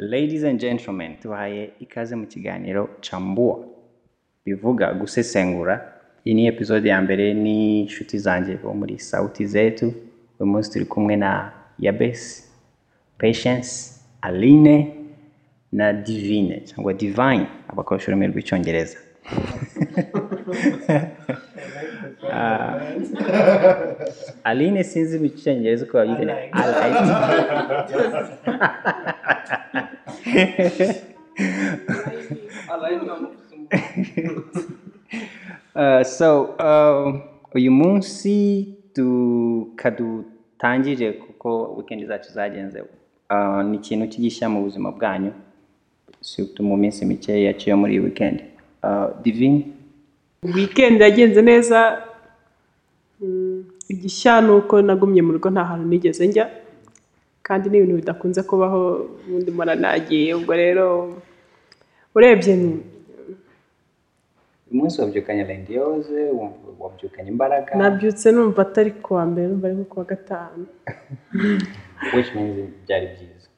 ladies 0.00 0.44
and 0.44 0.60
gentlemen 0.60 1.16
tuhaye 1.16 1.70
ikaze 1.80 2.16
mu 2.16 2.26
kiganiro 2.26 2.88
cambua 3.00 3.58
bivuga 4.46 4.92
gusesengura 4.94 5.92
iyi 6.24 6.34
ni 6.34 6.46
episode 6.46 6.88
ya 6.88 7.00
mbere 7.02 7.34
ni 7.34 7.80
inshuti 7.80 8.18
zanjye 8.18 8.56
bo 8.56 8.74
muri 8.74 8.98
sauti 8.98 9.46
zetu. 9.46 9.92
Uyu 10.40 10.46
munsi 10.52 10.70
turi 10.72 10.84
kumwe 10.84 11.16
na 11.16 11.52
yabesi 11.78 12.44
patience 13.18 14.00
aline 14.22 14.96
na 15.72 15.92
divine 15.92 16.60
cyangwa 16.60 16.92
divine 16.94 17.46
abakoresha 17.68 18.06
ururimi 18.08 18.26
rw'icyongereza. 18.32 18.98
Ah, 22.32 22.80
aline 24.44 24.84
sinzi 24.84 25.18
mu 25.18 25.28
cyongereza 25.28 25.84
uko 25.84 25.96
babyita 25.98 26.36
Uh, 35.74 36.02
so 36.02 36.42
uh, 36.58 37.14
uyu 37.54 37.70
munsi 37.70 38.66
tukadutangire 38.92 41.12
kuko 41.12 41.74
weekend 41.76 42.06
zacu 42.06 42.32
zagenze 42.32 42.82
uh, 43.30 43.62
ni 43.62 43.76
ikintu 43.76 44.08
kigisha 44.08 44.48
mu 44.48 44.62
buzima 44.62 44.92
bwanyu 44.92 45.32
mu 46.60 46.76
minsi 46.76 47.06
mike 47.06 47.42
yaciye 47.44 47.74
muri 47.74 47.92
iyi 47.92 48.00
weekend. 48.00 48.44
Uh, 48.82 49.06
divine? 49.22 49.66
Weekend 50.42 51.00
yagenze 51.00 51.42
neza. 51.42 52.02
Mm, 53.20 53.64
igishya 53.88 54.40
ni 54.40 54.50
uko 54.50 54.82
nagumye 54.82 55.22
mu 55.22 55.32
rugo 55.32 55.50
nta 55.50 55.64
hantu 55.64 55.88
nigeze 55.88 56.26
njya. 56.26 56.50
Kandi 57.50 57.66
ni 57.66 57.76
ibintu 57.78 57.96
bidakunze 58.00 58.40
kubaho 58.46 58.80
ubundi 59.26 59.50
mpora 59.50 59.74
nagiye. 59.74 60.30
Ubwo 60.38 60.54
rero 60.62 60.86
urebye 62.14 62.54
ni 62.56 62.70
uyu 64.70 64.78
munsi 64.78 65.00
wabyukanye 65.00 65.42
lendiyoze 65.50 66.20
wabyukanye 66.82 67.28
imbaraga. 67.34 67.70
Nabyutse 67.74 68.26
numva 68.32 68.62
atari 68.62 68.90
ku 69.02 69.10
wa 69.18 69.24
mbere 69.26 69.44
numva 69.48 69.66
ari 69.66 69.76
nko 69.76 69.86
ku 69.90 69.96
wa 69.98 70.06
gatanu. 70.12 70.62
Which 72.14 72.30
means 72.34 72.70
byari 72.86 73.06
byiza. 73.12 73.48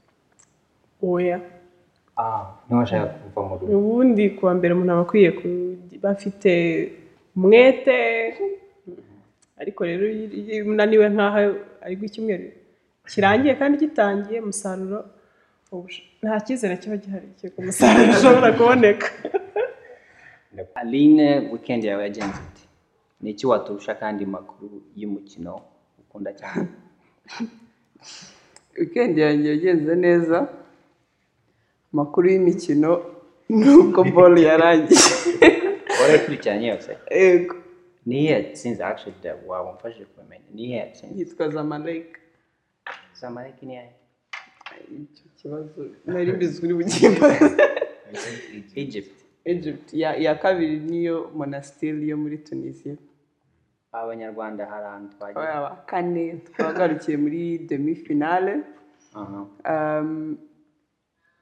Oya. 1.04 1.38
Ah 2.16 2.44
ntiwashaka 2.64 3.06
kuva 3.22 3.40
mu 3.48 3.54
rugo. 3.58 3.72
Ubundi 3.78 4.24
ku 4.36 4.46
wa 4.48 4.54
mbere 4.56 4.72
umuntu 4.72 4.92
aba 4.92 5.04
akwiye 5.04 5.30
kuba 5.38 6.08
afite 6.16 6.52
umwete. 7.36 7.98
Ariko 9.60 9.80
rero 9.84 10.04
iyo 10.08 10.64
unaniwe 10.72 11.06
nk'aho 11.12 11.38
ari 11.84 11.94
bwo 11.96 12.06
icyumweru. 12.08 12.61
Kirangiye 13.10 13.54
kandi 13.60 13.78
gitangiye 13.78 14.40
umusaruro 14.40 14.98
nta 16.22 16.40
cyizere 16.44 16.76
kiba 16.76 16.96
gihari 16.96 17.28
cy'uko 17.38 17.56
umusaruro 17.62 18.10
ushobora 18.12 18.52
kuboneka. 18.58 19.08
Aline 20.80 21.26
weekend 21.52 21.84
yawe 21.84 22.02
yagenze 22.02 22.38
ite? 22.48 22.62
Ni 23.20 23.30
iki 23.30 23.46
waturusha 23.46 23.94
kandi 23.94 24.26
makuru 24.26 24.82
y'umukino 25.00 25.52
ukunda 26.00 26.30
cyane? 26.40 26.68
Weekend 28.78 29.18
yanjye 29.18 29.48
yagenze 29.50 29.94
neza. 29.96 30.38
Amakuru 31.92 32.26
y'imikino 32.30 32.90
nuko 33.48 34.04
ball 34.04 34.34
yarangiye. 34.38 35.00
Warayikurikiranye 36.00 36.66
yose? 36.68 36.90
Yego. 37.10 37.54
Ni 38.06 38.16
iyihe 38.18 38.32
da- 39.22 39.36
wamfashije 39.48 40.04
kumenya. 40.04 40.44
Ni 40.54 40.62
iyihe 40.62 40.76
yatsinze? 40.78 41.18
Yitwa 41.18 41.48
zamalek 41.48 42.08
zamalek 43.22 43.58
ni 43.62 43.74
iyihe 43.74 43.94
icyo 45.02 45.26
kibazo 45.38 45.80
nari 46.06 46.32
mbizi 46.36 46.58
uri 46.64 46.74
bugimbaze 46.78 47.48
egypt. 48.82 49.14
Egypt. 49.44 49.86
Ya 50.02 50.10
ya 50.24 50.34
kabiri 50.42 50.76
niyo 50.90 51.16
monastir 51.38 51.94
yo 52.10 52.16
muri 52.22 52.38
tunisia 52.46 52.94
abanyarwanda 53.92 54.62
hari 54.70 54.86
ahantu 54.90 55.08
twagiye 55.16 55.48
aba 55.58 55.70
kane 55.90 56.24
twagarukiye 56.46 57.16
muri 57.24 57.40
demi 57.68 57.94
finale 58.06 58.54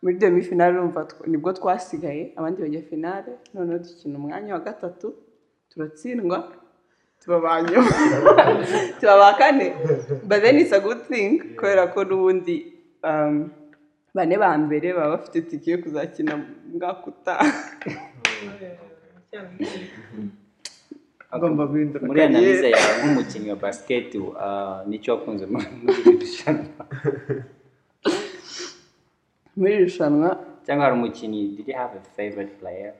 muri 0.02 0.14
demi 0.20 0.42
finale 0.42 0.72
urumva 0.78 1.00
ni 1.26 1.36
bwo 1.36 1.52
twasigaye. 1.52 2.32
Abandi 2.36 2.62
bajya 2.62 2.82
finale. 2.82 3.32
Noneho 3.54 3.78
dukina 3.84 4.16
umwanya 4.19 4.54
wa 4.54 4.60
gatatu. 4.60 5.08
Turatsindwa. 5.70 6.38
Tuba 7.20 7.36
ba 7.40 7.62
nyuma 7.62 7.92
tuba 9.00 9.14
ba 9.20 9.36
kane 9.38 9.66
but 10.30 10.38
then 10.42 10.62
it's 10.62 10.70
a 10.70 10.78
good 10.78 11.02
thing 11.10 11.58
kubera 11.58 11.91
ko 11.91 12.06
n'ubundi 12.06 12.70
um, 13.02 13.50
bane 14.14 14.34
ba 14.38 14.54
mbere 14.54 14.94
baba 14.94 15.18
bafite 15.18 15.42
tike 15.50 15.74
yo 15.74 15.78
kuzakina 15.82 16.38
mu 16.38 16.46
mwaka 16.78 17.02
utaha 17.10 17.50
Ngomba 21.30 21.62
guhindura. 21.70 22.02
Muri 22.06 22.20
analize 22.22 22.66
yawe 22.74 22.92
nk'umukinnyi 22.98 23.48
wa 23.54 23.60
basket 23.66 24.10
uh, 24.19 24.82
ni 24.86 24.98
cyo 25.02 25.10
wakunze 25.14 25.44
muri 25.50 25.66
iri 26.02 26.19
rushanwa? 26.19 26.82
Muri 29.56 29.70
iri 29.74 29.84
rushanwa? 29.86 30.28
Cyangwa 30.66 30.82
hari 30.84 30.94
umukinnyi 30.98 31.40
did 31.54 31.66
you 31.70 31.76
have 31.78 31.94
a 31.94 32.02
favorite 32.19 32.54
player? 32.58 32.94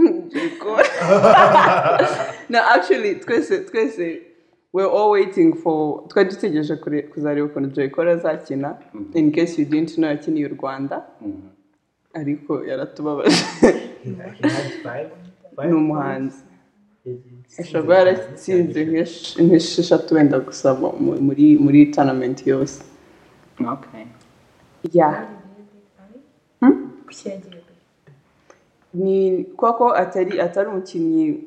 No, 2.50 2.58
actually, 2.74 3.20
twese 3.20 3.68
twese 3.68 4.29
we're 4.72 4.88
all 4.90 5.10
waiting 5.10 5.54
for 5.54 6.08
twari 6.08 6.28
dutegereje 6.30 6.76
kuzareba 7.12 7.46
ukuntu 7.46 7.68
Jericho 7.74 8.02
azakina 8.02 8.78
in 9.14 9.32
case 9.32 9.58
you 9.62 9.68
didn't 9.68 9.94
know 9.94 10.08
yakiniye 10.10 10.46
u 10.46 10.54
Rwanda. 10.56 11.02
Mhm. 11.20 11.48
ariko 12.14 12.64
yaratubabaje. 12.64 13.36
Ni 15.66 15.72
umuhanzi. 15.74 16.36
Ashobora 17.58 17.82
kuba 17.82 17.94
yaratsinze 17.98 18.84
nk'esh- 18.84 19.42
nk'esheshatu 19.42 20.14
wenda 20.14 20.38
gusa 20.40 20.74
mu- 20.74 20.96
mu- 21.00 21.20
muri 21.20 21.58
muri 21.58 21.86
tournament 21.86 22.46
yose. 22.46 22.82
Okay. 23.60 24.04
Yeah. 24.92 25.28
ni 28.94 29.44
koko 29.56 29.94
atari 29.94 30.40
atari 30.40 30.68
umukinnyi 30.68 31.44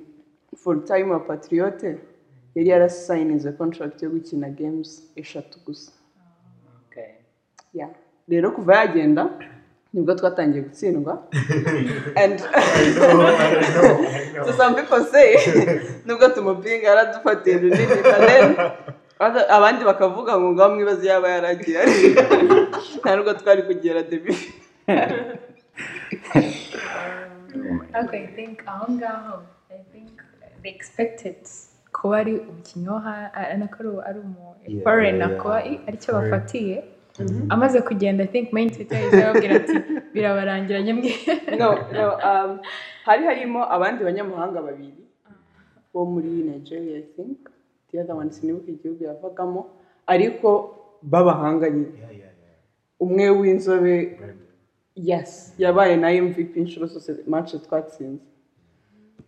full 0.55 0.83
time 0.83 1.11
wa 1.11 1.19
patriote? 1.19 1.97
Yari 2.55 2.69
yarasayinize 2.69 3.51
contract 3.57 4.01
yo 4.03 4.09
gukina 4.09 4.49
games 4.49 5.03
eshatu 5.15 5.59
gusa. 5.65 5.91
Okay. 6.89 7.09
Yeah. 7.73 7.89
rero 8.29 8.51
kuva 8.51 8.75
yagenda 8.75 9.29
ni 9.93 10.01
bwo 10.01 10.15
twatangiye 10.15 10.63
gutsindwa. 10.63 11.27
And 12.23 12.39
so 14.45 14.51
some 14.57 14.75
people 14.75 15.03
say 15.05 15.35
nubwo 16.05 16.27
tumupinga 16.29 16.87
yaradufatiye 16.87 17.57
runini 17.57 17.85
but 18.03 18.17
then 18.27 18.55
other- 19.19 19.47
abandi 19.49 19.85
bakavuga 19.85 20.39
ngo 20.39 20.51
ngaho 20.53 20.75
mwibaze 20.75 21.07
yaba 21.07 21.29
yaragiye 21.29 21.79
nta 22.99 23.15
nubwo 23.15 23.33
twari 23.33 23.61
kugera 23.63 24.03
debi 24.03 24.33
Okay, 27.95 28.23
I 28.23 28.27
think 28.35 28.63
aho 28.67 28.91
ngaho 28.93 29.41
I 29.71 29.77
think 29.93 30.21
they 30.63 30.69
expected 30.71 31.35
kuba 32.03 32.17
ari 32.19 32.33
umukinnyi 32.51 32.87
wo 32.91 32.99
hanze 32.99 33.55
nako 33.59 33.79
ari 33.79 33.89
ari 34.09 34.19
umu 34.19 34.43
Yeah, 34.67 34.83
foreigner 34.83 35.29
yeah, 35.29 35.41
kuba 35.41 35.57
ari 35.87 35.97
cyo 35.99 36.13
bafatiye. 36.13 36.83
Amaze 37.49 37.81
kugenda 37.81 38.23
I 38.23 38.27
think 38.27 38.53
main 38.53 38.69
twitter 38.71 38.97
yahise 38.97 39.23
ababwira 39.23 39.55
ati 39.55 39.75
birabarangiranye 40.13 40.93
mwe 40.93 41.11
no, 41.59 41.69
no, 41.91 42.05
um, 42.29 42.59
hari 43.05 43.23
harimo 43.23 43.61
abandi 43.75 44.03
banyamahanga 44.03 44.61
babiri. 44.61 45.03
Bo 45.93 46.05
muri 46.05 46.27
nigeria 46.27 46.97
i 46.97 47.01
think. 47.15 47.37
The 47.91 47.99
other 48.01 48.15
one 48.15 48.31
sinibuka 48.31 48.71
igihugu 48.71 49.03
yavagamo. 49.03 49.61
Ariko 50.07 50.49
b'abahanga 51.01 51.69
nyine 51.69 51.99
umwe 52.99 53.29
w'inzobe 53.29 54.19
yes 54.95 55.53
yabaye 55.57 55.95
na 55.95 56.07
mvp 56.23 56.55
inshuro 56.55 56.87
zose 56.87 57.23
match 57.27 57.55
twatsinze. 57.65 58.23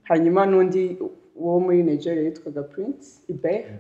Hanyuma 0.03 0.45
n'undi 0.45 0.97
wo 1.35 1.59
muri 1.59 1.83
nigeria 1.83 2.23
yitwaga 2.23 2.63
prince 2.63 3.07
ibe 3.27 3.79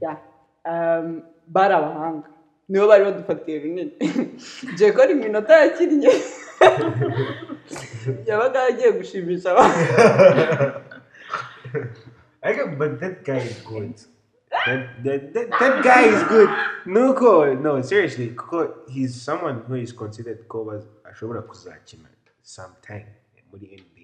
yeah. 0.00 0.18
um, 0.64 1.22
bari 1.46 1.74
abahanga 1.74 2.28
nibo 2.68 2.86
bari 2.88 3.04
badufatiye 3.04 3.58
runini 3.58 3.92
jekora 4.78 5.10
iminota 5.10 5.56
yakinnye 5.56 6.12
yabaga 8.26 8.58
yagiye 8.66 8.92
gushimisha 8.92 9.50
abantu 9.52 9.78
got, 12.42 12.78
but 12.78 13.00
that 13.00 13.24
guy 13.24 13.38
is 13.38 13.60
good. 13.60 13.94
That, 14.50 15.04
that, 15.04 15.34
that, 15.34 15.50
that 15.50 15.84
guy 15.84 16.02
is 16.04 16.22
good. 16.28 16.48
No, 16.86 17.12
Ko, 17.12 17.54
no, 17.54 17.82
seriously, 17.82 18.28
Ko, 18.28 18.74
he's 18.88 19.20
someone 19.20 19.62
who 19.66 19.74
is 19.74 19.92
considered 19.92 20.48
Ko 20.48 20.82
ashobora 21.04 21.42
kuzakina 21.42 22.08
sometime 22.42 23.06
muri 23.52 23.66
NBA. 23.76 23.97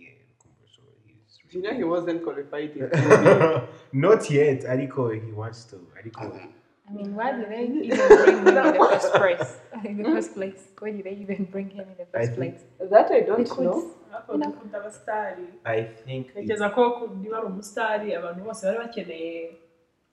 So 1.55 1.61
he's 1.61 1.65
you 1.65 1.71
know 1.71 1.77
he 1.77 1.85
wasn't 1.85 2.23
qualified. 2.25 2.75
Not 3.93 4.31
yet, 4.31 4.65
ariko 4.65 5.09
he 5.15 5.33
wants 5.33 5.65
to. 5.71 5.77
Ariko 5.97 6.41
I 6.87 6.93
mean, 6.93 7.15
why 7.15 7.33
did 7.33 7.49
they 7.49 7.65
even 7.65 8.09
bring 8.09 8.37
him 8.39 8.49
in 8.49 8.55
the 8.55 8.75
first 8.91 9.15
place? 9.15 9.57
In 9.85 9.97
the 9.99 10.05
hmm? 10.05 10.15
first 10.15 10.35
place, 10.35 10.63
why 10.79 10.91
did 10.91 11.05
they 11.05 11.17
even 11.25 11.45
bring 11.51 11.71
him 11.71 11.87
in 11.89 11.97
the 11.97 12.03
I 12.03 12.27
first 12.27 12.39
think- 12.39 12.59
place? 12.59 12.91
that 12.91 13.11
i 13.11 13.21
don't 13.21 13.49
could. 13.49 13.65
know 13.65 13.91
ariko 14.15 14.37
dukunda 14.39 14.79
abasitari 14.81 15.47
I 15.65 15.83
think 16.05 16.27
it, 16.29 16.35
ntekereza 16.37 16.71
ko 16.75 16.91
ku- 16.91 17.09
niba 17.23 17.37
ari 17.39 17.47
umusitari 17.47 18.15
abantu 18.15 18.45
bose 18.45 18.67
bari 18.67 18.79
bakeneye 18.79 19.57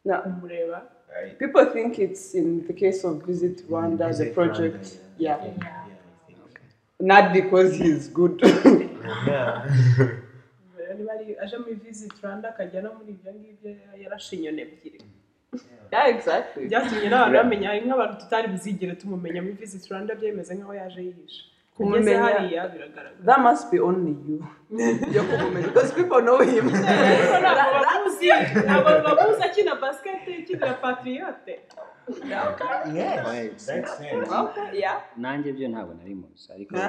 no. 0.06 0.22
kumureba 0.22 0.82
I, 1.26 1.30
people 1.42 1.66
think 1.66 2.00
it's 2.00 2.34
in 2.36 2.66
the 2.68 2.74
case 2.74 3.04
of 3.08 3.26
visit 3.26 3.68
rwanda 3.70 3.98
the 3.98 4.08
Visit 4.08 4.34
project 4.34 4.84
Rwanda, 4.86 5.18
yeah, 5.18 5.38
yeah, 5.46 5.52
I 5.52 6.34
think. 6.34 6.60
not 7.00 7.34
because 7.34 7.76
he's 7.84 8.08
good 8.10 8.42
Yeah. 9.28 9.68
Niba 11.02 11.12
ari 11.18 11.34
aje 11.44 11.58
muri 11.58 11.74
visit 11.82 12.14
rwanda 12.22 12.50
akajya 12.54 12.82
no 12.86 12.90
muri 12.98 13.12
ibyo 13.18 13.32
ngibyo 13.34 13.70
yarashe 14.04 14.36
inyoni 14.38 14.62
ebyiri 14.66 15.00
yeah 15.92 16.06
exactly. 16.16 16.68
Byatumye 16.70 17.08
n'abantu 17.10 17.36
bamenya 17.38 17.68
hari 17.70 17.82
nk'abantu 17.88 18.16
tutari 18.22 18.48
buzigere 18.54 18.94
tumumenya 19.02 19.42
muri 19.42 19.56
visit 19.62 19.84
rwanda 19.90 20.12
byemeze 20.20 20.52
nk'aho 20.56 20.74
yaje 20.80 21.00
yihishe 21.08 21.42
ageze 21.42 21.50
Kumumenya- 21.76 22.24
hariya 22.24 22.64
biragaragara. 22.74 23.26
that 23.28 23.40
must 23.48 23.64
be 23.72 23.78
only 23.90 24.14
you. 24.28 24.38
Yo 25.16 25.22
kumumenya 25.30 25.68
because 25.68 25.92
people 25.98 26.22
know 26.28 26.40
him. 26.52 26.66
Ariko 26.70 27.38
ntabwo 27.44 27.78
bamuzi 27.88 28.28
ntabwo 28.68 28.90
bamuzi 29.08 29.42
akina 29.48 29.74
it. 31.48 31.68
okay. 34.44 34.68
Yeah. 34.80 34.98
Nanjye 35.18 35.50
byo 35.56 35.68
ntabwo 35.74 35.92
nari 35.98 36.16
muzi 36.16 36.48
ariko 36.56 36.76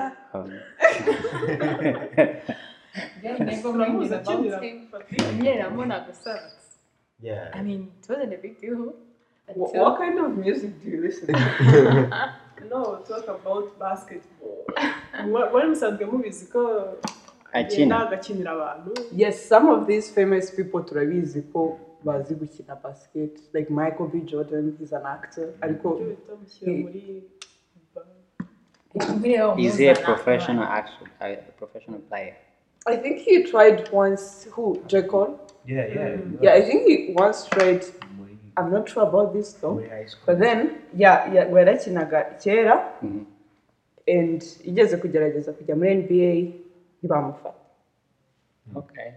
Then 3.22 3.46
they 3.46 3.62
go 3.62 3.72
uramuzi 3.72 4.08
bring 4.08 4.20
akinira 4.20 4.56
about 4.56 4.62
him. 4.62 4.88
patriyote 4.92 5.44
Yeah, 5.44 5.66
I'm 5.66 5.78
on 5.80 5.92
a 5.92 6.14
service. 6.14 6.78
Yeah. 7.20 7.50
I 7.54 7.62
mean, 7.62 7.92
it 8.00 8.08
wasn't 8.08 8.32
a 8.34 8.36
big 8.36 8.60
deal. 8.60 8.94
what, 9.46 9.68
Until 9.68 9.82
what 9.84 9.98
kind 9.98 10.18
of 10.18 10.36
music 10.36 10.82
do 10.82 10.90
you 10.90 11.00
listen 11.02 11.26
to? 11.28 12.32
No 12.70 13.02
talk 13.08 13.26
about 13.28 13.78
basketball. 13.78 14.64
Mwa- 15.26 15.50
mwari 15.50 15.68
musanzwe 15.68 16.06
mubizi 16.06 16.46
ko 16.46 16.94
akina 17.52 18.10
abantu 18.50 18.92
yes 19.12 19.48
some 19.48 19.72
of 19.72 19.86
these 19.86 20.12
famous 20.14 20.50
people 20.50 20.80
turabizi 20.84 21.42
ko 21.42 21.78
bazi 22.04 22.34
gukina 22.34 22.76
basket. 22.82 23.40
Like 23.52 23.70
michael 23.70 24.08
b. 24.08 24.20
Jordan 24.20 24.76
he's 24.78 24.92
an 24.92 25.06
actor. 25.06 25.46
Mm-hmm. 25.46 25.64
Ariko 25.64 25.98
ibyo 26.00 26.06
bita 26.16 26.34
mushyira 26.36 26.72
muri 26.82 27.22
is 29.58 29.78
he 29.78 29.88
a 29.88 29.94
professional 29.94 30.64
actor 30.64 31.08
a 31.20 31.36
professional 31.58 32.00
player 32.00 32.36
i 32.86 32.96
think 32.96 33.18
he 33.18 33.42
tried 33.44 33.88
once 33.92 34.48
who 34.54 34.78
j 34.86 35.02
cole 35.02 35.34
Yeah, 35.66 35.86
yeah. 35.94 36.18
yeah 36.40 36.54
i 36.58 36.62
think 36.66 36.82
he 36.88 37.14
once 37.14 37.46
tried 37.48 37.82
i'm 38.56 38.70
not 38.72 38.88
sure 38.88 39.04
about 39.10 39.32
this 39.32 39.52
though. 39.60 39.74
Way 39.78 39.88
high 39.88 40.06
school. 40.10 40.26
but 40.26 40.38
then 40.44 40.58
yeah, 40.94 41.32
yeah 41.34 41.46
yarakinaga 41.52 42.20
kera 42.42 42.76
Mhm. 43.02 43.24
and 44.08 44.42
igeze 44.64 44.96
kugerageza 44.96 45.52
kujya 45.52 45.76
muri 45.76 45.94
nba 45.94 46.30
ntibamufata 46.98 47.54
okay. 48.74 49.10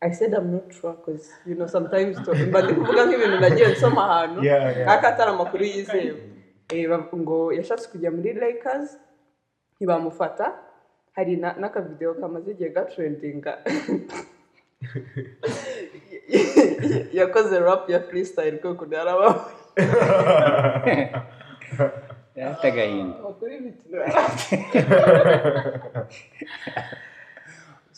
I 0.00 0.10
said 0.12 0.32
I'm 0.34 0.52
not 0.52 0.70
sure 0.72 0.92
because 0.94 1.26
you 1.46 1.54
know 1.58 1.66
sometimes 1.66 2.16
to- 2.24 2.34
mba 2.34 2.62
ndi 2.62 2.72
kuvuga 2.74 3.02
nk'ibintu 3.06 3.36
nagiye 3.40 3.68
nsoma 3.68 4.02
ahantu 4.10 4.44
Yeah, 4.44 4.76
yeah. 4.78 4.90
ariko 4.92 5.06
atari 5.06 5.30
amakuru 5.30 5.64
yizewe 5.64 6.22
Eh, 6.74 6.84
bav- 6.90 7.16
ngo 7.16 7.52
yashatse 7.52 7.88
kujya 7.90 8.10
muri 8.10 8.32
Lakers 8.32 8.98
ntibamufata 9.76 10.46
hari 11.18 11.34
na- 11.36 11.58
n'akavidewo 11.58 12.14
kamaze 12.14 12.50
igihe 12.54 12.70
gatrendinga 12.70 13.58
yakoze 17.18 17.58
rap 17.58 17.90
ya 17.90 17.98
freestyle 18.06 18.58
ko 18.62 18.72
ukuntu 18.78 18.94
yarabaho 18.94 19.50
afite 22.38 22.66
agahinda 22.70 23.18
Amakuru 23.18 23.50
y'ibiti. 23.52 23.84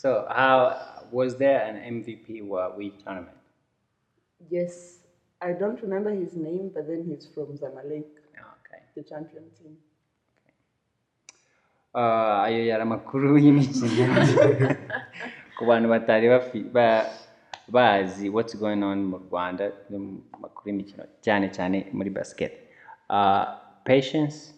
so 0.01 0.25
how 0.29 0.73
was 1.13 1.37
there 1.37 1.61
an 1.61 1.77
mvp 2.01 2.41
wa 2.49 2.73
w'iyi 2.73 2.97
tournament? 3.05 3.37
Yes 4.49 4.97
I 5.41 5.53
don't 5.53 5.77
remember 5.85 6.09
his 6.09 6.33
name 6.33 6.71
but 6.73 6.87
then 6.89 7.05
he's 7.05 7.29
from 7.33 7.53
Zamalek 7.57 8.09
okay. 8.33 8.81
the 8.97 9.03
champion 9.05 9.45
team. 9.57 9.77
Ah, 9.77 9.90
ayo 11.93 12.65
yari 12.65 12.81
amakuru 12.83 13.37
y'imikino 13.37 14.15
ku 15.57 15.65
bantu 15.65 15.87
batari 15.89 16.27
bazi 17.67 18.29
what's 18.29 18.55
going 18.55 18.83
on 18.83 19.03
mu 19.03 19.17
rwanda 19.17 19.71
no 19.89 19.99
mu 19.99 20.11
makuru 20.39 20.65
y'imikino 20.69 21.03
cyane 21.21 21.51
cyane 21.51 21.87
muri 21.91 22.09
basket. 22.09 22.53
Ah, 23.09 23.59
patience 23.83 24.53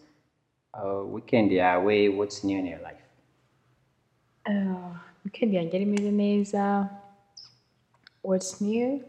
ah, 0.74 1.02
weekend 1.02 1.50
yawe 1.52 2.08
what's 2.14 2.44
new 2.44 2.58
in 2.58 2.66
your 2.66 2.82
life? 2.82 3.02
Uh, 4.46 4.94
weekend 5.24 5.52
yanjye 5.54 5.74
yari 5.78 5.86
imeze 5.86 6.10
neza. 6.10 6.90
What's 8.22 8.60
new? 8.60 9.02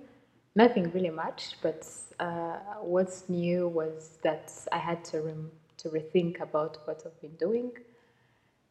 Nothing 0.56 0.90
really 0.94 1.10
much 1.10 1.62
but 1.62 1.86
uh, 2.20 2.80
what's 2.82 3.28
new 3.30 3.68
was 3.68 4.18
that 4.24 4.52
i 4.72 4.78
had 4.78 5.04
to, 5.04 5.22
rem- 5.22 5.52
to 5.78 5.90
rethink 5.90 6.40
about 6.40 6.78
what 6.86 7.04
i've 7.06 7.22
been 7.22 7.36
doing 7.38 7.72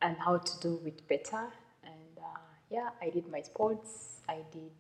and 0.05 0.17
how 0.19 0.37
to 0.37 0.61
do 0.61 0.81
it 0.85 0.99
better. 1.09 1.45
And 1.83 2.15
uh, 2.19 2.39
yeah 2.71 2.91
i 3.03 3.09
did 3.11 3.27
my 3.29 3.43
sports. 3.43 4.21
I 4.29 4.39
did 4.53 4.77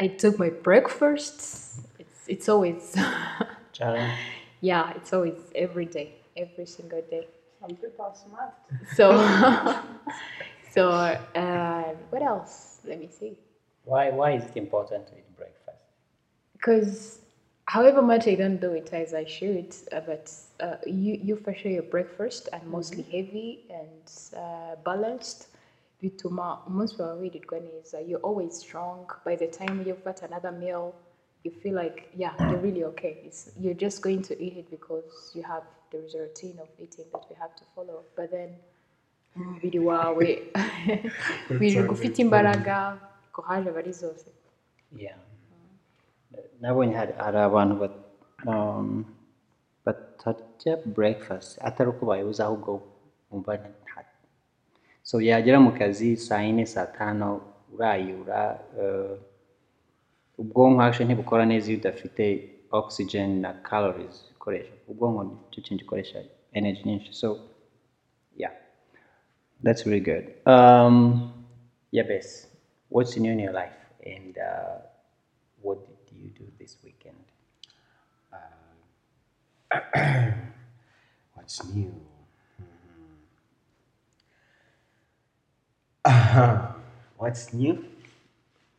i 0.00 0.06
took 0.08 0.38
my 0.38 0.50
breakfast. 0.50 1.80
It's, 1.98 2.20
it's 2.26 2.48
always 2.48 2.96
challenge. 3.72 4.18
Yeah 4.60 4.92
it's 4.96 5.12
always 5.12 5.40
every 5.54 5.86
day 5.86 6.08
every 6.36 6.66
single 6.66 7.02
day. 7.10 7.26
Some 7.60 7.76
people 7.76 8.04
are 8.04 8.14
smart. 8.14 8.54
So 8.96 9.04
so 10.74 10.90
uh, 10.90 11.84
what 12.10 12.22
else? 12.22 12.80
Let 12.88 12.98
me 12.98 13.08
see. 13.18 13.32
Why 13.84 14.10
why 14.10 14.32
is 14.32 14.44
it 14.50 14.56
important 14.56 15.06
to 15.08 15.12
eat 15.18 15.36
breakfast? 15.36 15.84
Because 16.54 17.18
however 17.66 18.02
much 18.02 18.26
I 18.28 18.34
don't 18.34 18.60
do 18.60 18.72
it 18.72 18.92
as 18.92 19.14
I 19.14 19.24
should, 19.24 19.74
uh, 19.92 20.00
but 20.00 20.30
uh, 20.60 20.76
you 20.86 21.18
you 21.22 21.36
for 21.36 21.54
sure 21.54 21.70
your 21.72 21.82
breakfast 21.82 22.48
and 22.52 22.62
mostly 22.66 23.02
heavy 23.02 23.60
and 23.70 24.04
uh, 24.36 24.76
balanced. 24.84 25.48
bituma 26.02 26.58
umunsi 26.66 27.02
wawe 27.02 27.18
wirirwa 27.18 27.60
neza 27.60 28.00
you're 28.00 28.26
always 28.26 28.58
strong. 28.58 29.06
By 29.24 29.36
the 29.36 29.46
time 29.46 29.84
you've 29.86 30.04
got 30.04 30.22
another 30.22 30.52
meal 30.52 30.92
you 31.44 31.50
feel 31.52 31.74
like 31.74 32.08
yeah 32.16 32.34
you're 32.50 32.60
really 32.62 32.84
okay. 32.84 33.18
It's, 33.24 33.50
you're 33.60 33.80
just 33.86 34.02
going 34.02 34.22
to 34.22 34.34
eat 34.44 34.56
it 34.56 34.70
because 34.70 35.30
you 35.34 35.42
have 35.42 35.62
there 35.92 36.04
is 36.04 36.14
a 36.14 36.18
routine 36.18 36.58
of 36.58 36.68
eating 36.78 37.04
that 37.12 37.24
we 37.30 37.36
have 37.36 37.54
to 37.56 37.64
follow. 37.74 38.02
But 38.16 38.30
then 38.30 38.48
umubiri 39.36 39.78
wawe 39.78 40.42
wirirwa 41.60 41.92
ufite 41.92 42.22
imbaraga 42.22 42.98
courage 43.32 43.68
aba 43.70 43.78
ari 43.78 43.92
zose 43.92 44.26
yeah 44.96 45.16
nabonye 46.60 46.94
hari 46.94 47.12
hari 47.18 47.38
abantu 47.38 47.74
bat- 47.82 48.04
um, 48.46 49.04
batarya 49.84 50.76
breakfast. 50.86 51.58
Atari 51.62 51.90
uko 51.90 52.06
bayibuze 52.06 52.42
ahubwo 52.42 52.82
bumva 53.30 53.58
so 55.02 55.18
yagera 55.20 55.58
mu 55.60 55.72
kazi 55.72 56.16
saa 56.16 56.42
yine 56.42 56.66
saa 56.66 56.86
tanu 56.86 57.40
urayura 57.74 58.60
uh, 58.78 59.18
ubwonko 60.38 60.82
actually 60.82 61.06
ntibukora 61.06 61.44
neza 61.46 61.70
iyo 61.70 61.78
udafite 61.80 62.24
oxygen 62.70 63.40
na 63.40 63.52
calories. 63.52 64.30
Ukoresha. 64.36 64.72
Ubwonko 64.88 65.24
nicyo 65.24 65.62
kintu 65.62 65.84
gikoresha 65.84 66.22
energy 66.52 66.82
nyinshi. 66.84 67.12
So 67.12 67.38
yeah 68.36 68.52
that's 69.62 69.86
really 69.86 70.00
good. 70.00 70.24
Um, 70.46 71.32
yeah 71.90 72.06
best 72.06 72.48
what's 72.88 73.16
new 73.16 73.32
in 73.32 73.40
your 73.40 73.52
life? 73.52 73.76
And 74.06 74.38
uh, 74.38 74.78
what 75.62 75.78
you 76.22 76.30
do 76.30 76.46
this 76.58 76.76
weekend? 76.84 77.24
Uh, 78.32 79.78
what's 81.34 81.64
new? 81.74 81.92
Aha. 86.04 86.74
What's 87.16 87.52
new? 87.52 87.84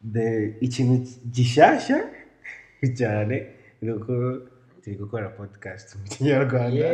The 0.03 0.55
ikintu 0.61 1.07
gishyashya 1.31 2.11
cyane 2.95 3.55
ni 3.81 3.91
uko 3.91 4.43
turi 4.83 4.95
gukora 4.99 5.31
podcast 5.31 5.95
mu 5.99 6.03
kinyarwanda 6.11 6.87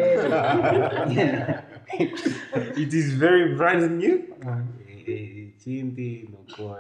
it 2.78 2.94
is 2.94 3.18
very 3.18 3.58
brand 3.58 3.98
new. 3.98 4.22
Ah, 4.46 4.62
eh, 4.86 5.50
ikindi 5.50 6.30
ni 6.30 6.38
uko 6.38 6.78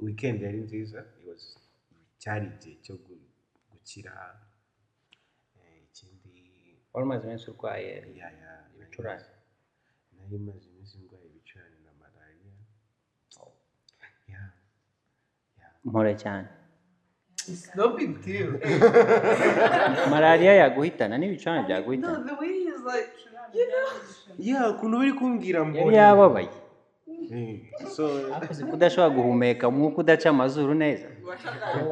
weekend 0.00 0.40
¿eh? 0.40 0.48
yari 0.48 0.58
nziza 0.64 1.04
cyari 2.20 2.46
igihe 2.54 2.76
cyo 2.84 2.94
gu- 3.04 3.28
gukira 3.70 4.14
ikindi 5.86 6.32
wari 6.92 7.04
umaze 7.06 7.22
iminsi 7.26 7.46
urwaye? 7.50 7.90
Ibicurane. 8.76 9.26
Nari 10.16 10.36
maze 10.46 10.64
iminsi 10.70 10.94
ndwaye 11.02 11.24
ibicurane 11.30 11.76
na 11.84 11.90
malariya 12.00 12.54
ya 14.32 14.42
ya. 15.60 15.66
Mpore 15.84 16.12
cyane 16.22 16.48
malariya 20.12 20.52
yaguhitana 20.60 21.14
n'ibicurane 21.18 21.60
byaguhitana 21.66 22.18
No, 22.18 22.24
the 22.28 22.34
way 22.40 22.52
he's 22.64 22.82
like, 22.84 23.10
you 23.54 23.66
know. 23.66 23.88
Yeah, 24.38 24.70
ukuntu 24.70 24.98
bari 24.98 25.12
kumbwira 25.12 25.66
ngo. 25.66 25.78
yari 25.78 25.96
yababaye 25.96 26.48
kudashobora 28.70 29.14
guhumeka 29.14 29.68
umwuka 29.68 29.98
udaca 30.00 30.26
amazuru 30.30 30.74
neza. 30.74 31.06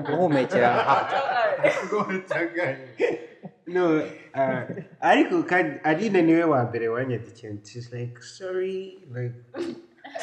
Guhumekera 0.06 0.68
uh, 4.34 4.62
ariko 5.00 5.42
kandi 5.42 5.80
Aline 5.84 6.22
ni 6.22 6.32
we 6.34 6.44
wa 6.44 6.64
mbere 6.64 6.88
wanyandikiye 6.88 7.52
like, 7.92 8.22
sorry, 8.22 8.98
like, 9.14 9.34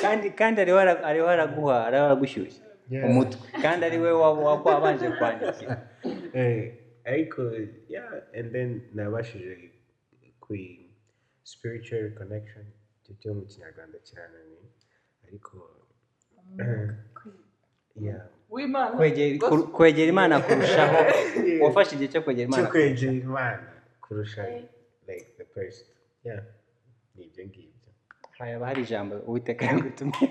kandi 0.01 0.29
kandi 0.29 0.61
ariho 0.61 0.79
ariho 0.79 1.27
araguha 1.29 1.85
ariho 1.87 2.03
aragushyushya. 2.05 2.61
Umutwe 3.05 3.45
kandi 3.61 3.85
ari 3.85 3.97
we 3.97 4.11
waba 4.11 4.41
waba 4.41 4.71
wabanje 4.73 5.09
kwandikira 5.17 5.75
eh, 6.33 6.73
ariko, 7.05 7.41
and 8.33 8.51
then 8.51 8.81
nabashije 8.95 9.71
ku 10.39 10.53
spiritual 11.43 12.09
connection, 12.17 12.65
cyo 13.21 13.33
mu 13.33 13.45
kinyarwanda 13.45 13.97
kirananiye, 14.05 14.64
ariko, 15.27 15.69
eh, 16.59 16.89
yeah. 17.95 18.21
w'imana 18.49 18.91
kwegera 19.75 20.09
imana 20.09 20.39
kurushaho. 20.41 20.97
Wafashe 21.63 21.95
igihe 21.95 22.09
cyo 22.11 22.21
kwegera 22.21 22.49
imana 23.13 23.71
kurusha 24.01 24.43
like 25.07 25.27
the 25.37 25.43
person 25.45 25.87
yeah. 26.23 26.41
Ni 27.15 27.23
ibyo 27.23 27.45
ngibyo 27.45 27.91
haba 28.37 28.65
hari 28.67 28.81
ijambo 28.81 29.15
uwiteka 29.15 29.65
yagutumye. 29.65 30.13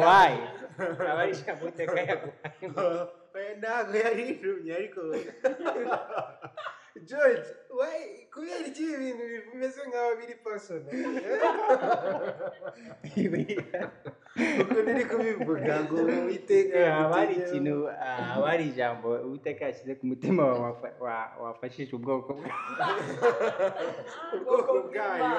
Wayi 0.00 0.38
haba 0.76 1.16
hari 1.16 1.32
ijambo 1.32 1.62
uwiteka 1.64 2.00
yaguhaye 2.06 3.06
Oya, 3.36 3.54
ntabwo 3.60 3.96
yarintumye 3.96 4.72
ariko 4.74 5.00
george 7.04 7.46
why 7.78 8.26
kubera 8.32 8.66
iki 8.66 8.82
ibintu 8.82 9.24
bimeze 9.52 9.80
nk'aho 9.88 10.10
biri 10.20 10.34
personal 10.44 10.94
ukuntu 14.60 14.90
uri 14.92 15.04
kubivuga 15.10 15.74
ngo 15.84 15.94
uwiteka 15.96 16.78
haba 16.94 17.16
hari 18.48 18.64
ijambo 18.68 19.08
uwiteka 19.26 19.64
yashyize 19.64 19.94
ku 19.94 20.04
mutima 20.06 20.42
wafashije 21.42 21.92
ubwoko 21.96 22.30
ubwoko 24.34 24.72
bwayo 24.88 25.30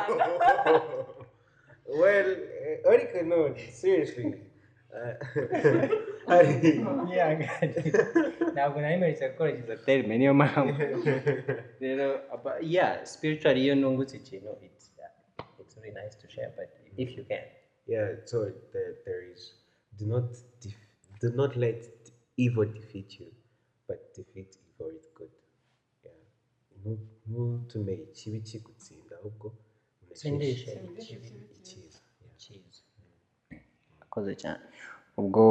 well 1.99 2.29
eh, 2.67 2.91
ariko 2.91 3.17
no 3.23 3.39
seriously. 3.71 4.33
uh, 6.27 6.33
hari 6.33 7.71
ntabwo 8.53 8.77
nari 8.81 8.97
mperetse 8.97 9.29
gukurikiza 9.29 9.75
terime 9.85 10.17
niyo 10.17 10.33
mpamvu 10.33 10.81
rero 11.79 12.07
aba- 12.33 12.59
yeah 12.61 13.05
spiritual 13.05 13.57
iyo 13.57 13.75
nungutse 13.75 14.17
ikintu 14.17 14.51
it's 14.65 14.91
yeah, 14.99 15.11
it's 15.59 15.75
really 15.77 15.93
nice 16.01 16.17
to 16.21 16.27
share 16.27 16.51
but 16.57 16.69
if 16.97 17.17
you 17.17 17.23
can. 17.25 17.43
Yeah 17.87 18.07
so 18.25 18.37
there, 18.73 18.93
there 19.05 19.31
is 19.31 19.55
do 19.99 20.05
not 20.05 20.25
def- 20.61 20.87
do 21.21 21.29
not 21.35 21.55
let 21.55 21.81
evil 22.37 22.65
defeat 22.65 23.19
you 23.19 23.27
but 23.87 23.99
defeat 24.17 24.59
evil 24.69 24.91
with 24.93 25.13
good. 25.13 25.31
Yeah. 26.03 26.15
Nu- 26.85 27.07
ntutume 27.27 27.93
ikibi 27.93 28.39
kigutsinda 28.41 29.15
ahubwo 29.15 29.53
Tsindishe 30.13 30.71
ikibi 30.97 31.27
icyiza 31.55 31.99
yeah. 32.21 32.35
cyiza 32.37 32.81
akoze 33.99 34.35
cyane 34.35 34.63
ubwo 35.17 35.43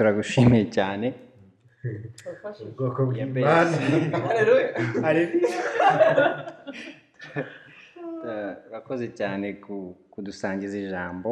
turagushimiye 0.00 0.64
cyane 0.76 1.06
ubwoko 2.64 3.00
bw'imana 3.08 3.76
urakoze 8.68 9.06
cyane 9.18 9.46
ku- 9.64 9.94
kudusangiza 10.12 10.76
ijambo 10.84 11.30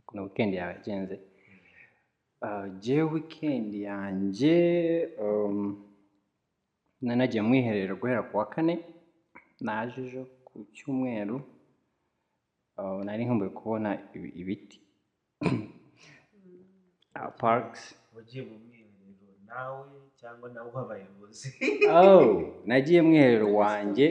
ukuntu 0.00 0.22
weekend 0.24 0.52
yawe 0.54 0.72
yagenze 0.74 1.16
jewe 2.82 3.02
weekend 3.12 3.68
yanjye 3.88 4.56
um, 5.24 5.56
nari 7.04 7.18
nagiye 7.18 7.40
mu 7.42 7.48
mwiherero 7.48 7.96
guhera 8.00 8.22
ku 8.28 8.36
wa 8.40 8.46
kane 8.52 8.74
naje 9.60 10.00
ejo 10.06 10.22
ku 10.46 10.54
cyumweru 10.74 11.36
nari 13.04 13.24
nkumbuye 13.24 13.50
kubona 13.58 13.88
ibi- 14.16 14.34
ibiti 14.40 14.78
parks. 17.40 17.94
Wagiye 18.14 18.42
mu 18.48 18.56
mwiherero 18.64 19.34
nawe 19.48 19.86
cyangwa 20.20 20.46
nawe 20.54 20.70
abayobozi? 20.84 21.48
Oh 21.90 22.26
nagiye 22.68 23.00
mu 23.02 23.08
mwiherero 23.08 23.48
wanjye 23.60 24.06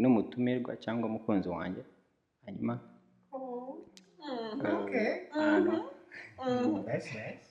n'umutumirwa 0.00 0.72
cyangwa 0.82 1.04
umukunzi 1.10 1.48
wanjye. 1.48 1.82
Hanyuma 2.44 2.74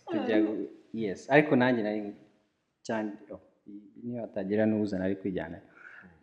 tujya 0.10 0.38
yes. 0.94 1.20
Ariko 1.34 1.56
nanjye 1.56 1.82
nari 1.84 2.02
cyane 2.86 3.10
niyo 4.04 4.22
hatagira 4.22 4.64
n'uza 4.66 4.96
nari 5.00 5.16
kwijyana 5.16 5.58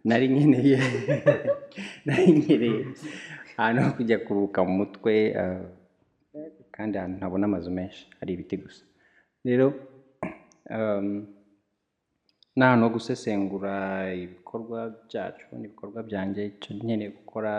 nari 0.05 0.29
nkeneye 0.29 0.79
nari 2.07 2.27
nkeneye. 2.33 2.83
Ahantu 3.57 3.83
ho 3.85 3.91
kujya 3.97 4.17
kuruhuka 4.25 4.59
mu 4.67 4.73
mutwe 4.81 5.15
eh, 5.41 5.61
kandi 6.75 6.95
ahantu 6.99 7.17
ntabona 7.19 7.45
amazu 7.47 7.71
menshi 7.79 8.03
hari 8.19 8.31
ibiti 8.35 8.57
gusa. 8.63 8.83
Rero 9.45 9.67
ni 12.57 12.63
ahantu 12.65 12.85
ho 12.87 12.91
gusesengura 12.97 13.75
ibikorwa 14.25 14.79
byacu 15.09 15.47
n'ibikorwa 15.59 16.01
byanjye 16.09 16.41
icyo 16.53 16.71
nkeneye 16.77 17.11
gukora 17.19 17.53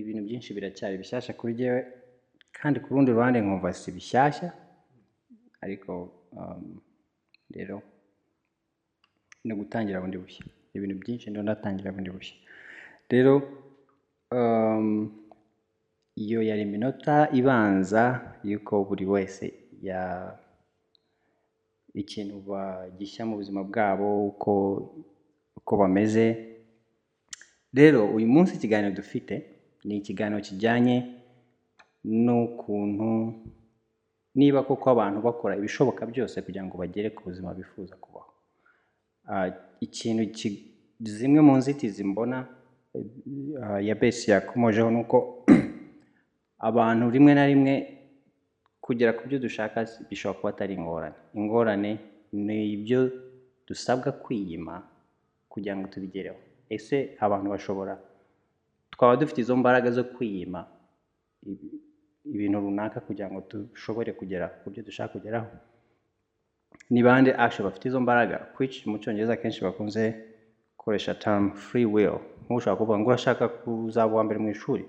ibintu 0.00 0.22
byinshi 0.26 0.54
biracyari 0.56 0.96
bishyashya 1.02 1.32
kuri 1.38 1.52
jyewe 1.58 1.80
kandi 2.58 2.76
ku 2.80 2.88
rundi 2.94 3.10
ruhande 3.12 3.38
nkumva 3.40 3.72
si 3.72 3.88
bishyashya 3.96 4.48
ariko 5.64 5.92
rero 7.54 7.76
ni 9.44 9.52
gutangira 9.58 10.00
bundi 10.02 10.18
bushya. 10.22 10.44
Ibintu 10.76 10.94
byinshi 11.02 11.26
ndo 11.30 11.40
ndatangira 11.42 11.92
bundi 11.94 12.10
bushya. 12.10 12.36
Rero 13.12 13.32
iyo 16.24 16.38
yari 16.48 16.62
iminota 16.68 17.14
ibanza 17.32 18.02
y'uko 18.48 18.84
buri 18.88 19.04
wese 19.12 19.44
ya 19.82 20.00
ikintu 21.94 22.34
bagishya 22.48 23.22
mu 23.26 23.34
buzima 23.40 23.60
bwabo 23.64 24.26
uko 24.30 24.52
uko 25.58 25.72
bameze. 25.80 26.26
Rero 27.72 28.00
uyu 28.16 28.26
munsi 28.34 28.54
ikiganiro 28.56 28.94
dufite 28.94 29.34
ni 29.84 29.96
ikiganiro 30.00 30.40
kijyanye 30.42 30.96
n'ukuntu 32.04 33.10
niba 34.34 34.62
koko 34.62 34.86
abantu 34.90 35.18
bakora 35.22 35.56
ibishoboka 35.56 36.06
byose 36.06 36.42
kugira 36.42 36.64
ngo 36.64 36.74
bagere 36.78 37.10
ku 37.10 37.20
buzima 37.28 37.54
bifuza 37.54 37.94
kubaho. 37.96 38.30
Ah, 39.28 39.48
ikintu 39.80 40.22
ki- 40.36 40.62
zimwe 41.00 41.40
mu 41.40 41.56
nzitizi 41.56 42.04
mbona 42.04 42.46
ya 43.82 43.94
besi 43.94 44.30
yakomojeho 44.30 44.90
ni 44.90 45.00
uko 45.00 45.39
abantu 46.60 47.04
rimwe 47.10 47.32
na 47.34 47.44
rimwe 47.46 47.74
kugera 48.80 49.12
ku 49.16 49.22
byo 49.28 49.38
dushaka 49.38 49.78
bishobora 50.10 50.36
kuba 50.38 50.50
atari 50.52 50.74
ingorane. 50.74 51.16
Ingorane 51.34 51.90
ni 52.32 52.56
ibyo 52.74 53.00
dusabwa 53.66 54.12
kwiyima 54.12 54.82
kugira 55.48 55.76
ngo 55.76 55.86
tubigereho. 55.92 56.38
Ese 56.68 56.96
abantu 57.20 57.46
bashobora 57.54 57.94
twaba 58.92 59.16
dufite 59.16 59.40
izo 59.40 59.56
mbaraga 59.56 59.90
zo 59.90 60.04
kwiyima 60.04 60.60
ibi- 61.46 61.80
ibintu 62.34 62.60
runaka 62.60 63.00
kugira 63.00 63.30
ngo 63.30 63.40
dushobore 63.50 64.12
kugera 64.12 64.46
ku 64.60 64.70
byo 64.70 64.82
dushaka 64.82 65.12
kugeraho? 65.16 65.48
Ni 66.90 67.02
bande 67.02 67.30
actually 67.34 67.66
bafite 67.70 67.84
izo 67.88 68.00
mbaraga? 68.00 68.36
Which 68.58 68.86
mu 68.86 68.98
cyongereza 68.98 69.32
akenshi 69.32 69.64
bakunze 69.64 70.02
gukoresha 70.76 71.14
term 71.14 71.52
free 71.54 71.86
will. 71.86 72.18
Nk'ushaka 72.46 72.76
kuvuga 72.76 72.98
ngo 72.98 73.08
urashaka 73.08 73.48
kuzaba 73.48 74.12
uwa 74.12 74.24
mbere 74.24 74.38
mu 74.42 74.50
ishuri 74.50 74.84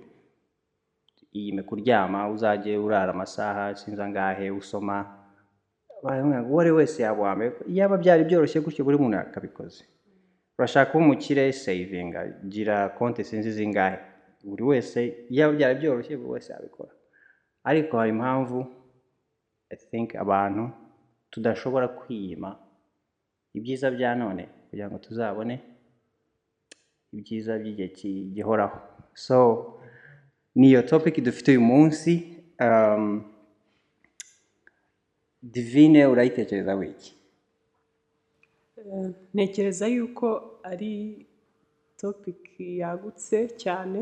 iyime 1.33 1.63
kuryama 1.63 2.29
uzajye 2.29 2.77
urara 2.77 3.11
amasaha 3.13 3.75
sinzi 3.75 4.01
angahe 4.01 4.51
usoma. 4.51 5.17
Uwo 6.49 6.59
ari 6.61 6.71
we 6.71 6.77
wese 6.81 7.03
yaba 7.03 7.35
mbere? 7.35 7.51
Iyaba 7.67 7.97
byari 7.97 8.23
byoroshye 8.25 8.59
gutyo 8.61 8.83
buri 8.85 8.97
muntu 8.97 9.17
yakabikoze 9.17 9.83
urashaka 10.57 10.91
kuba 10.91 11.03
umukire 11.05 11.51
savinga. 11.53 12.19
Gira 12.49 12.89
konti 12.97 13.23
sinzi 13.23 13.51
zingahe 13.51 13.97
buri 14.43 14.63
wese 14.63 14.99
iyaba 15.29 15.53
byari 15.53 15.75
byoroshye 15.79 16.17
buri 16.17 16.31
wese 16.35 16.49
yabikora. 16.53 16.91
Ariko 17.63 17.97
hari 17.97 18.09
impamvu 18.11 18.59
i 19.69 19.75
think 19.75 20.15
abantu 20.15 20.69
tudashobora 21.31 21.87
kwiyima. 21.87 22.57
Ibyiza 23.53 23.91
bya 23.91 24.15
none 24.15 24.43
kugira 24.69 24.87
ngo 24.89 24.97
tuzabone 24.97 25.55
ibyiza 27.13 27.59
by'igihe 27.59 28.31
gihoraho 28.35 28.77
so 29.13 29.37
niyo 30.55 30.81
topic 30.83 31.15
dufite 31.23 31.51
uyu 31.51 31.61
munsi 31.61 32.11
um, 32.59 33.23
divine 35.43 36.05
urayitekereza 36.07 36.75
wiki? 36.75 37.13
Eh, 38.77 39.09
ntekereza 39.33 39.87
yuko 39.87 40.27
ari 40.63 41.25
topiki 41.97 42.77
yagutse 42.81 43.37
cyane 43.61 43.99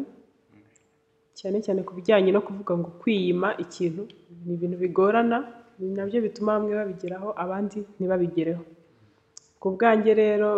cyane 1.38 1.58
cyane 1.66 1.82
ku 1.84 1.94
bijyanye 1.96 2.32
no 2.32 2.42
kuvuga 2.42 2.78
ngo 2.78 2.90
kwiyima 3.02 3.58
ikintu 3.64 4.04
ni 4.46 4.54
ibintu 4.56 4.78
bigorana 4.78 5.38
ni 5.80 5.88
na 5.96 6.04
byo 6.08 6.20
bituma 6.22 6.56
bamwe 6.60 6.76
babigeraho 6.76 7.30
abandi 7.44 7.78
ntibabigereho. 8.00 8.64
Ku 9.60 9.68
bwanjye 9.76 10.12
rero 10.14 10.50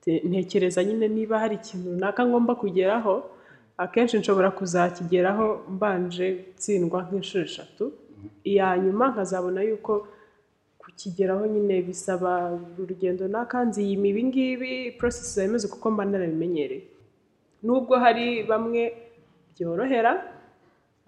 te- 0.00 0.22
ntekereza 0.28 0.84
nyine 0.84 1.08
niba 1.08 1.38
hari 1.42 1.54
ikintu 1.60 1.92
runaka 1.96 2.20
ngomba 2.28 2.54
kugeraho 2.60 3.14
akenshi 3.84 4.18
nshobora 4.18 4.50
kuzakigeraho 4.58 5.46
mbanje 5.74 6.26
gutsindwa 6.44 6.98
nk'inshuro 7.06 7.44
eshatu. 7.48 7.84
Iya 8.50 8.68
nyuma 8.84 9.04
nkazabona 9.12 9.60
yuko 9.68 9.92
kukigeraho 10.80 11.46
nyine 11.52 11.76
bisaba 11.88 12.32
urugendo 12.80 13.24
n'akanzi 13.32 13.80
yima 13.88 14.06
ibi 14.10 14.22
ngibi 14.28 14.72
porosesi 14.98 15.34
zemeze 15.40 15.66
kuko 15.72 15.86
mba 15.90 16.04
narabimenyereye. 16.04 16.82
Nubwo 17.64 17.94
hari 18.04 18.26
bamwe 18.50 18.82
byorohera 19.54 20.12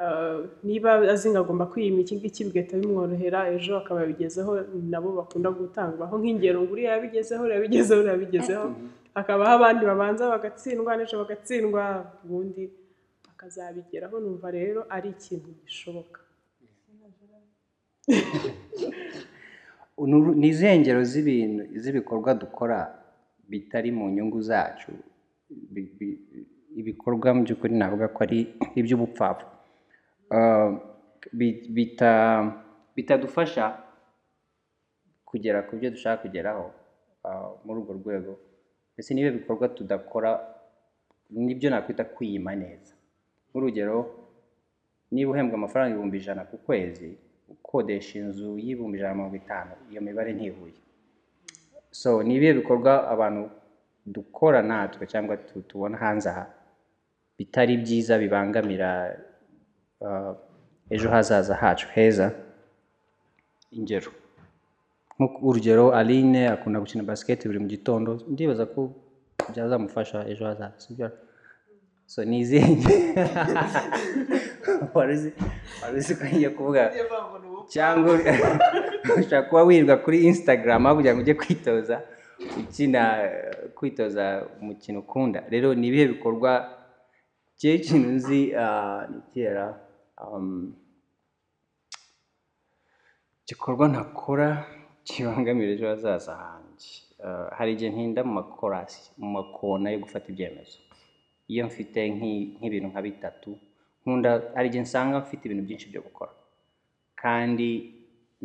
ah, 0.02 0.38
niba 0.66 0.90
azi 1.12 1.26
ngo 1.30 1.38
agomba 1.42 1.66
kwiyima 1.70 2.00
iki 2.04 2.14
ngiki 2.16 2.44
bigahita 2.46 2.74
bimworohera 2.80 3.38
ejo 3.54 3.72
akaba 3.82 4.00
yabigezeho 4.02 4.52
nabo 4.90 5.08
bakunda 5.18 5.50
gutangwaho 5.50 6.14
nk'ingero 6.20 6.58
ngo 6.62 6.72
uriya 6.74 6.90
yabigezeho 6.94 7.44
yabigezeho 7.54 8.02
yabigezeho. 8.10 8.66
Hakabaho 9.14 9.52
abandi 9.58 9.82
babanza 9.90 10.24
bagatsindwa 10.34 10.96
n'ejo 10.96 11.16
bagatsindwa 11.22 11.82
ubundi 12.24 12.62
bakazabigeraho 13.26 14.16
numva 14.20 14.48
rero 14.50 14.80
ari 14.94 15.08
ikintu 15.16 15.48
gishoboka. 15.62 16.20
Ni 20.40 20.48
izihe 20.48 20.78
ngero 20.80 21.02
z'ibintu 21.04 21.62
z'ibikorwa 21.82 22.30
dukora 22.34 22.78
bitari 23.50 23.90
mu 23.92 24.08
nyungu 24.10 24.40
zacu 24.40 24.90
bi- 25.72 25.92
bi- 25.98 26.20
ibikorwa 26.80 27.28
mu 27.36 27.40
by'ukuri 27.44 27.74
navuga 27.76 28.08
ko 28.08 28.18
ari 28.24 28.40
iby'ubupfapfa 28.80 29.46
bita- 31.76 32.52
bitadufasha 32.96 33.64
kugera 35.28 35.62
ku 35.68 35.76
byo 35.76 35.90
dushaka 35.94 36.22
kugeraho 36.24 36.66
ah, 37.26 37.50
muri 37.64 37.78
urwo 37.80 37.92
rwego. 38.00 38.32
Mbese 39.00 39.14
niba 39.14 39.28
ibikorwa 39.28 39.68
tudakora? 39.68 40.30
Nibyo 41.30 41.70
nakwita 41.70 42.04
kwiyima 42.04 42.52
neza. 42.54 42.92
Nk'urugero 43.48 43.96
niba 45.10 45.30
uhembwa 45.30 45.54
amafaranga 45.56 45.90
ibihumbi 45.94 46.18
ijana 46.20 46.44
ku 46.44 46.56
kwezi 46.58 47.16
ukodesha 47.48 48.18
inzu 48.18 48.58
y'ibihumbi 48.58 48.98
ijana 48.98 49.10
na 49.10 49.16
mirongo 49.16 49.36
itanu 49.36 49.72
iyo 49.90 50.00
mibare 50.04 50.32
ntihuye. 50.36 50.76
So 51.90 52.22
ni 52.22 52.34
ibihe 52.36 52.52
bikorwa 52.60 53.08
abantu 53.08 53.50
dukora 54.06 54.62
natwe 54.62 55.06
cyangwa 55.06 55.36
tu- 55.36 55.62
tubona 55.64 55.96
hanze 55.98 56.28
aha 56.28 56.44
bitari 57.38 57.76
byiza 57.80 58.18
bibangamira 58.18 59.16
ah, 60.04 60.34
ejo 60.90 61.08
hazaza 61.10 61.54
hacu 61.56 61.88
heza? 61.94 62.26
Ingero. 63.72 64.10
Urugero 65.48 65.84
aline 66.00 66.42
akunda 66.54 66.80
gukina 66.80 67.02
basiketi 67.10 67.48
buri 67.48 67.58
mu 67.58 67.66
gitondo 67.74 68.10
ndibaza 68.32 68.64
ko 68.72 68.80
byazamufasha 69.50 70.18
ejo 70.30 70.42
hazaza 70.46 70.78
sibyo 70.82 71.08
so 72.12 72.20
ni 72.24 72.38
izihe 72.42 72.70
wari 74.94 75.12
uzi 75.14 75.30
wari 75.82 75.96
uzi 75.98 76.14
ko 76.18 76.24
ngiye 76.26 76.50
kuvuga? 76.50 76.82
Cyangwa 77.74 78.12
ushobora 79.20 79.42
kuba 79.42 79.62
wirirwa 79.62 79.96
kuri 80.04 80.16
instagram 80.30 80.86
aho 80.86 80.94
kugira 80.96 81.14
ngo 81.14 81.22
ujye 81.22 81.34
kwitoza 81.34 81.96
ukina 82.60 83.02
kwitoza 83.76 84.24
umukino 84.60 84.98
ukunda. 84.98 85.40
Rero 85.52 85.74
ni 85.74 85.86
ibihe 85.88 86.06
bikorwa 86.14 86.50
njyewe 87.56 87.76
ikintu 87.76 88.08
nzi? 88.16 88.40
Ah, 88.56 89.06
ni 89.10 89.20
kera 89.32 89.66
um, 90.24 90.74
igikorwa 93.44 93.84
ntakora 93.88 94.48
kibangamira 95.10 95.70
ejo 95.76 95.86
hazaza 95.92 96.32
hanjye 96.42 96.90
Ah, 97.24 97.48
hari 97.58 97.70
igihe 97.76 97.90
ntinda 97.92 98.20
mu 98.24 98.32
makorasi 98.40 99.12
mu 99.20 99.28
makona 99.36 99.86
yo 99.92 99.98
gufata 100.04 100.26
ibyemezo 100.32 100.78
iyo 101.52 101.62
mfite 101.68 102.00
nk'i- 102.16 102.48
nk'ibintu 102.56 102.88
nka 102.88 103.02
bitatu 103.06 103.50
nkunda 104.00 104.30
hari 104.56 104.66
igihe 104.72 104.82
nsanga 104.88 105.16
mfite 105.24 105.42
ibintu 105.44 105.64
byinshi 105.68 105.90
byo 105.92 106.00
gukora 106.06 106.32
kandi 107.22 107.68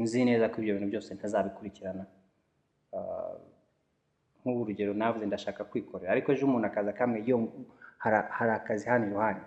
nzi 0.02 0.20
neza 0.28 0.52
ko 0.52 0.56
ibyo 0.62 0.74
bintu 0.76 0.90
byose 0.92 1.10
ntazabikurikirana 1.16 2.04
Ah, 2.96 3.36
nk'ubu 4.44 4.62
urugero 4.68 4.92
navuze 4.94 5.26
ndashaka 5.26 5.64
kwikorera 5.70 6.12
ariko 6.12 6.28
ejo 6.36 6.44
umuntu 6.48 6.68
akaza 6.68 6.92
kamwe 7.00 7.18
yo 7.30 7.36
hari- 8.04 8.56
akazi 8.60 8.86
hano 8.92 9.04
iruhande 9.08 9.42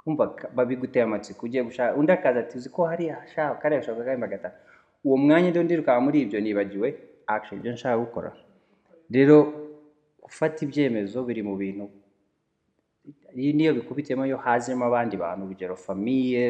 kumva 0.00 0.24
babiguteye 0.56 1.04
amatsiko 1.06 1.46
ugiye 1.46 1.62
gushaka 1.68 1.94
undi 1.98 2.10
akaza 2.12 2.38
ati 2.42 2.54
uzi 2.58 2.68
ko 2.74 2.80
hariya 2.90 3.16
shaka 3.32 3.54
kariya 3.62 3.80
gashaka 3.80 4.02
kari 4.06 4.18
magana 4.26 4.50
uwo 5.04 5.16
mwanya 5.16 5.50
ndo 5.50 5.62
ndirukanka 5.62 6.00
muri 6.04 6.18
ibyo 6.24 6.38
nibagiwe 6.40 6.88
action 7.26 7.58
ibyo 7.60 7.72
nshaka 7.72 7.98
gukora. 8.04 8.30
Rero 9.10 9.36
gufata 10.22 10.58
ibyemezo 10.64 11.18
biri 11.28 11.42
mu 11.42 11.54
bintu 11.56 11.84
niyo 13.34 13.72
bikubitiyemo 13.74 14.26
iyo 14.26 14.36
hazemo 14.44 14.84
abandi 14.84 15.14
bantu 15.16 15.42
urugero 15.46 15.76
famiye 15.76 16.46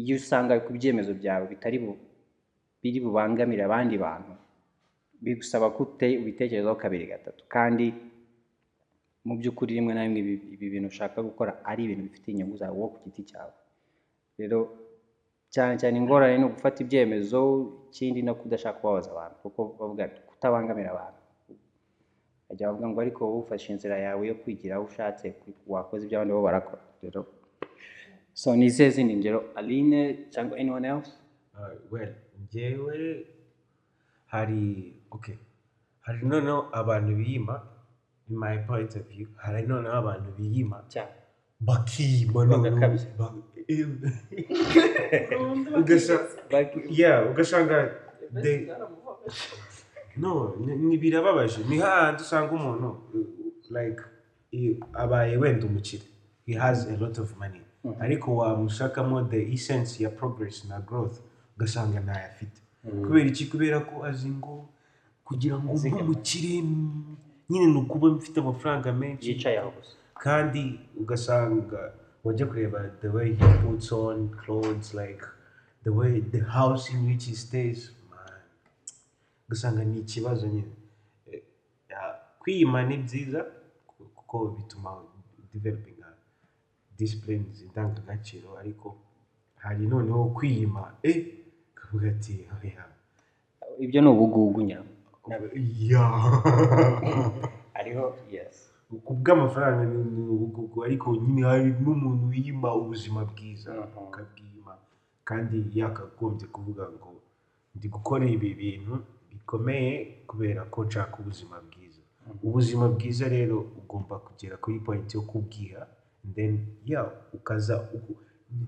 iyo 0.00 0.16
usanga 0.16 0.60
ku 0.64 0.70
byemezo 0.76 1.12
byawe 1.20 1.44
bitari 1.52 1.78
bu 1.82 1.92
biri 2.82 2.98
bubangamire 3.00 3.62
abandi 3.64 3.96
bantu 3.98 4.32
bigusaba 5.22 5.70
ko 5.74 5.82
ute- 5.84 6.18
ubitekerezaho 6.22 6.76
kabiri 6.78 7.06
gatatu. 7.12 7.42
Kandi 7.54 7.86
mu 9.26 9.34
by'ukuri 9.38 9.74
rimwe 9.74 9.92
na 9.94 10.04
rimwe 10.06 10.20
ibi, 10.54 10.66
bintu 10.72 10.88
ushaka 10.88 11.18
gukora 11.22 11.52
ari 11.66 11.84
ibintu 11.84 12.02
bifitiye 12.06 12.32
inyungu 12.38 12.56
zawe 12.56 12.72
wowe 12.78 12.90
ku 12.94 12.98
giti 13.04 13.22
cyawe. 13.30 13.52
Rero 14.38 14.58
cyane 15.54 15.78
cyane 15.80 15.96
ingorane 15.98 16.38
ni 16.38 16.44
ugufata 16.44 16.78
ibyemezo 16.84 17.40
ikindi 17.88 18.22
no 18.22 18.34
kudashaka 18.34 18.78
kubabaza 18.78 19.10
abantu 19.12 19.36
kuko 19.42 19.60
bavuga 19.78 20.04
kutabangamira 20.28 20.90
abantu. 20.92 21.20
Bajya 22.48 22.68
bavuga 22.68 22.86
ngo 22.88 23.00
ariko 23.00 23.20
wowe 23.24 23.40
ufashe 23.44 23.72
inzira 23.72 23.96
yawe 23.98 24.22
yo 24.28 24.34
kwigira 24.40 24.74
aho 24.76 24.84
ushatse 24.84 25.26
wakoze 25.66 26.04
ibyo 26.04 26.16
abandi 26.18 26.32
bo 26.34 26.42
barakora. 26.42 26.82
Rero 27.02 27.20
so 28.32 28.56
ni 28.56 28.66
izihe 28.66 28.90
zindi 28.90 29.14
ngero? 29.16 29.40
Aline 29.58 30.00
cyangwa 30.32 30.58
anyone 30.58 30.88
else? 30.88 31.12
Uh, 31.54 31.74
well 31.92 32.12
njyewe 32.42 33.26
hari 34.26 34.62
okay 35.10 35.36
hari 36.00 36.18
noneho 36.26 36.68
abantu 36.72 37.16
biyima 37.16 37.56
in 38.30 38.36
my 38.38 38.58
point 38.68 38.96
of 38.96 39.02
view 39.08 39.28
hari 39.36 39.66
noneho 39.66 39.94
abantu 39.96 40.28
biyima 40.38 40.84
cyane. 40.88 41.12
bakiyima 41.60 42.44
noneho. 42.44 42.98
Ugasanga 47.28 47.90
birababaje 51.00 51.58
ni 51.68 51.78
hahandi 51.78 52.22
usanga 52.22 52.52
umuntu 52.52 52.88
i- 54.52 54.80
abaye 54.92 55.36
wenda 55.36 55.66
umukire 55.66 56.02
he 56.46 56.54
has 56.54 56.86
a 56.88 56.96
lot 56.96 57.18
of 57.20 57.36
money. 57.38 57.60
Ariko 58.00 58.36
wamushakamo 58.36 59.22
the 59.30 59.52
essence 59.52 60.02
ya 60.02 60.10
progress 60.10 60.64
na 60.64 60.80
growth. 60.80 61.20
Ugasanga 61.56 62.00
ntayo 62.00 62.26
afite 62.26 62.60
kubera 63.04 63.26
iki 63.26 63.46
kubera 63.46 63.80
ko 63.80 64.04
azi 64.04 64.28
ngo 64.30 64.68
kugira 65.24 65.58
ngo 65.58 65.72
ube 65.72 65.90
umukire 65.92 66.62
mm, 66.62 67.16
nyine 67.50 67.66
ni 67.66 67.76
ukuba 67.78 68.08
mfite 68.08 68.40
amafaranga 68.40 68.92
menshi 68.92 69.30
yicaye 69.30 69.58
aho 69.58 69.70
gusa 69.70 69.92
kandi 70.14 70.80
ugasanga 70.96 71.92
wajya 72.28 72.46
kureba 72.46 72.90
the 73.00 73.08
way 73.08 73.32
he 73.34 73.48
puts 73.64 73.92
on 73.92 74.28
clothes 74.28 74.94
like 74.94 75.24
the 75.84 75.90
way 75.90 76.20
the 76.20 76.40
house 76.40 76.90
in 76.92 77.06
which 77.08 77.24
he 77.26 77.34
stays? 77.34 77.92
Ugasanga 79.48 79.84
ni 79.84 79.98
ikibazo 80.00 80.46
nyine. 80.46 80.68
Eh, 81.32 81.42
ya, 81.90 82.14
kwiyima 82.38 82.82
ni 82.82 82.96
byiza 82.96 83.44
ku- 83.86 84.04
kuko 84.04 84.46
bituma 84.48 85.02
developing 85.54 85.94
disciplines 86.98 87.60
indangagaciro 87.62 88.58
ariko 88.58 88.96
hari 89.56 89.86
noneho 89.86 90.24
kwiyima 90.24 90.92
eh 91.02 91.26
kavuga 91.74 92.08
ati 92.08 92.48
oya 92.62 92.84
ibyo 93.78 94.00
ni 94.02 94.08
ubugugu 94.08 94.60
ya. 94.62 94.82
Hariho 97.74 98.16
yes. 98.30 98.67
Ku 99.04 99.12
bw'amafaranga 99.14 99.84
ni 99.84 100.20
ubugugu 100.34 100.84
ariko 100.84 101.06
nyine 101.16 101.42
hari 101.50 101.70
n'umuntu 101.82 102.24
wiyima 102.32 102.68
ubuzima 102.80 103.20
bwiza 103.30 103.72
ukabwiyima 104.06 104.72
kandi 105.28 105.56
yakagombye 105.78 106.46
kuvuga 106.54 106.84
ngo 106.94 107.10
ndi 107.76 107.86
gukora 107.88 108.24
ibi 108.26 108.54
bintu 108.54 108.94
bikomeye 109.30 109.90
kubera 110.26 110.64
ko 110.72 110.84
nshaka 110.84 111.14
ubuzima 111.20 111.56
bwiza. 111.66 112.00
Ubuzima 112.42 112.88
bwiza 112.88 113.28
rero 113.28 113.56
ugomba 113.80 114.18
kugera 114.18 114.56
kuri 114.56 114.80
point 114.80 115.14
yo 115.14 115.22
kubwiha 115.22 115.86
then 116.34 116.52
ya 116.84 117.04
ukaza 117.32 117.74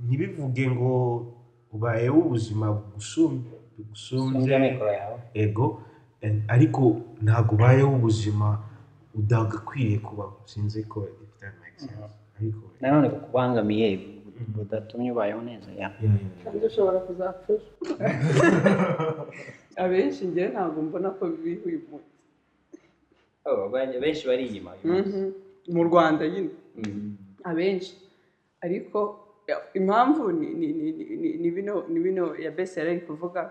ntibivuge 0.06 0.70
ngo 0.70 0.90
ubayeho 1.72 2.18
ubuzima 2.18 2.66
bugusumbye 2.72 3.48
ego 5.34 5.66
ariko 6.48 6.82
ntabwo 7.24 7.54
ubayeho 7.56 7.92
ubuzima 7.96 8.48
udagakwiye 9.14 9.98
kubaho 9.98 10.36
sinzi 10.44 10.84
ko 10.84 11.06
if 11.22 11.30
that 11.40 11.54
makes 11.60 11.82
sense 11.86 12.14
ariko 12.38 12.64
nanone 12.80 13.08
bukubangamiye 13.08 13.88
budatumye 14.54 15.12
ubayeho 15.12 15.42
neza 15.42 15.68
ya. 15.76 15.88
Kandi 16.44 16.66
ushobora 16.66 16.98
kuzapfa 17.04 17.52
abenshi 19.84 20.24
njyewe 20.26 20.48
ntabwo 20.52 20.82
mbona 20.82 21.10
ko 21.10 21.22
biri 21.42 21.60
uyu 21.66 21.80
munsi 21.90 22.08
Oh, 23.44 23.68
benshi 24.00 24.26
bari 24.28 24.46
inyuma. 24.46 24.72
Mhm. 24.84 25.32
mu 25.74 25.82
rwanda 25.88 26.28
nyine. 26.28 26.50
Abenshi. 27.44 27.92
Ariko 28.60 28.98
impamvu 29.74 30.32
ni 30.32 30.46
ni 30.60 30.66
ni 30.72 30.92
ni- 30.92 31.16
ni- 31.22 31.36
ni 31.42 31.48
bino 31.50 31.84
ni 31.88 31.98
bino 32.00 32.36
ya 32.36 32.50
besi 32.50 32.78
yari 32.78 32.90
ari 32.90 33.00
kuvuga 33.00 33.50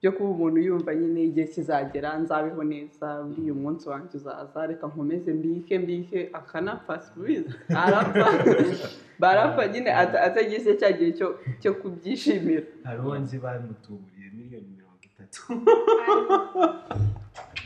byo 0.00 0.12
kuba 0.12 0.30
umuntu 0.30 0.58
yumva 0.66 0.94
nyine 0.94 1.20
igihe 1.28 1.46
kizagera 1.46 2.10
nzabeho 2.22 2.62
neza 2.64 3.06
uriya 3.28 3.52
umunsi 3.52 3.88
wanjye 3.88 4.14
uzaza. 4.16 4.66
Reka 4.66 4.86
nkomeze 4.86 5.32
mbike 5.34 5.78
mbike. 5.78 6.30
Akanapfa 6.32 7.00
sibizi 7.02 7.50
arapfa. 7.82 8.26
Barapfa 9.22 9.66
nyine 9.68 9.90
ata- 10.02 10.22
atagize 10.22 10.74
cya 10.80 10.92
gihe 10.92 11.12
cyo 11.60 11.72
kubyishimira. 11.80 12.66
Hari 12.84 13.00
uwo 13.02 13.18
nzi 13.18 13.38
bamutuburiye 13.38 14.28
miliyoni 14.36 14.68
mirongo 14.76 15.02
itatu. 15.10 15.40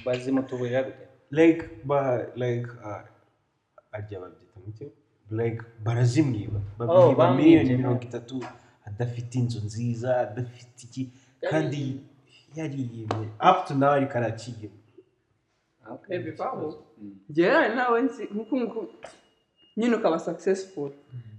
Bazimutuburira 0.05 0.83
gute? 0.83 1.07
Like 1.31 1.65
ba 1.85 2.27
like 2.37 2.69
uh, 2.85 3.03
arya 3.93 4.21
babyita 4.21 4.61
mucyo 4.67 4.87
like 5.31 5.63
barazimwiba. 5.85 6.61
Oh, 6.81 6.87
babwiba 6.87 7.15
bamwibye, 7.19 7.57
miliyoni 7.57 7.77
mirongo 7.77 8.03
itatu 8.03 8.45
adafite 8.87 9.35
inzu 9.39 9.61
nziza 9.65 10.21
adafite 10.21 10.83
iki 10.87 11.11
kandi 11.51 12.01
yariyimye 12.57 13.27
up 13.51 13.59
to 13.67 13.75
now 13.75 13.91
ariko 13.99 14.15
bivaho 16.25 16.67
njyewe 17.29 17.69
nawe 17.77 17.99
nzi 18.03 18.23
nk'uku 18.33 18.55
nguku 18.61 18.81
nyine 19.77 19.95
ukaba 19.97 20.19
successful. 20.19 20.91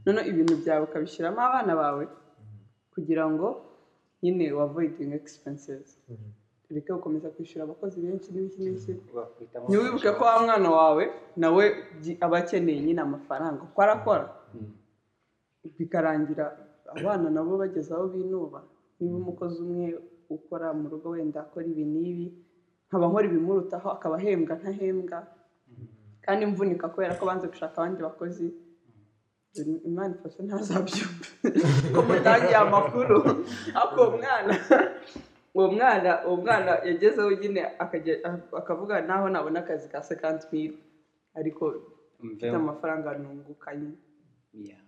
Noneho 0.06 0.28
ibintu 0.32 0.54
byawe 0.62 0.84
ukabishyiramo 0.90 1.40
abana 1.42 1.76
bawe 1.76 2.04
kugira 2.94 3.24
ngo 3.30 3.48
nyine 4.24 4.50
avoiding 4.66 5.14
expenses. 5.14 6.00
Ureke 6.72 6.94
gukomeza 6.94 7.30
kwishyura 7.30 7.64
abakozi 7.66 8.02
benshi 8.02 8.32
n'ibiki 8.34 8.60
n'ibiki 8.62 8.92
ntiwibuke 9.70 10.12
ko 10.18 10.24
wa 10.26 10.42
mwana 10.44 10.70
wawe 10.72 11.04
nawe 11.38 11.64
aba 12.26 12.38
akeneye 12.38 12.80
nyine 12.82 13.02
amafaranga. 13.02 13.62
Kuko 13.62 13.82
arakora? 13.82 14.26
Bikarangira 15.80 16.46
abana 16.96 17.30
nabo 17.30 17.58
bageze 17.58 17.94
aho 17.94 18.08
binuba. 18.08 18.60
Niba 19.00 19.16
umukozi 19.18 19.62
umwe 19.62 19.88
ukora 20.36 20.68
mu 20.74 20.86
rugo 20.92 21.10
wenda 21.16 21.40
akora 21.46 21.66
ibi 21.72 21.86
n'ibi 21.94 22.28
nkaba 22.88 23.06
nkora 23.10 23.26
ibimurutaho 23.30 23.88
akaba 23.96 24.16
ahembwa 24.18 24.54
ntahembwa. 24.60 25.20
Kandi 26.26 26.42
mvunika 26.46 26.90
kubera 26.94 27.18
ko 27.20 27.24
banze 27.26 27.48
gushaka 27.52 27.76
abandi 27.82 28.00
bakozi. 28.08 28.48
Imana 29.90 30.16
ifashe 30.16 30.40
ntazabyumva. 30.44 31.26
Ko 31.94 32.00
mutangiye 32.08 32.56
amakuru. 32.58 33.18
Ariko 33.78 34.00
uwo 34.02 34.18
mwana 34.18 34.54
uwo 35.56 35.68
mwana 35.72 36.12
uwo 36.26 36.36
mwana 36.42 36.72
yagezeho 36.88 37.32
nyine 37.32 37.62
akavuga 38.60 39.02
naho 39.02 39.30
nabona 39.30 39.60
akazi 39.62 39.90
ka 39.90 40.02
sekanti 40.04 40.48
mili 40.52 40.78
ariko 41.40 41.64
mfite 42.24 42.50
amafaranga 42.56 43.10
Yeah. 44.54 44.82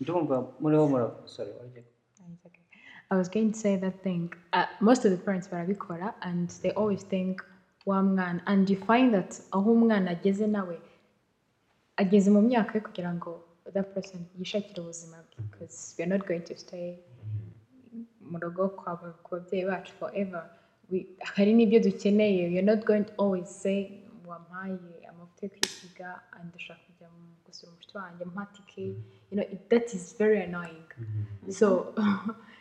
ndumva 0.00 0.36
muriho 0.60 0.86
mura 0.88 1.06
sorry 1.26 1.50
warya 1.58 1.82
It's 1.82 2.46
okay. 2.46 2.62
I 3.10 3.16
was 3.16 3.28
going 3.28 3.52
to 3.52 3.58
say 3.58 3.76
that 3.76 4.02
thing. 4.02 4.32
Uh, 4.52 4.66
most 4.80 5.04
of 5.04 5.10
the 5.10 5.16
parents 5.16 5.48
barabikora 5.48 6.14
and 6.22 6.48
they 6.62 6.70
always 6.72 7.02
think 7.02 7.42
wa 7.86 8.02
mwana 8.02 8.40
and 8.46 8.70
you 8.70 8.76
find 8.76 9.12
that 9.14 9.40
aho 9.52 9.72
umwana 9.74 10.10
ageze 10.10 10.46
nawe 10.46 10.76
ageze 11.96 12.30
mu 12.30 12.40
myaka 12.42 12.78
yo 12.78 12.80
kugira 12.84 13.14
ngo 13.14 13.40
that 13.72 13.94
person 13.94 14.26
yishakire 14.38 14.80
ubuzima? 14.82 15.16
Because 15.50 15.94
we 15.98 16.04
are 16.04 16.08
not 16.16 16.26
going 16.26 16.42
to 16.42 16.56
stay 16.56 16.98
mu 18.20 18.38
rugo 18.38 18.68
ku 18.76 19.30
babyeyi 19.30 19.64
bacu 19.66 19.92
forever. 19.98 20.42
Hari 21.34 21.52
n'ibyo 21.54 21.80
dukeneye. 21.80 22.48
We 22.50 22.58
are 22.58 22.68
not 22.72 22.84
going 22.84 23.04
to 23.04 23.12
always 23.18 23.48
say 23.48 23.78
wampaye 24.26 25.06
amavuta 25.10 25.42
yo 25.42 25.50
kwisiga 25.50 26.20
and 26.32 26.48
ndashaka 26.48 26.80
kujya 26.86 27.08
gusura 27.46 27.72
umushuti 27.72 27.96
wanjye 27.98 28.24
mpa 28.24 28.46
tike 28.54 28.82
you 29.30 29.36
know 29.36 29.46
it, 29.52 29.68
that 29.68 29.94
is 29.94 30.14
very 30.18 30.38
annoying. 30.42 30.86
So 31.48 31.94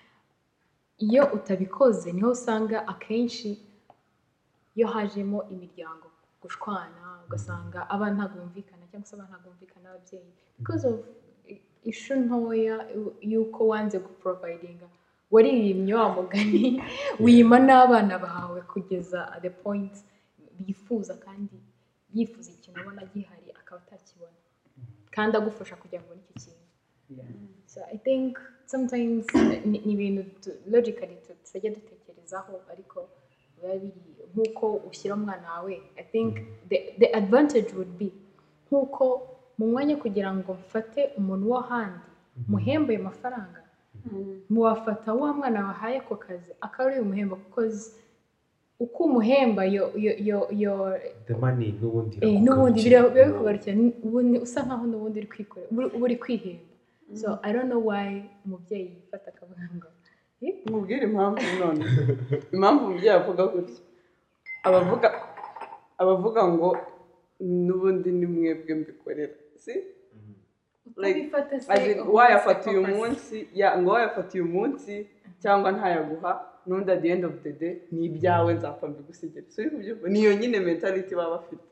iyo 1.06 1.24
utabikoze 1.38 2.12
ni 2.12 2.22
ho 2.22 2.30
usanga 2.38 2.78
akenshi 2.94 3.50
iyo 4.76 4.88
hajemo 4.94 5.40
imiryango 5.54 6.08
gushwana 6.42 7.04
ugasanga 7.26 7.80
abana 7.94 8.14
ntabwo 8.18 8.36
bumvikana 8.42 8.84
cyangwa 8.90 9.08
se 9.08 9.14
abana 9.16 9.30
ntabwo 9.32 9.48
bumvikana 9.52 9.84
n'ababyeyi. 9.90 10.32
Because 10.60 10.84
of 10.90 10.96
ishu 11.92 12.14
ntoya 12.16 12.78
yu- 12.96 13.16
y'uko 13.32 13.60
wanze 13.72 13.98
guprovidinga 14.06 14.88
waririmye 15.34 15.94
wa 16.02 16.08
mugani 16.18 16.82
wima 17.24 17.58
n'abana 17.68 18.16
bawe 18.26 18.60
kugeza 18.72 19.20
the 19.44 19.50
point 19.64 19.94
bifuza 20.66 21.14
kandi 21.26 21.58
yifuza 22.16 22.50
ikintu 22.52 22.80
ubona 22.82 23.02
gihari 23.14 23.48
akaba 23.60 23.82
atakibona. 23.86 24.40
Kandi 25.16 25.34
agufasha 25.38 25.76
kugira 25.82 26.02
ngo 26.04 26.12
ubone 26.12 26.24
icyo 26.36 26.52
kintu. 26.54 26.66
So 27.72 27.82
I 27.94 27.98
think 28.08 28.38
sometimes 28.66 29.26
ni 29.66 29.78
ni 29.86 29.94
ibintu 29.94 30.24
tu- 30.44 30.58
logically 30.74 31.16
tu- 31.26 31.38
tutajya 31.46 31.70
dutekerezaho 31.76 32.54
ariko 32.74 33.00
biba 33.62 33.76
biri 33.82 33.94
nk'uko 34.34 34.66
ushyira 34.90 35.14
umwana 35.16 35.48
wawe 35.54 35.76
I 35.98 36.04
think 36.14 36.32
the, 36.70 36.78
the 37.00 37.08
advantage 37.20 37.70
would 37.78 37.94
be 38.02 38.10
nk'uko 38.68 39.06
mu 39.58 39.66
mwanya 39.72 39.96
kugira 40.04 40.30
ngo 40.34 40.54
mfate 40.54 41.02
umuntu 41.18 41.46
wo 41.52 41.60
handi 41.70 42.06
muhembe 42.48 42.94
ayo 42.96 43.04
mafaranga. 43.04 43.62
Muwafata 44.50 45.14
wa 45.14 45.34
mwana 45.34 45.66
wahaye 45.68 45.98
ako 45.98 46.16
kazi. 46.16 46.52
Akaba 46.62 46.90
ari 46.92 47.02
umuhemba 47.02 47.36
kuko 47.36 47.62
uko 48.80 49.04
umuhemba 49.04 49.66
yo 49.66 49.92
yo 49.96 50.14
yo 50.30 50.48
yo 50.52 50.74
the 51.28 51.34
money 51.34 51.72
n'ubundi 51.82 52.18
Eh, 52.22 52.40
biba 53.10 53.28
bikugarukira 53.28 53.76
usa 54.42 54.64
nkaho 54.64 54.86
n'ubundi 54.88 55.20
uri 55.20 55.28
kwikorera 55.28 55.68
uba 55.72 55.84
uba 55.96 56.06
uri 56.06 56.16
kwihemba 56.16 56.64
so 57.13 57.39
i 57.43 57.54
don't 57.54 57.69
know 57.69 57.82
why 57.89 58.24
umubyeyi 58.45 58.86
yifata 58.95 59.28
akavuga 59.32 59.69
ngo 59.76 59.88
"Eh, 60.41 60.56
mubwire 60.72 61.04
impamvu 61.04 61.41
none. 61.60 61.84
Impamvu 62.54 62.86
umubyeyi 62.86 63.10
avuga 63.19 63.43
gutya. 63.48 63.82
Abavuga 64.63 65.08
abavuga 65.98 66.41
ngo 66.48 66.69
n'ubundi 67.39 68.10
ni 68.12 68.26
mwebwe 68.26 68.76
mbikorera. 68.76 69.34
Si? 69.56 69.74
Wayafata 72.15 72.69
uyu 72.72 72.82
papa 72.82 72.93
se." 72.93 72.98
munsi? 72.98 73.38
Ngo 73.80 73.89
wayafata 73.91 74.32
uyu 74.34 74.45
munsi? 74.45 74.93
Cyangwa 75.41 75.72
ntayaguha 75.72 76.32
n'undi 76.67 76.91
at 76.91 77.02
the 77.02 77.10
end 77.10 77.24
of 77.26 77.36
the 77.43 77.52
day 77.52 77.74
ni 77.91 78.06
ibyawe 78.06 78.54
nzapfa 78.54 78.88
mbigusigire. 78.88 79.45
Niyo 80.10 80.34
nyine 80.39 80.60
mentality 80.60 81.15
baba 81.15 81.30
bafite. 81.38 81.63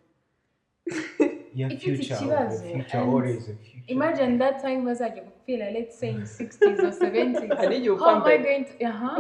yeah 1.58 1.72
Ifite 1.74 1.96
future 1.98 2.16
ikibazo, 2.16 2.64
the 2.64 2.74
future 2.74 3.02
always 3.02 3.44
a 3.50 3.56
future 3.56 3.94
imagine 3.96 4.38
that 4.38 4.62
time 4.62 4.82
bazajya 4.86 5.24
gupfira 5.24 5.72
let's 5.72 5.96
say 6.00 6.10
in 6.10 6.22
60s 6.22 6.80
or 6.88 6.92
70s 6.92 7.56
Hari 7.58 7.78
igihe 7.78 7.90
how 7.90 7.96
upfa 7.96 8.12
am 8.12 8.22
I 8.24 8.38
mbere. 8.38 8.44
going 8.44 8.66
to 8.66 8.74
uh-huh. 8.86 9.18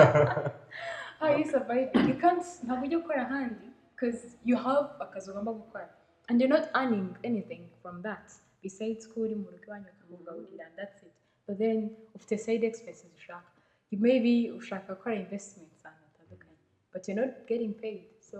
how 1.20 1.28
you 1.38 1.44
survive 1.54 1.88
you 2.08 2.14
can't 2.24 2.44
ntabwo 2.64 2.84
ujya 2.86 2.98
gukora 2.98 3.22
ahandi 3.26 3.66
because 3.94 4.20
you 4.44 4.56
have 4.56 4.88
akazi 5.04 5.30
ugomba 5.30 5.52
gukora 5.52 5.88
and 6.28 6.40
you're 6.40 6.54
not 6.58 6.68
earning 6.74 7.08
anything 7.24 7.62
from 7.82 8.02
that. 8.02 8.26
Besides 8.62 9.06
ko 9.08 9.20
uri 9.20 9.34
mu 9.34 9.50
rugo 9.50 9.64
iwanyu 9.66 9.84
bakakugaburira 9.90 10.64
and 10.66 10.76
that's 10.76 11.02
it 11.02 11.12
but 11.46 11.58
then 11.58 11.90
ufite 12.14 12.38
side 12.38 12.64
expenses 12.66 13.10
ushaka 13.16 13.50
you 13.90 13.98
maybe 13.98 14.50
ushaka 14.52 14.94
gukora 14.94 15.14
investments 15.16 15.84
ahantu 15.86 16.04
hatandukanye 16.08 16.56
but 16.92 17.08
you're 17.08 17.20
not 17.26 17.34
getting 17.48 17.72
paid 17.74 18.04
so 18.20 18.38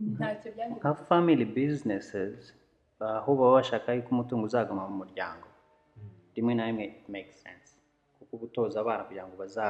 ntacyo 0.00 0.48
byangiza 0.54 0.80
nka 0.80 0.92
family 1.08 1.44
businesses 1.58 2.36
aho 3.00 3.30
baba 3.38 3.56
bashaka 3.58 3.92
yuko 3.96 4.10
umutungo 4.14 4.44
uzagama 4.46 4.88
mu 4.88 4.96
muryango. 5.02 5.46
Rimwe 6.34 6.52
na 6.54 6.64
rimwe 6.66 6.84
it 6.84 7.08
makes 7.08 7.36
sense. 7.44 7.68
Kuko 8.18 8.32
uba 8.36 8.44
utoza 8.44 8.76
abana 8.80 9.04
kugira 9.06 9.26
ngo 9.26 9.34
baza 9.42 9.66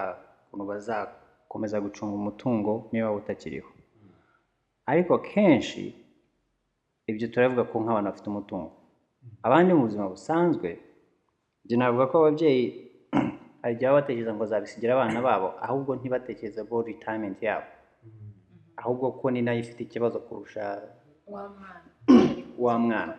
ukuntu 0.47 0.65
bazakomeza 0.73 1.77
gucunga 1.85 2.15
umutungo 2.21 2.73
niba 2.93 3.13
utakiriho. 3.21 3.71
Ariko 4.91 5.13
kenshi 5.19 5.83
ibyo 7.11 7.27
turabivuga 7.29 7.65
ko 7.71 7.75
nk'abantu 7.83 8.09
bafite 8.11 8.29
umutungo. 8.31 8.73
Abandi 9.47 9.71
mu 9.75 9.83
buzima 9.87 10.07
busanzwe 10.15 10.69
njye 11.65 11.77
navuga 11.77 12.07
ko 12.11 12.15
ababyeyi 12.19 12.65
hari 13.63 13.73
igihe 13.75 13.87
baba 13.89 14.01
batekereza 14.01 14.31
ngo 14.33 14.41
bazabisigira 14.45 14.91
abana 14.95 15.19
babo 15.27 15.49
ahubwo 15.65 15.91
ntibatekereze 15.95 16.61
bo 16.69 16.77
retirement 16.83 17.39
yabo. 17.49 17.69
Ahubwo 18.81 19.13
ko 19.21 19.31
ni 19.31 19.43
na 19.43 19.53
yo 19.55 19.61
ifite 19.61 19.81
ikibazo 19.85 20.19
kurusha 20.27 20.65
wa 21.27 21.45
mwana. 21.49 21.89
wa 22.65 22.75
mwana. 22.79 23.15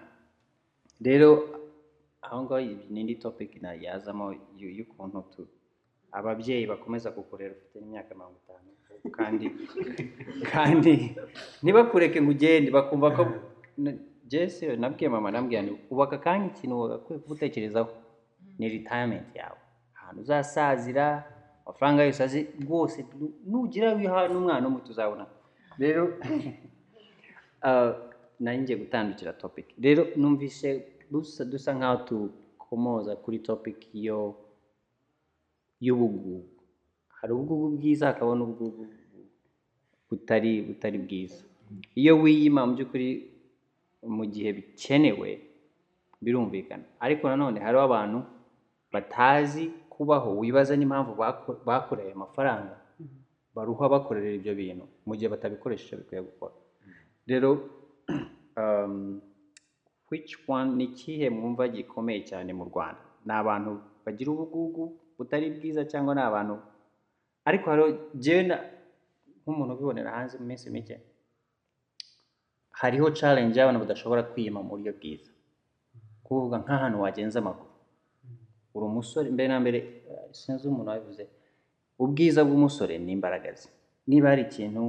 Rero 1.01 1.29
aho 2.21 2.37
ngaho 2.43 2.59
iyi 2.61 2.77
ni 2.89 2.99
indi 3.01 3.15
topic 3.15 3.61
na 3.61 3.73
yazamo 3.73 4.35
y'ukuntu 4.57 5.21
tu- 5.33 5.47
ababyeyi 6.11 6.65
bakomeza 6.67 7.11
kukurera 7.11 7.53
ufite 7.55 7.75
n'imyaka 7.79 8.11
mirongo 8.15 8.37
itanu. 8.43 8.69
Kandi 9.17 9.45
kandi 10.53 10.93
ntibakureke 11.63 12.21
ngo 12.21 12.31
ugende 12.31 12.69
bakumva 12.71 13.07
ko 13.15 13.23
jese 14.31 14.75
nabwiye 14.77 15.09
mama 15.09 15.31
nabwiye 15.31 15.61
nti 15.61 15.71
ubu 15.91 16.03
aka 16.03 16.17
kanya 16.17 16.45
ikintu 16.53 16.75
wagakwiye 16.81 17.19
gutekerezaho 17.27 17.89
ni 18.59 18.65
retirement 18.69 19.25
yawe. 19.35 19.59
Ahantu 19.97 20.21
uzasazira 20.21 21.05
amafaranga 21.65 22.03
yose 22.05 22.21
azi 22.23 22.41
rwose 22.63 22.99
nu- 23.19 23.33
nugira 23.49 23.93
wiha 23.97 24.27
n'umwana 24.27 24.67
umwe 24.67 24.81
tuzabona 24.85 25.25
rero 25.81 26.03
uh, 27.67 27.91
nari 28.39 28.57
ngiye 28.61 28.77
gutandukira 28.77 29.33
topic. 29.33 29.65
Rero 29.81 30.07
numvise 30.15 30.85
dusa 31.51 31.73
nkaho 31.73 31.97
tukomoza 32.07 33.15
kuri 33.15 33.39
topic 33.39 33.77
yo 33.93 34.35
y'ubugugu 35.81 36.45
hari 37.17 37.33
ubugugu 37.33 37.67
bwiza 37.77 38.07
hakaba 38.07 38.35
n'ubugugu 38.35 38.85
butari 40.09 40.61
butari 40.61 40.97
bwiza 40.97 41.43
iyo 41.95 42.13
wiyima 42.21 42.65
mu 42.65 42.73
by'ukuri 42.75 43.09
mu 44.03 44.25
gihe 44.25 44.49
bikenewe 44.53 45.29
birumvikana. 46.21 46.83
Ariko 46.99 47.29
nanone 47.29 47.59
hariho 47.59 47.83
abantu 47.83 48.19
batazi 48.93 49.67
kubaho 49.89 50.37
wibaza 50.39 50.75
n'impamvu 50.77 51.11
bako- 51.15 51.59
bakoreye 51.65 52.11
amafaranga 52.13 52.80
baruha 53.55 53.85
bakorera 53.93 54.29
ibyo 54.39 54.53
bintu 54.55 54.85
mu 55.05 55.13
gihe 55.17 55.29
batabikoresheje 55.33 55.95
bikwiye 55.99 56.21
gukora. 56.29 56.53
Rero 57.29 57.49
um, 58.61 59.21
ni 60.77 60.83
ikihe 60.83 61.29
mwumva 61.29 61.67
gikomeye 61.67 62.19
cyane 62.29 62.51
mu 62.53 62.63
rwanda? 62.69 63.01
Ni 63.25 63.31
abantu 63.33 63.71
bagira 64.05 64.29
ubugugu 64.31 64.83
butari 65.17 65.49
bwiza 65.55 65.85
cyangwa 65.91 66.15
ni 66.15 66.21
abantu? 66.21 66.55
Ariko 67.45 67.65
hariho 67.69 67.89
jyewe 68.23 68.43
na- 68.49 68.63
nk'umuntu 69.41 69.73
ubibonera 69.73 70.11
hanze 70.15 70.37
mu 70.37 70.45
minsi 70.45 70.69
mike 70.69 70.95
hariho 72.79 73.07
challenge 73.11 73.55
y'abantu 73.59 73.79
badashobora 73.83 74.23
kwiyima 74.23 74.59
mu 74.63 74.69
buryo 74.73 74.91
bwiza. 74.97 75.31
Kuvuga 76.25 76.55
nk'ahantu 76.63 76.97
wagenza 77.03 77.39
amaguru. 77.39 77.71
Uri 78.75 78.85
umusore 78.85 79.27
mbere 79.35 79.47
na 79.51 79.57
mbere 79.59 79.79
sinzi 80.31 80.63
umuntu 80.67 80.89
wabivuze 80.91 81.23
ubwiza 82.03 82.41
bw'umusore 82.47 82.97
ni 82.97 83.11
imbaraga 83.13 83.53
ze. 83.53 83.69
Niba 84.09 84.29
hari 84.33 84.41
ikintu 84.49 84.83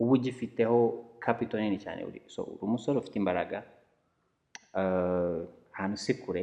uba 0.00 0.12
ugifiteho 0.12 0.78
kapito 1.24 1.56
nini 1.60 1.78
cyane 1.78 2.04
uri 2.04 2.20
so 2.26 2.42
uri 2.44 2.62
umusore 2.68 2.98
ufite 2.98 3.16
imbaraga 3.18 3.58
eh, 4.76 5.40
ahantu 5.72 5.96
si 5.96 6.14
kure 6.22 6.42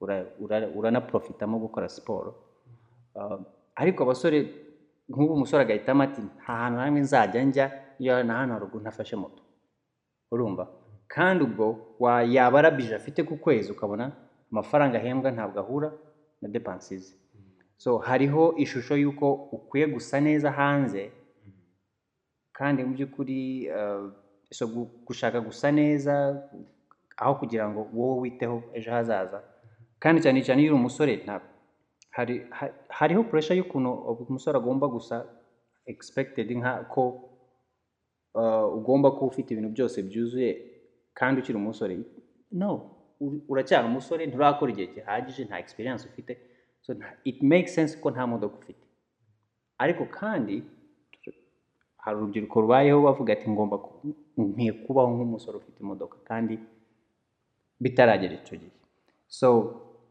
ura- 0.00 0.26
ura- 0.40 0.68
uranaprofitamo 0.78 1.58
gukora 1.58 1.88
siporo. 1.88 2.34
Uh, 3.16 3.40
ariko 3.74 4.02
abasore 4.04 4.38
nk'ubu 5.08 5.32
umusore 5.34 5.62
agahitamo 5.64 6.02
ati 6.02 6.20
nta 6.20 6.52
hantu 6.60 6.78
hamwe 6.80 7.00
nzajya 7.00 7.40
njya 7.44 7.66
iyo 7.98 8.22
na 8.24 8.34
hano 8.38 8.52
haruguru 8.54 8.82
ntafashe 8.84 9.16
moto. 9.16 9.42
Urumva? 10.32 10.68
Kandi 11.08 11.44
ubwo 11.44 11.66
wa 11.98 12.22
yabara 12.22 12.70
bije 12.70 12.94
afite 12.94 13.22
ku 13.24 13.36
kwezi 13.36 13.72
ukabona 13.72 14.12
amafaranga 14.52 14.98
ahembwa 14.98 15.30
ntabwo 15.30 15.58
ahura 15.60 15.88
na 16.42 16.48
depansi 16.48 16.98
ze 16.98 17.14
so 17.76 17.98
hariho 17.98 18.54
ishusho 18.56 18.94
y'uko 18.96 19.26
ukwiye 19.56 19.86
gusa 19.86 20.20
neza 20.20 20.48
hanze 20.50 21.12
kandi 22.56 22.84
mu 22.84 22.92
by'ukuri 22.96 23.68
gu- 24.66 24.90
gushaka 25.06 25.40
gusa 25.40 25.68
neza 25.72 26.14
aho 27.16 27.34
kugira 27.40 27.68
ngo 27.68 27.80
wowe 27.94 28.20
witeho 28.20 28.62
ejo 28.76 28.90
hazaza. 28.90 29.38
Kandi 29.98 30.22
cyane 30.24 30.40
cyane 30.46 30.60
iyo 30.62 30.72
uri 30.72 30.80
umusore 30.80 31.12
ntabwo 31.24 31.48
hari 32.16 32.34
ha- 32.58 32.72
hariho 32.88 33.22
pressure 33.24 33.56
y'ukuntu 33.58 33.90
umusore 34.28 34.56
agomba 34.58 34.86
gusa 34.88 35.16
nka 36.60 36.72
ko 36.92 37.02
uh, 38.34 38.66
ugomba 38.78 39.10
kuba 39.10 39.26
ufite 39.32 39.48
ibintu 39.52 39.70
byose 39.76 40.02
byuzuye 40.02 40.50
kandi 41.14 41.40
ukiri 41.40 41.56
umusore. 41.58 41.94
No 42.52 42.70
uracyari 43.48 43.86
umusore 43.88 44.22
nturakora 44.26 44.70
igihe 44.72 44.86
gihagije 44.94 45.44
nta 45.44 45.56
experience 45.58 46.04
ufite. 46.08 46.32
So 46.86 46.94
it 47.26 47.42
makes 47.42 47.74
sense 47.74 47.98
ko 47.98 48.10
nta 48.14 48.26
modoka 48.26 48.56
ufite. 48.62 48.84
Ariko 49.82 50.06
kandi 50.06 50.62
hari 51.98 52.16
urubyiruko 52.16 52.60
rubayeho 52.62 53.02
bavuga 53.02 53.32
ati 53.34 53.50
ngomba 53.50 53.76
nkwiye 54.38 54.72
kubaho 54.86 55.10
nk'umusore 55.18 55.56
ufite 55.58 55.78
imodoka 55.82 56.16
kandi 56.28 56.54
bitaragera 57.82 58.34
icyo 58.38 58.54
gihe. 58.62 58.74
So 59.26 59.48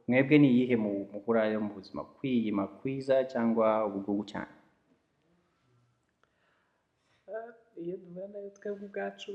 mwebwe 0.07 0.35
ni 0.37 0.47
iyihe 0.51 0.75
mu- 0.75 1.07
muhurayo 1.13 1.57
mu 1.63 1.71
buzima 1.79 2.03
kwiyima 2.03 2.67
kwiza 2.67 3.23
cyangwa 3.31 3.85
ubugugu 3.87 4.23
cyane? 4.31 4.51
Iyo 7.81 7.95
duhura 7.97 8.27
na 8.31 8.39
yo 8.43 8.49
twebwe 8.57 8.85
ubwacu. 8.87 9.31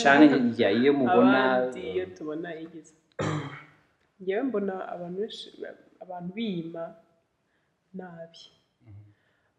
Cyane 0.00 0.24
ya 0.58 0.68
iyo 0.70 0.92
mubona 0.98 1.38
abandi 1.54 1.80
iyo 1.94 2.04
tubona 2.16 2.48
igize 2.64 2.94
ngewe 4.22 4.42
mbona 4.48 4.74
abantu 4.94 5.16
benshi 5.20 5.46
abantu 6.04 6.30
biyima 6.36 6.84
nabi. 7.98 8.42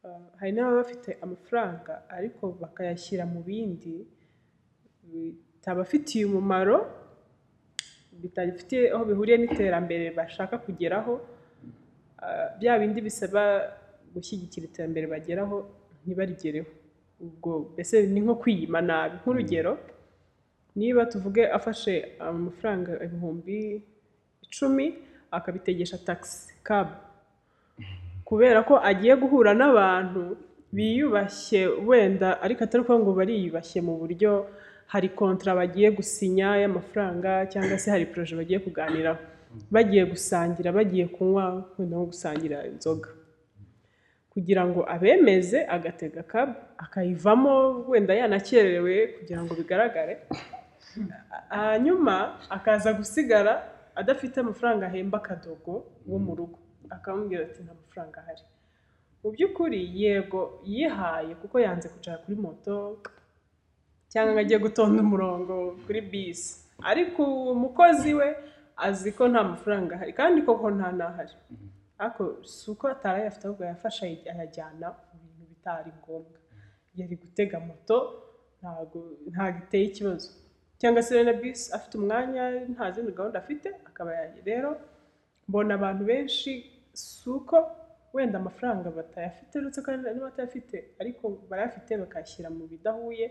Uh, 0.03 0.25
hari 0.39 0.51
n'ababa 0.53 0.77
bafite 0.83 1.09
amafaranga 1.25 1.93
ariko 2.17 2.43
bakayashyira 2.61 3.23
mu 3.33 3.39
bindi 3.47 3.95
bitabafitiye 5.11 6.23
umumaro 6.29 6.77
bitafitiye 8.21 8.83
aho 8.93 9.03
bihuriye 9.09 9.37
n'iterambere 9.37 10.05
bashaka 10.17 10.55
kugeraho 10.65 11.15
Uh, 12.17 12.49
bya 12.59 12.79
bindi 12.81 12.97
bisaba 13.07 13.43
gushyigikira 14.13 14.65
iterambere 14.65 15.05
bageraho 15.13 15.57
ntibarigereho. 16.01 16.65
Ubwo 17.21 17.51
mbese 17.73 17.95
ni 18.09 18.19
nko 18.25 18.35
kwiyima 18.41 18.81
nabi. 18.81 19.15
Nk'urugero 19.21 19.73
niba 20.75 21.05
tuvuge 21.05 21.43
afashe 21.57 21.93
amafaranga 22.19 22.91
ibihumbi 23.05 23.57
icumi 24.45 24.85
akabitegesha 25.31 25.97
tagisi 25.97 26.53
kabu 26.63 26.91
kubera 28.27 28.59
ko 28.63 28.75
agiye 28.89 29.15
guhura 29.15 29.51
n'abantu 29.53 30.23
biyubashye 30.75 31.61
wenda 31.87 32.41
ariko 32.43 32.63
atari 32.63 32.81
ukuvuga 32.83 33.03
ngo 33.03 33.11
bariyubashye 33.19 33.79
mu 33.87 33.93
buryo 34.01 34.31
hari 34.91 35.09
kontara 35.15 35.55
bagiye 35.59 35.91
gusinya 35.97 36.49
y'amafaranga 36.61 37.31
cyangwa 37.51 37.75
se 37.79 37.87
hari 37.91 38.05
poroje 38.05 38.35
bagiye 38.35 38.59
kuganiraho. 38.59 39.19
Bagiye 39.71 40.03
gusangira 40.11 40.71
bagiye 40.75 41.05
kunywa 41.07 41.45
wenda 41.79 41.95
nko 41.97 42.05
gusangira 42.11 42.57
inzoga. 42.67 43.09
Kugira 44.31 44.63
ngo 44.67 44.83
abemeze 44.93 45.59
agatega 45.75 46.23
kabu 46.23 46.53
akayivamo 46.77 47.53
wenda 47.91 48.13
yanakererewe 48.19 48.95
kugira 49.17 49.39
ngo 49.43 49.51
bigaragare. 49.59 50.13
Hanyuma 51.49 52.15
akaza 52.49 52.93
gusigara 52.93 53.53
adafite 53.99 54.35
amafaranga 54.39 54.83
ahemba 54.89 55.17
akadogo 55.21 55.73
wo 56.09 56.17
mu 56.25 56.33
rugo. 56.37 56.59
Akamubwira 56.95 57.41
ati 57.47 57.59
nta 57.63 57.73
mafaranga 57.81 58.17
ahari. 58.21 58.43
Mu 59.21 59.27
by'ukuri 59.33 59.79
yego 60.01 60.41
yihaye 60.71 61.31
kuko 61.41 61.55
yanze 61.65 61.87
kwicara 61.91 62.17
kuri 62.23 62.35
moto 62.45 62.75
cyangwa 64.11 64.31
ngo 64.33 64.39
ajye 64.43 64.57
gutonda 64.65 64.99
umurongo 65.05 65.55
kuri 65.85 66.01
bisi 66.11 66.53
ariko 66.91 67.19
uwo 67.41 67.53
mukozi 67.63 68.13
we 68.19 68.27
azi 68.85 69.09
ko 69.17 69.23
nta 69.27 69.41
mafaranga 69.43 69.91
ahari 69.95 70.13
kandi 70.19 70.37
koko 70.47 70.65
nta 70.77 70.87
n'ahari. 70.97 71.35
Ariko 72.01 72.23
si 72.45 72.65
uko 72.71 72.83
atarayafite 72.93 73.43
ahubwo 73.45 73.63
yafashe 73.65 74.03
ayajyana 74.31 74.87
mu 75.09 75.17
bintu 75.25 75.43
bitari 75.51 75.91
ngombwa. 75.99 76.37
Yari 76.99 77.15
gutega 77.21 77.57
moto 77.59 77.97
ntabwo 78.61 78.99
iteye 79.63 79.85
ikibazo. 79.91 80.29
Cyangwa 80.79 81.01
se 81.03 81.23
na 81.23 81.33
bisi 81.33 81.73
afite 81.77 81.93
umwanya 81.97 82.43
nta 82.73 82.91
zindi 82.91 83.11
gahunda 83.17 83.39
afite 83.39 83.67
akaba 83.89 84.11
rero 84.49 84.69
mbona 85.49 85.71
abantu 85.79 86.03
benshi 86.11 86.51
si 86.93 87.29
uko 87.29 87.55
wenda 88.13 88.35
amafaranga 88.39 88.87
batayafite 88.97 89.53
uretse 89.57 89.79
ko 89.81 89.89
niba 89.91 90.29
batayafite 90.29 90.77
ariko 91.01 91.23
barayafite 91.49 91.91
bakayashyira 92.03 92.49
mu 92.57 92.63
bidahuye 92.71 93.25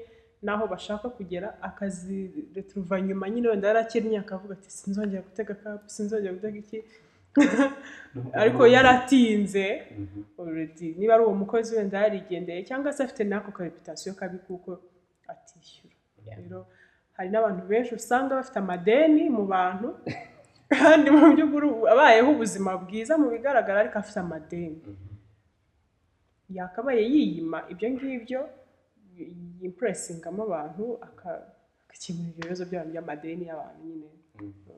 n'aho 0.45 0.65
bashaka 0.73 1.07
kugera 1.17 1.49
akazireturuva 1.69 3.01
nyuma 3.01 3.25
nyine 3.31 3.49
wenda 3.49 3.69
yarakennye 3.69 4.19
akavuga 4.19 4.53
ati 4.59 4.71
sinzongera 4.79 5.27
gutega 5.29 5.55
kapu 5.63 5.89
sinzongera 5.95 6.37
gutega 6.39 6.59
iki? 6.65 6.79
Ariko 8.43 8.63
yaratinze. 8.75 9.67
Already. 10.39 10.95
Niba 10.99 11.15
ari 11.15 11.23
uwo 11.25 11.35
mukozi 11.43 11.77
wenda 11.77 11.99
yarigendeye 12.05 12.61
cyangwa 12.69 12.93
se 12.93 13.01
afite 13.05 13.23
n'ako 13.25 13.51
ka 13.57 13.65
reputasiyo 13.65 14.15
kabi 14.15 14.39
kuko 14.47 14.71
atishyura. 15.33 15.97
Rero 16.27 16.67
hari 17.17 17.29
n'abantu 17.31 17.63
benshi 17.71 17.93
usanga 17.95 18.39
bafite 18.39 18.57
amadeni 18.59 19.23
mu 19.37 19.45
bantu 19.53 19.89
kandi 20.73 21.07
mu 21.15 21.21
by'ukuri 21.35 21.67
abayeho 21.93 22.29
ubuzima 22.35 22.71
bwiza 22.83 23.13
mu 23.21 23.27
bigaragara 23.35 23.79
ariko 23.81 23.97
afite 23.99 24.19
amadeni. 24.21 24.81
Yakabaye 26.57 27.03
yiyima. 27.13 27.59
Ibyo 27.73 27.87
ngibyo 27.93 28.41
yimpuresingamo 29.61 30.41
abantu 30.49 30.85
agakemura 31.07 32.29
ibyo 32.31 32.43
bibazo 32.45 32.63
byabo 32.69 32.89
by'amadeni 32.93 33.45
y'abantu 33.49 33.81
nyine. 33.87 34.09
Byumva 34.35 34.77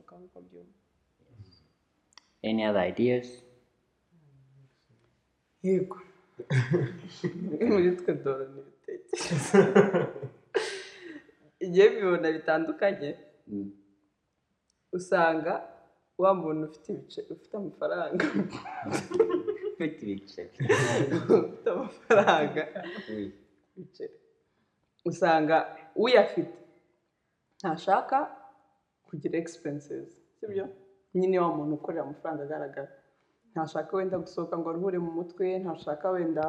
any 2.43 2.63
other 2.65 2.83
ideas? 2.91 3.27
Yego. 5.63 5.97
Muri 7.67 7.95
twe 7.97 8.13
dore 8.23 8.45
ni 8.53 8.59
ibitekerezo 8.61 9.57
igihe 11.65 11.85
bibona 11.93 12.27
bitandukanye 12.35 13.09
usanga 14.97 15.53
wa 16.21 16.31
muntu 16.39 16.61
ufite 16.69 16.87
ibice 16.93 17.21
ufite 17.33 17.53
amafaranga. 17.57 18.25
Ufite 19.79 20.01
ibiceri 20.13 20.49
ufite 21.39 21.67
amafaranga. 21.75 22.61
Ibiceri 23.77 24.15
usanga 25.09 25.55
uyafite 26.03 26.57
ntashaka 27.59 28.17
kugira 29.07 29.35
expenses 29.43 30.07
sibyo? 30.39 30.65
Nyine 31.15 31.39
wa 31.39 31.49
muntu 31.57 31.73
ukorera 31.75 32.03
amafaranga 32.03 32.43
agaragara. 32.43 32.91
Ntashaka 33.51 33.91
wenda 33.97 34.17
gusohoka 34.23 34.55
ngo 34.57 34.67
aruhure 34.69 34.99
mu 35.05 35.11
mutwe 35.17 35.45
ntashaka 35.63 36.05
wenda 36.15 36.45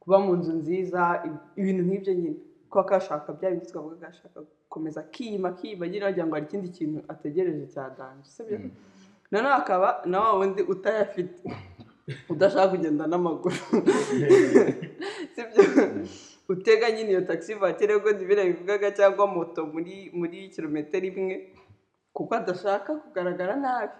kuba 0.00 0.16
mu 0.24 0.32
nzu 0.38 0.52
nziza 0.60 1.00
ib- 1.26 1.46
ibintu 1.60 1.82
nk'ibyo 1.86 2.12
nyine. 2.20 2.40
Kuko 2.76 2.88
akashaka 2.88 3.32
bya 3.32 3.50
bindi 3.50 3.66
twavuga 3.66 3.96
agashaka 3.96 4.40
gukomeza 4.40 5.00
akiyima 5.00 5.48
akiyima 5.48 5.84
agira 5.86 6.06
wagira 6.06 6.26
ngo 6.26 6.34
hari 6.34 6.46
ikindi 6.46 6.68
kintu 6.68 6.98
ategereje 7.08 7.66
cya 7.72 7.90
danje 7.96 8.28
sibyo 8.34 8.58
noneho 9.30 9.54
hakaba 9.54 10.02
na 10.04 10.20
wa 10.20 10.32
wundi 10.38 10.62
utayafite. 10.62 11.40
Udashaka 12.32 12.68
kugenda 12.68 13.06
n'amaguru. 13.06 13.56
Sibyo 15.34 15.62
utega 16.48 16.90
nyine 16.90 17.10
iyo 17.10 17.20
taxi 17.20 17.54
voiture 17.54 17.94
ubwo 17.94 18.10
ntibira 18.12 18.44
bivugaga 18.44 18.90
cyangwa 18.90 19.26
moto 19.26 19.66
muri 19.66 20.10
muri 20.14 20.48
kilometero 20.48 21.06
imwe 21.06 21.36
kuko 22.12 22.34
adashaka 22.34 22.94
kugaragara 22.94 23.56
nabi 23.56 23.96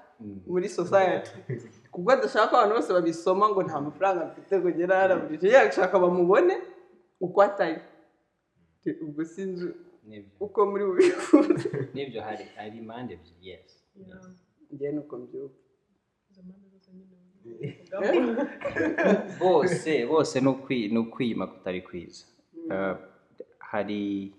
muri 0.46 0.68
society. 0.68 1.30
Kuko 1.90 2.10
adashaka 2.12 2.46
ko 2.48 2.54
abantu 2.56 2.74
bose 2.76 2.92
babisoma 2.92 3.48
ngo 3.48 3.62
nta 3.62 3.80
mafaranga 3.80 4.24
mfite 4.30 4.52
ngo 4.58 4.68
ngere 4.68 4.94
haraburije 4.94 5.48
yashaka 5.48 5.98
bamubone 5.98 6.54
uko 7.20 7.42
atari. 7.42 7.80
Ubwo 9.04 9.24
sinzi 9.24 9.66
uko 10.40 10.58
muri 10.70 10.84
bubifuza 10.84 11.68
ni 11.94 12.06
byo 12.10 12.20
hari 12.26 12.44
hari 12.56 12.78
impande 12.78 13.14
ebyiri 13.14 13.48
yes. 13.48 13.70
Njyewe 14.72 14.92
nuko 14.92 15.14
mbyuka. 15.18 15.58
Bose 19.40 20.06
bose 20.06 20.40
ni 20.40 20.48
ukwi- 20.48 20.88
ni 20.92 20.98
ukwiyima 20.98 21.46
kutari 21.46 21.82
kwiza. 21.82 22.24
Uh, 22.70 22.96
hari 23.58 24.32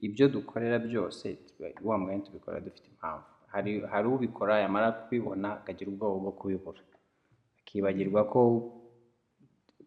ibyo 0.00 0.28
dukorera 0.28 0.78
byose 0.78 1.38
wa 1.84 1.98
mwanya 1.98 2.20
tubikora 2.22 2.60
dufite 2.60 2.88
impamvu. 2.88 3.24
Hari 3.46 3.80
hari 3.80 4.08
ubikora 4.08 4.60
yamara 4.60 4.92
kubibona 4.92 5.52
akagira 5.60 5.90
ubwoba 5.90 6.18
bwo 6.20 6.32
kubibura. 6.32 6.80
Akibagirwa 7.62 8.24
ko 8.24 8.40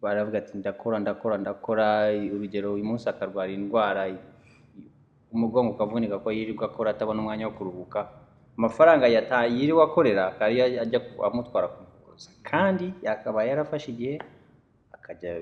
baravuga 0.03 0.37
ati 0.43 0.57
ndakora 0.57 0.99
ndakora 0.99 1.35
ndakora. 1.37 1.87
Urugero 2.35 2.73
uyu 2.73 2.85
munsi 2.85 3.09
akarwara 3.09 3.51
indwara 3.51 4.01
umugongo 5.33 5.71
ukavunika 5.73 6.19
ko 6.19 6.29
yirirwa 6.31 6.65
akora 6.69 6.91
atabona 6.91 7.19
umwanya 7.21 7.47
wo 7.47 7.53
kuruhuka. 7.57 7.99
Amafaranga 8.57 9.07
yiriwe 9.07 9.81
akorera 9.83 10.27
akaba 10.29 10.51
ajya 10.83 10.99
ku- 10.99 11.25
amutwara 11.25 11.67
kumuvuza 11.73 12.29
kandi 12.45 12.93
yakaba 13.01 13.41
yarafashe 13.49 13.89
igihe 13.91 14.15
akajya 14.93 15.41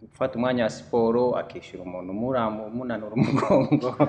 gufata 0.00 0.36
umwanya 0.36 0.64
wa 0.64 0.70
siporo 0.70 1.22
akishyura 1.40 1.82
umuntu 1.84 2.12
umunanura 2.12 3.14
umugongo. 3.16 3.88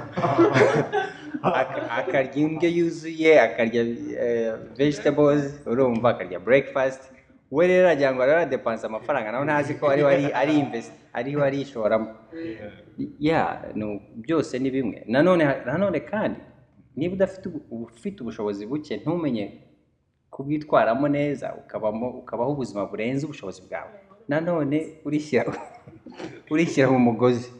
Aka- 1.41 1.89
akarya 2.00 2.36
indyo 2.36 2.69
yuzuye 2.69 3.32
akarya 3.41 3.82
eh, 4.26 4.54
vegetables 4.78 5.43
urumva 5.65 6.10
akarya 6.13 6.39
breakfast. 6.39 7.02
We 7.52 7.68
rero 7.68 7.90
agira 7.90 8.14
ngo 8.14 8.22
aradepansa 8.24 8.88
amafaranga 8.88 9.32
nawe 9.32 9.46
ntazi 9.46 9.74
ko 9.76 9.88
ariho 9.90 10.08
ari 10.08 10.26
ari 10.42 10.54
invest 10.60 10.92
ariho 11.14 11.44
arishoramo 11.44 12.10
ya 13.20 13.42
byose 14.16 14.60
ni 14.60 14.70
bimwe 14.72 15.04
nanone 15.08 15.44
nanone 15.66 16.00
kandi 16.00 16.40
niba 16.96 17.14
udafite 17.16 17.46
ufite 17.72 18.18
ubushobozi 18.24 18.66
buke 18.66 18.98
ntumenye 18.98 19.46
kubwitwaramo 20.30 21.08
neza 21.08 21.56
ukabamo 21.56 22.10
ukabaho 22.24 22.52
ubuzima 22.52 22.86
burenze 22.86 23.26
ubushobozi 23.26 23.62
bwawe 23.68 23.92
nanone 24.28 24.78
urishyira 25.06 25.52
urishyira 26.52 26.88
mu 26.92 27.00
mugozi 27.00 27.52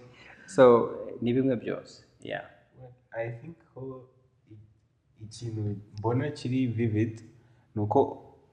so 0.46 0.64
ni 1.22 1.34
bimwe 1.34 1.56
byose 1.56 2.04
i- 3.44 3.56
ikintu 5.24 5.62
mbona 6.00 6.32
kiri 6.32 6.68
vivid 6.68 7.22
ni 7.76 7.82
uko 7.82 8.00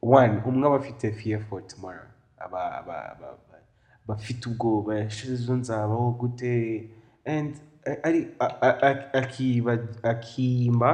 one 0.03 0.43
umwe 0.47 0.67
aba 0.67 0.77
afite 0.77 1.13
fear 1.13 1.41
for 1.49 1.61
tomorrow. 1.67 2.07
Aba 2.39 2.61
aba 2.79 2.97
aba 3.13 3.27
aba- 3.35 3.63
bafite 4.07 4.47
ubwoba 4.49 4.99
ejo 5.01 5.55
nzabaho 5.57 6.11
gute 6.21 6.89
and 7.27 7.55
a- 7.87 8.01
ari 8.07 8.29
a- 8.41 8.57
a- 8.69 8.79
a- 8.89 9.13
akiba 9.21 9.73
akima 10.03 10.91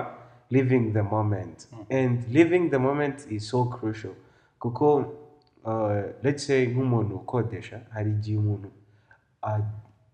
living 0.51 0.93
the 0.93 1.03
moment. 1.03 1.67
And 1.91 2.25
living 2.33 2.71
the 2.71 2.79
moment 2.79 3.27
is 3.31 3.49
so 3.49 3.65
crucial. 3.65 4.15
Kuko 4.59 4.87
uh, 5.65 6.03
let's 6.23 6.45
say 6.47 6.67
nk'umuntu 6.67 7.17
ukodesha 7.17 7.81
hari 7.91 8.11
igihe 8.11 8.39
umuntu 8.39 8.69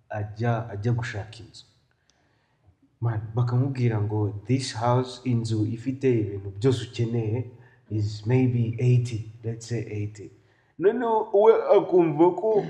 ajya 0.08 0.68
ajya 0.70 0.92
gushaka 0.92 1.36
inzu. 1.38 1.64
Bakamubwira 3.34 4.00
ngo 4.00 4.32
this 4.46 4.74
house 4.76 5.20
inzu 5.24 5.64
ifite 5.66 6.04
ibintu 6.20 6.50
byose 6.58 6.80
ukeneye 6.90 7.50
is 7.90 8.26
maybe 8.26 8.76
80 8.78 9.24
let's 9.44 9.66
say 9.68 9.80
80 9.82 10.30
noneho 10.78 11.30
we 11.32 11.52
akumva 11.76 12.30
ko 12.40 12.64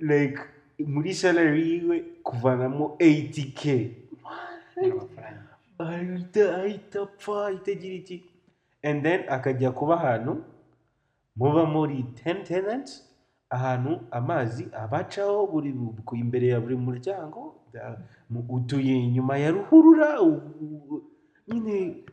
like 0.00 0.38
muri 0.78 1.14
salary 1.14 1.70
yiwe 1.70 2.00
kuvanamo 2.22 2.96
80k 2.98 3.90
ahita 5.78 6.56
ahita 6.56 7.02
apfa 7.02 7.52
itagira 7.52 7.94
iki 7.94 8.24
and 8.82 9.02
then 9.02 9.20
akajya 9.28 9.70
kuba 9.70 9.94
ahantu 9.96 10.44
muba 11.36 11.66
muri 11.66 12.04
10 12.24 12.42
tenants 12.42 13.14
ahantu 13.50 14.00
amazi 14.10 14.66
abacaho 14.72 15.46
buri 15.46 15.74
imbere 16.12 16.48
ya 16.48 16.60
buri 16.60 16.76
muryango 16.76 17.54
utuye 18.48 18.94
inyuma 18.96 19.38
ya 19.38 19.50
ruhurura 19.50 20.18
nyine 21.48 22.04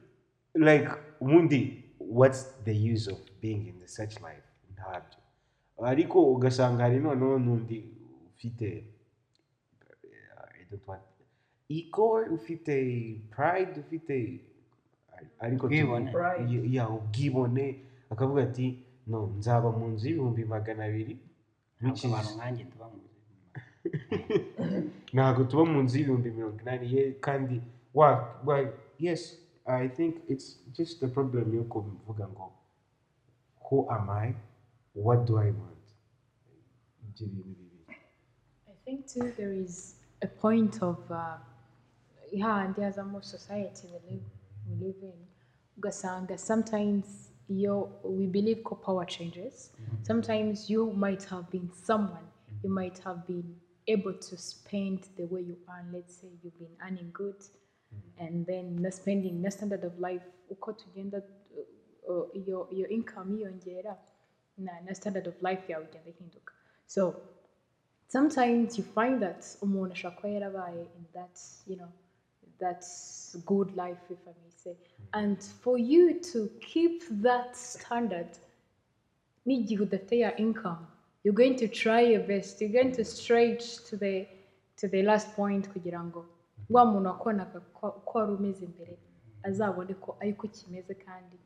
like 0.56 0.92
ubundi 1.20 1.81
what's 2.18 2.42
the 2.68 2.76
use 2.94 3.06
of 3.14 3.20
being 3.42 3.62
in 3.72 3.76
the 3.80 3.88
such 3.88 4.14
life 4.28 4.48
ntabyo 4.74 5.20
ariko 5.92 6.18
ugasanga 6.34 6.84
hari 6.84 7.00
noneho 7.00 7.40
n'undi 7.40 7.78
ufite 8.30 8.68
I 10.60 10.64
don't 10.70 10.88
want 10.88 11.04
ego 11.70 12.06
ufite 12.38 12.74
pride 13.30 13.74
ufite 13.80 14.40
ariko 15.40 15.66
Ubwibone. 15.68 16.10
akavuga 18.10 18.44
ati 18.44 18.80
no 19.08 19.34
nzaba 19.38 19.72
mu 19.72 19.88
nzu 19.88 20.08
y'ibihumbi 20.08 20.46
magana 20.46 20.84
abiri. 20.86 21.18
Ntabwo 25.14 25.44
tuba 25.50 25.64
mu 25.66 25.80
nzu 25.84 25.98
y'ibihumbi 25.98 26.30
mirongo 26.32 26.58
inani 26.62 26.86
ye 26.96 27.04
kandi 27.26 27.62
wa 27.94 28.10
wa 28.46 28.58
yes. 29.00 29.22
I 29.72 29.88
think 29.90 30.16
it's 30.28 30.60
just 30.78 31.00
the 31.00 31.08
problem 31.08 31.56
yo 31.56 31.64
kuvuga 31.64 32.28
ngo 32.28 32.52
who 33.70 33.86
am 33.92 34.10
i 34.10 34.34
what 34.96 35.26
do 35.28 35.40
i 35.40 35.52
want 35.52 35.86
ibyo 37.04 37.28
bintu 37.28 37.44
bibiri 37.44 37.86
I 38.68 38.74
think 38.86 39.06
too 39.08 39.32
there 39.38 39.54
is 39.54 39.96
a 40.22 40.28
point 40.28 40.82
of 40.84 40.98
uh, 41.12 41.38
yeah, 42.32 42.64
and 42.66 42.76
there's 42.76 42.98
a 42.98 43.04
more 43.04 43.24
society 43.24 43.88
we 43.94 44.00
live 44.10 44.24
we 44.70 44.76
live 44.86 45.00
in. 45.04 45.20
Ugasanga 45.80 46.38
sometimes 46.38 47.30
you 47.48 47.90
we 48.04 48.26
believe 48.28 48.64
co 48.64 48.76
power 48.76 49.06
changes. 49.06 49.72
Sometimes 50.04 50.70
you 50.70 50.92
might 50.94 51.24
have 51.24 51.50
been 51.52 51.70
someone, 51.74 52.28
you 52.64 52.70
might 52.70 52.98
have 53.06 53.26
been 53.28 53.56
able 53.88 54.14
to 54.14 54.38
spend 54.38 55.00
the 55.18 55.26
way 55.26 55.42
you 55.42 55.58
earn. 55.70 55.92
Let's 55.94 56.16
say 56.22 56.28
you've 56.44 56.58
been 56.60 56.76
earning 56.86 57.12
good, 57.14 57.36
and 58.20 58.46
then 58.46 58.82
not 58.82 58.94
spending, 58.94 59.42
the 59.42 59.52
standard 59.52 59.84
of 59.84 60.00
life. 60.00 60.24
Uko 60.52 60.74
tugenda 60.74 61.18
uh, 61.18 62.12
uh, 62.12 62.26
your 62.48 62.68
your 62.72 62.88
income 62.90 63.38
yiyongera, 63.38 63.96
na 64.58 64.72
na 64.86 64.94
standard 64.94 65.28
of 65.28 65.42
life 65.42 65.64
yawe 65.74 65.84
igenda 65.86 66.10
ihinduka. 66.10 66.54
So 66.88 67.16
sometimes 68.08 68.78
you 68.78 68.84
find 68.84 69.22
that 69.22 69.42
umuntu 69.62 69.92
ashobora 69.94 70.16
kuba 70.16 70.30
yarabaye 70.30 70.82
in 70.98 71.06
that 71.14 71.40
you 71.68 71.76
know 71.78 71.92
that 72.60 72.84
good 73.46 73.70
life 73.76 74.02
if 74.10 74.20
i 74.28 74.34
may 74.44 74.52
say 74.64 74.76
and 75.14 75.38
for 75.64 75.78
you 75.78 76.20
to 76.32 76.50
keep 76.60 77.02
that 77.24 77.56
standard 77.56 78.28
n'igihe 79.46 79.80
udafite 79.84 80.20
ya 80.20 80.36
income 80.38 80.86
you're 81.24 81.38
going 81.44 81.56
to 81.56 81.68
try 81.68 82.02
your 82.14 82.24
best 82.28 82.62
you're 82.62 82.84
going 82.84 82.92
to 82.92 83.04
stretch 83.04 83.64
to 83.90 83.98
the 83.98 84.28
to 84.76 84.88
the 84.88 85.02
last 85.04 85.28
point 85.36 85.70
kugira 85.70 86.04
ngo 86.04 86.26
wa 86.74 86.84
muntu 86.86 87.10
ko 87.20 88.14
wari 88.20 88.32
umeze 88.34 88.66
azabone 89.44 89.94
ko 90.04 90.16
kimeze 90.56 90.94
kandi 91.06 91.38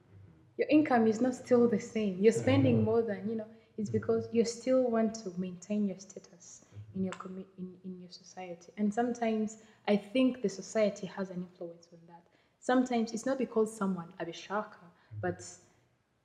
your 0.58 0.70
income 0.70 1.06
is 1.08 1.20
not 1.22 1.34
still 1.34 1.68
the 1.68 1.80
same. 1.80 2.16
You're 2.20 2.32
spending 2.44 2.84
more 2.84 3.02
than 3.02 3.28
you 3.30 3.36
know. 3.36 3.48
It's 3.78 3.90
because 3.90 4.30
you 4.32 4.46
still 4.46 4.90
want 4.90 5.14
to 5.24 5.34
maintain 5.38 5.86
your 5.86 6.00
status 6.00 6.62
in 6.96 7.04
your 7.04 7.14
in, 7.58 7.76
in 7.84 8.00
your 8.00 8.12
society. 8.12 8.72
And 8.78 8.94
sometimes 8.94 9.58
I 9.88 9.98
think 9.98 10.42
the 10.42 10.48
society 10.50 11.08
has 11.08 11.30
an 11.30 11.42
influence 11.48 11.88
on 11.92 12.00
that. 12.08 12.24
Sometimes 12.60 13.12
it's 13.12 13.26
not 13.26 13.38
because 13.38 13.76
someone 13.76 14.08
abishaka, 14.22 14.86
but 15.22 15.42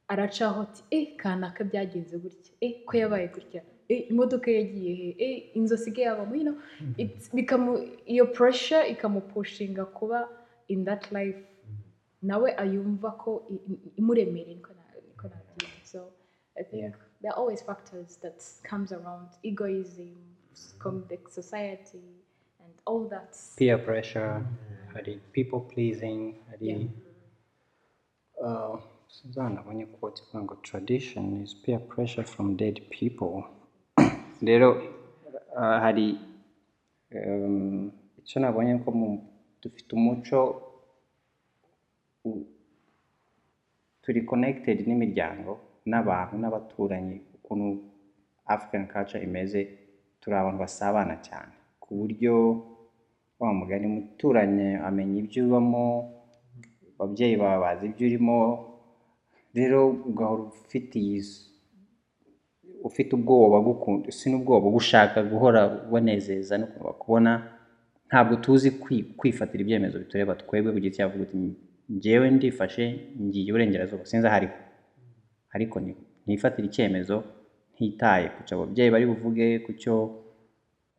aracaho 0.09 0.63
ati 0.63 0.83
eh 0.93 1.07
kanaka 1.17 1.65
byagenze 1.65 2.17
gutya 2.19 2.53
eh 2.63 2.73
ko 2.87 2.97
yabaye 2.99 3.29
gutya 3.29 3.63
imodoka 3.97 4.51
yagiye 4.51 4.95
he 5.19 5.37
inzu 5.55 5.75
asigaye 5.75 6.09
abamo 6.09 6.35
you 6.37 6.43
know 6.43 6.55
mm-hmm. 6.55 6.95
it's 6.99 7.35
bikamu 7.35 7.89
iyo 8.07 8.27
pressure 8.27 8.89
ikamupushinga 8.89 9.85
kuba 9.85 10.29
in 10.69 10.85
that 10.85 11.13
life. 11.13 11.39
Mm-hmm. 11.39 12.29
Nawe 12.29 12.57
ayumva 12.57 13.11
ko 13.11 13.47
i- 13.51 13.73
i- 13.73 13.93
imuremereye 13.97 14.55
niko 14.55 14.73
na- 14.73 15.01
niko 15.09 15.29
nabyita 15.29 15.85
so 15.85 16.13
i 16.57 16.65
think 16.65 16.95
there 17.21 17.33
are 17.33 17.41
always 17.41 17.65
factors 17.65 18.21
that 18.21 18.43
comes 18.71 18.93
around. 18.93 19.29
Egoism 19.43 20.09
com- 20.79 20.95
mm-hmm. 20.95 21.09
the 21.09 21.31
society 21.31 22.03
and 22.65 22.75
all 22.87 23.09
that. 23.09 23.37
Peer 23.57 23.79
pressure 23.85 24.45
hari 24.95 25.21
people 25.33 25.61
pleasing? 25.61 26.35
Hari 26.51 26.67
Yeah. 26.69 26.89
uh, 28.41 28.81
ahantu 29.37 29.55
nabonye 29.55 29.87
quote 29.87 30.23
ivuga 30.23 30.43
ngo 30.45 30.55
tradition 30.63 31.43
is 31.43 31.55
peer 31.57 31.81
pressure 31.81 32.25
from 32.27 32.57
dead 32.57 32.81
people 33.01 33.43
rero 34.49 34.69
uh, 35.57 35.79
hari 35.85 36.07
icyo 38.21 38.37
nabonye 38.41 38.79
ko 38.85 38.89
dufite 39.63 39.91
umuco 39.99 40.39
turi 44.03 44.21
connected 44.31 44.79
n'imiryango 44.87 45.53
n'abantu 45.91 46.35
n'abaturanyi 46.39 47.17
ukuntu 47.37 47.69
african 48.55 48.85
culture 48.93 49.23
imeze 49.29 49.61
turi 50.21 50.35
abantu 50.37 50.59
basabana 50.65 51.17
cyane 51.27 51.53
ku 51.83 51.89
buryo 51.99 52.35
wa 53.41 53.51
mugani 53.59 53.87
umuturanyi 53.91 54.69
amenya 54.89 55.17
ibyo 55.23 55.41
ubamo 55.49 55.85
ababyeyi 56.97 57.35
bawe 57.41 57.59
bazi 57.65 57.83
ibyo 57.91 58.05
urimo 58.09 58.39
rero 59.57 59.79
ugahora 60.09 60.43
ufite 60.53 60.95
iyi 61.01 61.19
ufite 62.89 63.11
ubwoba 63.17 63.57
gukunda 63.69 64.11
si 64.11 64.27
n'ubwoba 64.31 64.67
gushaka 64.77 65.19
guhora 65.31 65.61
ubonezeza 65.87 66.55
no 66.59 66.67
bakubona 66.87 67.33
ntabwo 68.09 68.35
tuzi 68.45 68.71
kwi- 68.83 69.07
kwifatira 69.19 69.61
ibyemezo 69.63 69.97
bitureba 70.03 70.35
twebwe 70.41 70.81
giti 70.81 70.97
cyavuga 70.97 71.23
uti 71.27 71.37
njyewe 71.95 72.27
ndifashe 72.31 72.85
ngiye 73.23 73.47
iburengerazuba 73.51 74.05
sinzi 74.07 74.27
aho 74.27 74.37
ariho 74.37 74.57
ariko 75.55 75.77
ntifatire 76.27 76.67
icyemezo 76.71 77.17
ntitaye 77.75 78.27
ku 78.35 78.39
cyo 78.47 78.55
ababyeyi 78.57 78.91
bari 78.95 79.07
buvuge 79.11 79.47
ku 79.65 79.71
cyo 79.81 79.95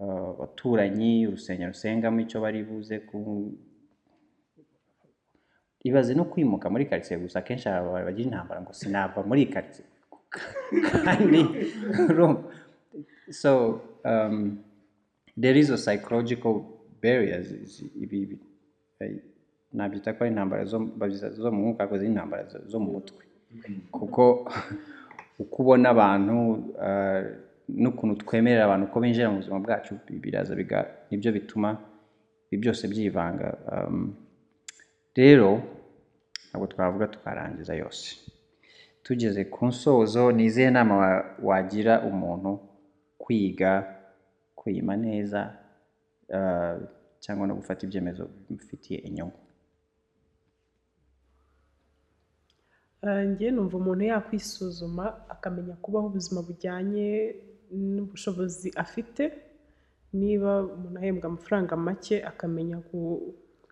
uh, 0.02 0.30
abaturanyi 0.36 1.12
urusengero 1.28 1.72
rusengamo 1.74 2.20
icyo 2.26 2.38
bari 2.44 2.60
buze 2.68 2.96
ku 3.10 3.18
ibaze 5.84 6.14
no 6.16 6.26
kwimuka 6.32 6.70
muri 6.70 6.86
karitsiye 6.90 7.18
gusa 7.20 7.40
akenshi 7.42 7.66
hari 7.70 7.80
abantu 7.82 8.06
bagira 8.08 8.28
intambara 8.30 8.60
ngo 8.62 8.74
sinava 8.74 9.20
muri 9.30 9.46
karitsiye. 9.54 9.88
kandi 11.06 11.40
urumva 12.10 12.44
so 13.30 13.82
um, 14.06 14.58
there 15.42 15.60
is 15.60 15.70
a 15.70 15.78
psychological 15.78 16.64
barriers 17.02 17.48
zi- 17.66 17.92
ibi 18.02 18.40
eh, 19.00 19.16
nabyita 19.74 20.14
ko 20.14 20.24
ari 20.24 20.32
intambara 20.32 20.66
zo 20.66 20.80
mu 21.52 21.62
mwuka 21.62 21.84
ariko 21.84 21.98
ziri 21.98 22.10
intambara 22.12 22.44
zo- 22.48 22.64
mu 22.80 22.92
mutwe. 22.92 23.24
Kuko 23.92 24.48
uko 25.40 25.56
ubona 25.64 25.90
abantu 25.90 26.36
ah, 26.82 27.24
n'ukuntu 27.68 28.16
twemerera 28.24 28.66
abantu 28.66 28.88
ko 28.92 29.00
binjira 29.00 29.30
mu 29.32 29.38
buzima 29.40 29.60
bwacu 29.60 29.96
bi- 30.08 30.20
biraza 30.20 30.56
ni 31.12 31.18
byo 31.18 31.32
bituma 31.32 31.78
ibi 32.52 32.62
byose 32.62 32.88
byivanga. 32.88 33.48
Um, 33.72 34.16
rero 35.16 35.64
ntabwo 36.50 36.68
twavuga 36.68 37.08
tukarangiza 37.08 37.76
yose. 37.76 38.20
Tugeze 39.04 39.45
ku 39.45 39.66
nsozo 39.66 40.32
ni 40.32 40.43
izihe 40.45 40.70
nama 40.70 40.93
wa- 40.97 41.26
wagira 41.43 41.93
umuntu 42.10 42.60
kwiga 43.18 43.72
kwima 44.56 44.93
neza 44.97 45.39
ah, 46.34 46.78
cyangwa 47.20 47.47
no 47.47 47.56
gufata 47.56 47.86
ibyemezo 47.86 48.24
bimufitiye 48.47 48.99
inyungu? 48.99 49.39
Eh, 53.04 53.26
njye 53.30 53.52
numva 53.52 53.78
umuntu 53.78 54.04
yakwisuzuma 54.04 55.06
akamenya 55.34 55.76
kubaho 55.84 56.08
ubuzima 56.08 56.41
bujyanye 56.47 57.10
n'ubushobozi 57.72 58.70
afite. 58.84 59.24
Niba 60.14 60.52
umuntu 60.76 60.97
ahembwa 60.99 61.26
amafaranga 61.30 61.74
make 61.78 62.16
akamenya 62.32 62.78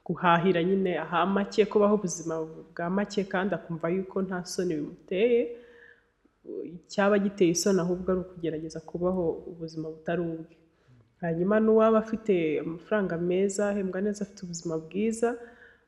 guhahira 0.10 0.64
nyine 0.64 0.98
aha 1.00 1.26
make 1.26 1.66
kubaho 1.70 1.96
ubuzima 2.02 2.36
bwa 2.74 2.90
make 2.90 3.24
kandi 3.30 3.54
akumva 3.56 3.90
yuko 3.94 4.22
nta 4.26 4.42
soni 4.46 4.74
bimuteye. 4.76 5.42
Icyaba 6.76 7.16
giteye 7.20 7.52
isoni 7.52 7.80
ahubwo 7.80 8.08
ari 8.12 8.20
ukugerageza 8.26 8.80
kubaho 8.90 9.24
ubuzima 9.52 9.86
butari 9.94 10.22
ubwe. 10.22 10.56
Hanyuma 11.22 11.56
n'uwaba 11.60 11.98
afite 12.00 12.34
amafaranga 12.64 13.18
meza 13.18 13.70
ahembwa 13.70 14.02
neza 14.02 14.24
afite 14.26 14.40
ubuzima 14.44 14.78
bwiza 14.84 15.30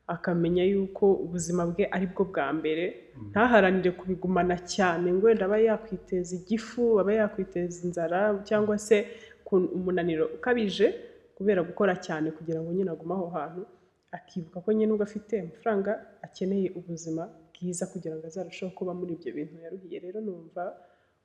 akamenya 0.06 0.64
yuko 0.72 1.04
ubuzima 1.24 1.62
bwe 1.66 1.84
ari 1.90 2.06
bwo 2.12 2.24
bwa 2.30 2.46
mbere. 2.58 2.84
Ntaharanire 3.30 3.90
kubigumana 3.98 4.56
cyane 4.74 5.06
ngo 5.12 5.26
wenda 5.26 5.44
aba 5.50 5.58
yakwiteza 5.58 6.30
igifu 6.38 7.00
aba 7.00 7.12
yakwiteza 7.18 7.76
inzara 7.86 8.18
cyangwa 8.48 8.78
se 8.78 8.96
umunaniro 9.76 10.24
ukabije 10.36 10.86
kubera 11.36 11.60
gukora 11.66 11.96
cyane 12.06 12.30
kugira 12.30 12.60
ngo 12.62 12.70
nyine 12.72 12.90
agume 12.94 13.14
aho 13.14 13.26
hantu. 13.36 13.62
Akibuka 14.16 14.60
ko 14.64 14.68
nyine 14.76 14.92
ubwo 14.92 15.04
afite 15.08 15.34
amafaranga 15.40 15.92
akeneye 16.26 16.68
ubuzima 16.78 17.22
bwiza 17.54 17.84
kugira 17.92 18.14
ngo 18.16 18.24
azarusheho 18.30 18.70
kuba 18.78 18.92
muri 18.98 19.12
ibyo 19.16 19.30
bintu 19.36 19.54
yaruhiye. 19.64 19.98
Rero 20.04 20.18
numva 20.20 20.62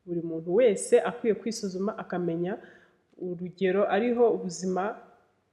buri 0.06 0.22
muntu 0.30 0.50
wese 0.60 0.96
akwiye 1.10 1.34
kwisuzuma 1.42 1.92
akamenya 2.04 2.54
urugero 3.28 3.82
ariho 3.96 4.24
ubuzima 4.38 4.84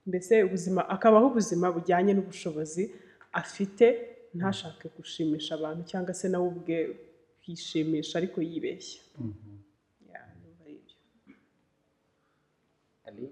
mbese 0.08 0.34
ubuzima 0.46 0.80
akabaho 0.94 1.26
ubuzima 1.32 1.66
bujyanye 1.74 2.12
n'ubushobozi 2.14 2.84
afite 3.42 3.86
ntashake 4.36 4.86
gushimisha 4.96 5.50
abantu 5.58 5.82
cyangwa 5.90 6.12
se 6.20 6.26
nawe 6.28 6.46
ubwe 6.52 6.76
kwishimisha 7.40 8.14
ariko 8.20 8.38
yibeshya. 8.48 9.00
Ya, 10.12 10.20
numva 10.38 10.64
ari 13.06 13.24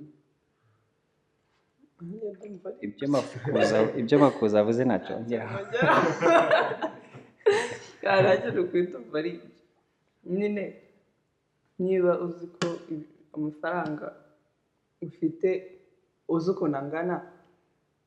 ibyo. 2.86 4.16
makuza 4.24 4.54
avuze 4.60 4.82
ntacyo 4.84 5.14
ngeraho 5.24 5.58
yarangira 8.04 8.60
ukwita 8.64 8.98
ibyo 9.12 9.32
nyine 10.36 10.64
niba 11.84 12.12
uzi 12.24 12.46
ko 12.56 12.68
amafaranga 13.36 14.06
ufite 15.06 15.48
uzi 16.34 16.48
ukuntu 16.52 16.76
angana 16.78 17.16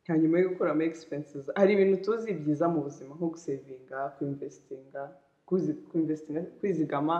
hanyuma 0.09 0.35
yo 0.39 0.49
gukuramo 0.49 0.83
expenses 0.83 1.45
hari 1.59 1.71
ibintu 1.73 1.95
tuzi 2.05 2.29
byiza 2.39 2.65
mu 2.73 2.79
buzima 2.85 3.11
nko 3.17 3.27
gusevinga 3.33 3.97
kuinvestinga 4.17 5.01
kuzi- 5.47 5.79
kuinvestinga 5.89 6.41
kwizigama 6.59 7.15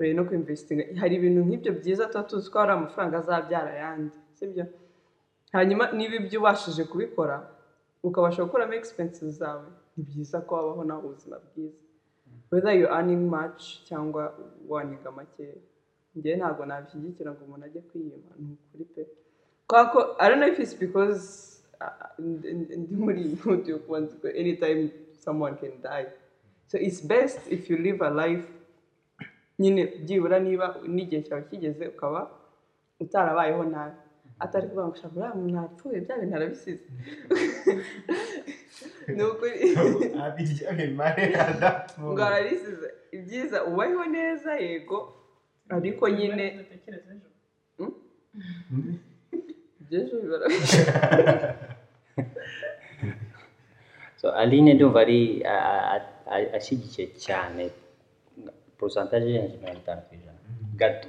eh, 0.00 0.14
no 0.16 0.22
kuinvestinga 0.28 0.84
hari 1.00 1.14
ibintu 1.18 1.40
nk'ibyo 1.46 1.70
byiza 1.80 2.04
tuba 2.10 2.24
tuzi 2.30 2.46
ko 2.50 2.56
hari 2.62 2.72
amafaranga 2.72 3.16
azabyara 3.22 3.70
ayandi 3.76 4.16
sibyo 4.36 4.64
hanyuma 5.52 5.92
niba 5.92 6.14
ibyo 6.20 6.40
ubashije 6.40 6.84
kubikora 6.84 7.36
ukabasha 8.02 8.44
gukuramo 8.44 8.74
expenses 8.74 9.38
zawe. 9.38 9.66
Ni 9.96 10.02
byiza 10.04 10.40
ko 10.40 10.54
wabaho 10.54 10.84
nawe 10.84 11.02
ubuzima 11.04 11.36
bwiza. 11.46 11.78
Whether 12.50 12.72
you 12.80 12.86
earning 12.88 13.28
much 13.30 13.84
cyangwa 13.88 14.34
waninga 14.68 15.10
makeya 15.10 15.54
njyewe 16.16 16.36
ntabwo 16.36 16.62
nabishyigikira 16.66 17.30
ngo 17.32 17.44
umuntu 17.44 17.64
ajye 17.66 17.80
kwiyima 17.80 18.32
ni 18.38 18.52
ukuri 18.54 18.84
pe. 18.84 19.02
Kubera 19.66 19.86
ko 19.92 19.98
I 20.18 20.28
don't 20.28 20.40
know 20.40 20.48
if 20.52 20.58
it's 20.58 20.74
because 20.74 21.22
uh, 21.80 22.18
ndi 22.18 22.94
muri 22.96 23.22
mood 23.44 23.66
yo 23.68 23.78
kuba 23.78 24.00
nzi 24.00 24.16
ko 24.22 24.26
anytime 24.28 24.90
someone 25.24 25.54
can 25.60 25.74
die. 25.82 26.06
So 26.66 26.78
it's 26.78 27.00
best 27.06 27.40
if 27.52 27.70
you 27.70 27.76
live 27.78 28.00
a 28.04 28.10
life 28.10 28.46
nyine 29.58 29.86
byibura 30.02 30.38
niba 30.40 30.66
n'igihe 30.88 31.22
cyawe 31.22 31.42
kigeze 31.50 31.88
ukaba 31.88 32.30
utarabayeho 33.00 33.64
nabi. 33.64 33.96
Atari 34.44 34.66
kuvuga 34.68 34.84
ngo 34.86 34.94
ushaka 34.96 35.14
uriya 35.16 35.34
muntu 35.38 35.56
yapfuye 35.58 35.98
bya 36.04 36.14
bintu 36.20 36.34
arabisize 36.36 36.84
ni 39.16 39.22
ukuri 39.30 39.52
ngo 42.00 42.22
arabisize 42.28 42.88
ibyiza 43.16 43.58
ubayeho 43.70 44.04
neza 44.16 44.50
yego 44.66 44.98
ariko 45.76 46.04
nyine 46.16 46.44
iby'ejo 49.80 50.14
bibara 50.22 50.46
aline 54.40 54.74
ndumva 54.74 55.00
ari 55.04 55.20
a- 55.44 55.64
a- 55.94 56.06
a- 56.34 56.50
ashyigikiye 56.56 57.06
cyane 57.24 57.62
porosantaje 58.78 59.26
irenze 59.30 59.56
mirongo 59.60 59.80
itanu 59.82 60.00
ku 60.08 60.12
ijana 60.16 60.40
gato 60.80 61.08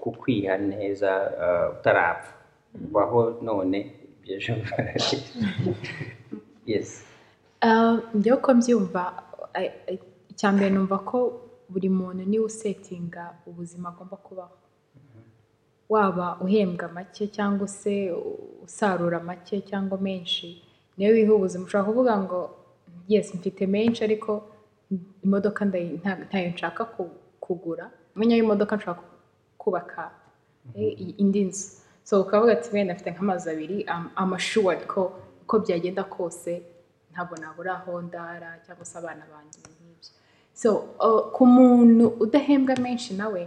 ku- 0.00 0.12
ku 0.12 0.18
kwiha 0.20 0.56
neza 0.58 1.10
ah, 1.44 1.66
utarapfa. 1.76 2.32
Baho 2.92 3.20
none 3.42 3.78
by'ejo 4.22 4.54
yes. 6.66 7.04
Uh, 7.62 7.98
njyewe 8.14 8.36
uko 8.38 8.54
mbyumva 8.54 9.22
icya 10.28 10.52
mbere 10.52 10.70
numva 10.70 10.98
ko 10.98 11.40
buri 11.68 11.88
muntu 11.88 12.24
ni 12.24 12.38
we 12.38 12.44
usetinga 12.44 13.34
ubuzima 13.46 13.88
agomba 13.88 14.16
kubaho. 14.16 14.56
Waba 15.88 16.38
uhembwa 16.40 16.88
make 16.88 17.26
cyangwa 17.26 17.68
se 17.68 18.12
usarura 18.64 19.20
make 19.20 19.60
cyangwa 19.60 19.98
menshi 19.98 20.62
niyo 20.96 21.12
wiha 21.12 21.34
ubuzima. 21.34 21.64
Ushobora 21.64 21.84
kuvuga 21.88 22.18
ngo 22.18 22.50
yes 23.08 23.34
mfite 23.34 23.66
menshi 23.66 24.04
ariko 24.04 24.48
imodoka 25.24 25.64
ntayo 25.64 26.48
nshaka 26.50 26.84
ku- 26.84 27.10
kugura. 27.40 27.90
Umwanya 28.14 28.34
w'imodoka 28.36 28.76
nshaka 28.76 29.02
kubaka 29.60 30.10
eh, 30.76 30.92
i- 31.04 31.14
indi 31.22 31.44
nzu. 31.44 31.66
So 32.04 32.20
ukavuga 32.22 32.52
ati 32.52 32.68
wenda 32.74 32.94
mfite 32.94 33.10
nk'amazu 33.12 33.50
abiri 33.50 33.78
am- 33.94 34.10
am 34.16 34.32
assured 34.34 34.86
ko 34.86 35.02
uko 35.42 35.54
byagenda 35.64 36.04
kose 36.04 36.52
ntabwo 37.12 37.34
nabura 37.36 37.74
aho 37.78 38.02
ndara 38.02 38.58
cyangwa 38.66 38.84
se 38.84 38.98
abana 38.98 39.24
banjye 39.32 39.60
nk'ibyo. 39.60 40.10
So 40.52 40.68
ku 41.34 41.46
muntu 41.46 42.06
udahembwa 42.24 42.74
menshi 42.76 43.14
nawe 43.14 43.42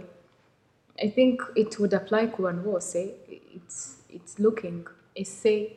I 0.98 1.08
think 1.10 1.42
it 1.56 1.78
would 1.78 1.94
apply 1.94 2.26
ku 2.30 2.42
bantu 2.42 2.62
bose. 2.70 2.98
It's, 3.56 3.98
it's 4.08 4.38
looking 4.38 4.86
ese 5.14 5.76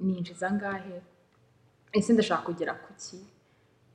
ninjiza 0.00 0.48
angahe 0.50 1.00
ese 1.92 2.12
ndashaka 2.12 2.42
kugera 2.42 2.74
ku 2.74 2.92
ki? 2.98 3.18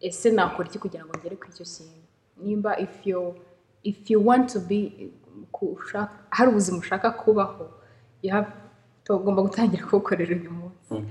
Ese 0.02 0.32
nakora 0.32 0.68
iki 0.70 0.80
kugira 0.80 1.04
ngo 1.06 1.14
ngere 1.20 1.36
ku 1.36 1.46
icyo 1.52 1.66
kintu? 1.66 2.02
Nimba 2.44 2.80
if 2.80 3.06
you 3.08 3.36
if 3.84 4.10
you 4.10 4.20
want 4.26 4.50
to 4.54 4.60
be 4.60 5.12
hari 6.30 6.50
ubuzima 6.52 6.78
ushaka 6.78 7.12
kubaho 7.12 7.70
you 8.24 8.32
have 8.32 8.48
to 9.04 9.16
ugomba 9.18 9.42
gutangira 9.42 9.86
kubukorera 9.86 10.36
uyu 10.36 10.52
munsi. 10.52 11.06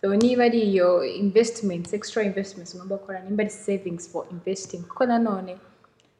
So 0.00 0.14
niba 0.16 0.44
ari 0.44 0.60
iyo 0.72 1.04
investments 1.04 1.92
extra 1.92 2.22
investments 2.22 2.74
ugomba 2.74 2.96
gukora 2.96 3.20
nimba 3.24 3.42
ari 3.42 3.50
savings 3.50 4.08
for 4.08 4.26
investing 4.30 4.82
kuko 4.82 5.06
nanone 5.06 5.56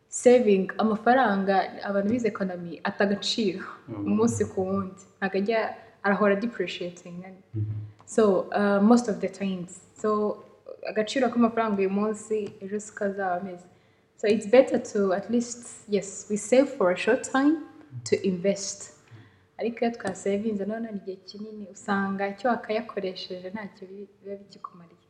saving 0.08 0.72
amafaranga 0.78 1.54
abantu 1.84 2.08
bize 2.10 2.28
economy 2.28 2.80
ata 2.84 3.04
agaciro 3.04 3.64
umunsi 3.88 4.44
ku 4.44 4.60
wundi. 4.66 5.02
Ntabwo 5.20 5.36
ajya 5.38 5.60
arahora 6.02 6.36
depreciating. 6.36 7.24
So 8.06 8.22
uh, 8.52 8.80
most 8.82 9.08
of 9.08 9.20
the 9.20 9.28
times. 9.28 9.80
So 10.02 10.38
agaciro 10.88 11.28
k'amafaranga 11.28 11.76
uyu 11.78 11.90
munsi 11.90 12.52
ejo 12.62 12.80
siko 12.80 13.04
azaba 13.04 13.40
ameze. 13.40 13.64
So 14.16 14.28
it's 14.28 14.46
better 14.46 14.78
to 14.92 15.12
at 15.14 15.30
least 15.30 15.66
yes 15.88 16.26
we 16.30 16.36
save 16.36 16.66
for 16.76 16.90
a 16.92 16.96
short 16.96 17.22
time 17.32 17.56
to 18.04 18.14
invest. 18.26 18.92
Ariko 19.58 19.78
iyo 19.84 19.90
twasevinze 19.90 20.64
none 20.66 20.92
ni 20.92 20.98
igihe 20.98 21.16
kinini 21.16 21.66
usanga 21.72 22.28
icyo 22.28 22.50
wakayakoresheje 22.50 23.50
ntacyo 23.50 23.86
bi- 23.88 24.08
biba 24.24 24.36
bikikumariye 24.36 25.00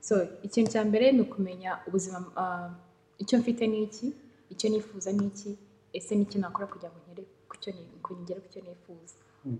so 0.00 0.26
ikintu 0.42 0.70
cya 0.72 0.84
mbere 0.84 1.12
ni 1.12 1.20
ukumenya 1.20 1.78
ubuzima 1.86 2.18
ah, 2.36 2.70
icyo 3.18 3.38
mfite 3.38 3.66
ni 3.66 3.82
iki 3.82 4.12
icyo 4.50 4.70
nifuza 4.70 5.12
ni 5.12 5.26
iki 5.26 5.58
ese 5.92 6.14
ni 6.14 6.22
iki 6.22 6.38
nakora 6.38 6.66
kugira 6.66 6.90
ngo 6.90 6.98
ngere 7.12 7.26
ku 7.48 8.48
cyo 8.52 8.60
nifuza 8.62 9.14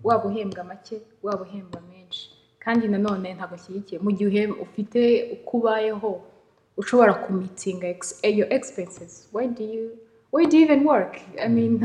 waba 0.05 0.25
uhembwa 0.25 0.65
make 0.65 1.01
waba 1.23 1.43
uhembwa 1.43 1.81
menshi. 1.81 2.31
Kandi 2.59 2.89
nanone 2.89 3.35
ntabwo 3.35 3.55
ashyigikiye 3.55 3.99
mu 4.01 4.11
gihe 4.13 4.47
ufite 4.47 5.01
uko 5.35 5.57
ubayeho 5.59 6.11
ushobora 6.77 7.15
kumitinga 7.15 7.87
ex- 7.89 8.19
eh, 8.23 8.37
your 8.39 8.49
expenses. 8.53 9.29
Why 9.33 9.47
do 9.47 9.65
you 9.65 9.99
why 10.33 10.45
do 10.47 10.57
you 10.57 10.65
even 10.65 10.85
work? 10.85 11.21
I 11.39 11.49
mean 11.49 11.81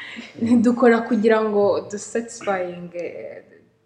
dukora 0.64 1.00
kugira 1.08 1.42
ngo 1.42 1.88
du 1.90 1.98
satisfying 1.98 2.90
eh, 2.94 3.42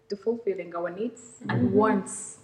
to 0.09 0.15
fulfilling 0.15 0.75
our 0.75 0.89
needs 0.91 1.41
and 1.49 1.73
wants. 1.73 2.37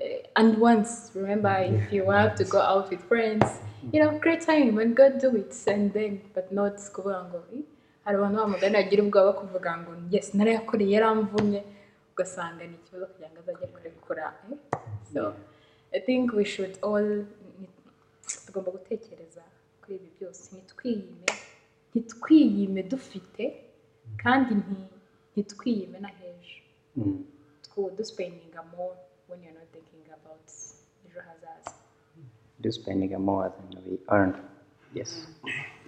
Eh, 0.00 0.22
and 0.36 0.58
once 0.58 1.10
remember 1.14 1.50
if 1.66 1.92
you 1.92 2.10
have 2.10 2.34
to 2.36 2.44
go 2.44 2.60
out 2.60 2.90
with 2.90 3.00
friends 3.08 3.44
you 3.92 3.98
know 4.00 4.16
great 4.18 4.40
time 4.46 4.78
and 4.78 4.94
go 4.96 5.10
do 5.10 5.34
it. 5.36 5.52
And 5.66 5.92
then 5.92 6.20
but 6.34 6.52
not 6.52 6.76
kuvuga 6.94 7.26
ngo 7.28 7.38
"Eh, 7.54 7.62
hari 8.04 8.16
abantu 8.16 8.36
bamugana 8.38 8.78
bagira 8.78 9.02
ubwoba 9.02 9.32
kuvuga 9.32 9.70
ngo 9.82 9.90
yes 10.10 10.34
narayakoreye 10.34 10.90
yaramvunye 10.96 11.60
ugasanga 12.12 12.62
ni 12.64 12.74
ikibazo 12.78 13.06
kugira 13.06 13.28
ngo 13.30 13.38
azajye 13.42 13.66
kurekura 13.74 14.24
eh? 14.50 14.58
so 15.12 15.34
i 15.94 16.00
think 16.00 16.32
we 16.32 16.44
should 16.44 16.78
all 16.82 17.24
tugomba 18.46 18.70
gutekereza 18.70 19.42
kuri 19.82 19.96
ibi 19.96 20.08
byose. 20.20 20.56
Ntitwiyime 20.56 21.26
ntitwiyime 21.94 22.82
dufite 22.82 23.44
kandi 24.16 24.54
nti- 24.54 24.88
ntitwiyime 25.36 25.98
na 26.00 26.08
hejuru. 26.08 26.62
Mm. 26.96 27.24
two 27.74 27.90
duspendinga 27.98 28.62
more 28.76 28.96
when 29.28 29.42
you're 29.42 29.58
not 29.58 29.68
thinking 29.72 30.12
about 30.12 30.44
ejo 31.06 31.20
hazaza. 31.20 31.72
Do 32.60 32.72
spending 32.72 33.16
more 33.18 33.50
than 33.50 33.82
we 33.90 33.98
earn 34.08 34.34
yes. 34.94 35.28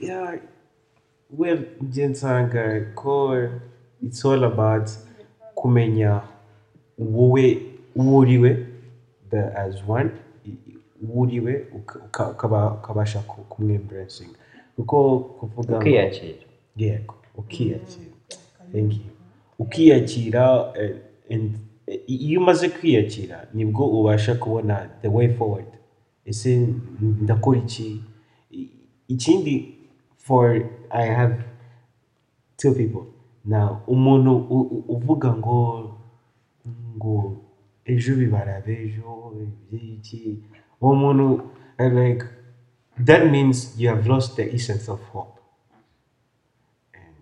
Yeah, 0.00 0.38
well, 1.38 1.58
njye 1.82 2.06
nsanga 2.08 2.80
ko 2.94 3.48
it's 4.02 4.24
all 4.24 4.44
about 4.44 4.90
kumenya 5.54 6.20
wowe 6.98 7.62
uwo 7.96 8.18
uriwe 8.18 8.66
as 9.56 9.82
one 9.88 10.10
i- 10.46 10.78
uwo 11.02 11.22
uriwe 11.22 11.66
uka- 11.76 11.98
uka- 12.06 12.30
ukaba- 12.30 12.72
ukabasha 12.74 13.18
ku- 13.20 13.44
kumwembracing 13.48 14.30
kuko 14.76 15.18
kuvuga 15.20 15.68
ngo- 15.76 15.78
ukiyakira 15.80 16.38
yego 16.76 17.14
ukiyakira 17.36 18.04
you. 18.74 19.00
Ukiyakira 19.58 20.72
iyo 22.06 22.40
umaze 22.40 22.68
kwiyakira 22.68 23.48
ni 23.54 23.64
bwo 23.64 24.00
ubasha 24.00 24.34
kubona 24.34 24.88
the 25.02 25.08
way 25.08 25.28
forward. 25.28 25.66
Ese 26.24 26.68
ndakora 27.00 27.58
iki? 27.58 28.02
Ikindi 29.08 29.74
for 30.16 30.62
i 30.90 31.06
have 31.08 31.34
two 32.56 32.72
people. 32.74 33.02
Now 33.44 33.80
umuntu 33.86 34.36
uvuga 34.88 35.32
ngo 35.36 35.90
ngo 36.96 37.36
ejo 37.84 38.14
bibara 38.16 38.60
b'ejo 38.60 39.36
iki 39.72 40.42
uwo 40.80 40.94
muntu 40.94 41.50
like 41.78 42.24
that 43.04 43.30
means 43.30 43.74
you 43.78 43.88
have 43.88 44.08
lost 44.08 44.36
the 44.36 44.54
essence 44.54 44.88
of 44.90 45.00
hope 45.12 45.34
and 46.94 47.14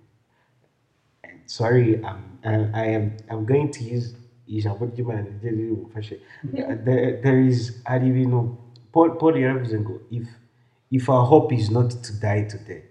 sorry, 1.46 2.02
I'm, 2.04 2.38
I, 2.44 2.54
I 2.82 2.84
am 2.86 3.16
I'm 3.30 3.44
going 3.44 3.70
to 3.72 3.84
use 3.84 4.14
ijambo 4.48 4.86
ry'Imana 4.86 5.22
ryo 5.42 5.50
riri 5.50 5.74
bumfashe. 5.76 6.20
There, 7.22 7.40
is 7.40 7.82
hari 7.84 8.08
ibintu 8.08 8.56
Paul, 8.92 9.10
Paul 9.18 9.34
yaravuze 9.36 9.80
ngo 9.80 10.00
if 10.10 10.28
if 10.90 11.08
our 11.08 11.26
hope 11.26 11.52
is 11.54 11.70
not 11.70 11.90
to 12.02 12.12
die 12.20 12.42
today, 12.44 12.82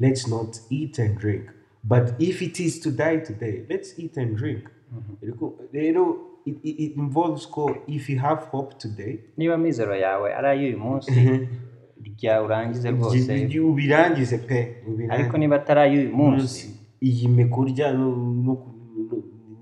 let's 0.00 0.26
not 0.26 0.60
eat 0.70 0.98
and 0.98 1.18
drink. 1.18 1.50
But 1.84 2.14
if 2.18 2.42
it 2.42 2.58
is 2.60 2.80
to 2.80 2.90
die 2.90 3.18
today, 3.18 3.64
let's 3.70 3.98
eat 3.98 4.16
and 4.16 4.36
drink. 4.36 4.70
Mm-hmm. 4.94 5.26
Rero- 5.26 5.54
Rero 5.72 6.18
it, 6.46 6.56
it, 6.62 6.80
it 6.80 6.96
involves 6.96 7.46
ko 7.46 7.76
if 7.86 8.08
you 8.10 8.18
have 8.18 8.42
hope 8.50 8.78
today, 8.78 9.18
niba 9.36 9.54
amizero 9.54 9.96
yawe 9.96 10.34
ari 10.34 10.48
ay'uyu 10.48 10.78
munsi 10.78 11.10
rya 12.06 12.42
urangize 12.42 12.90
rwose. 12.90 13.58
ubirangize 13.60 14.38
pe 14.38 14.76
ubirangize. 14.88 15.12
ariko 15.12 15.38
niba 15.38 15.56
atari 15.56 15.80
ay'uyu 15.80 16.16
munsi 16.16 16.40
munsi 16.40 16.70
iyime 17.00 17.44
kurya 17.44 17.92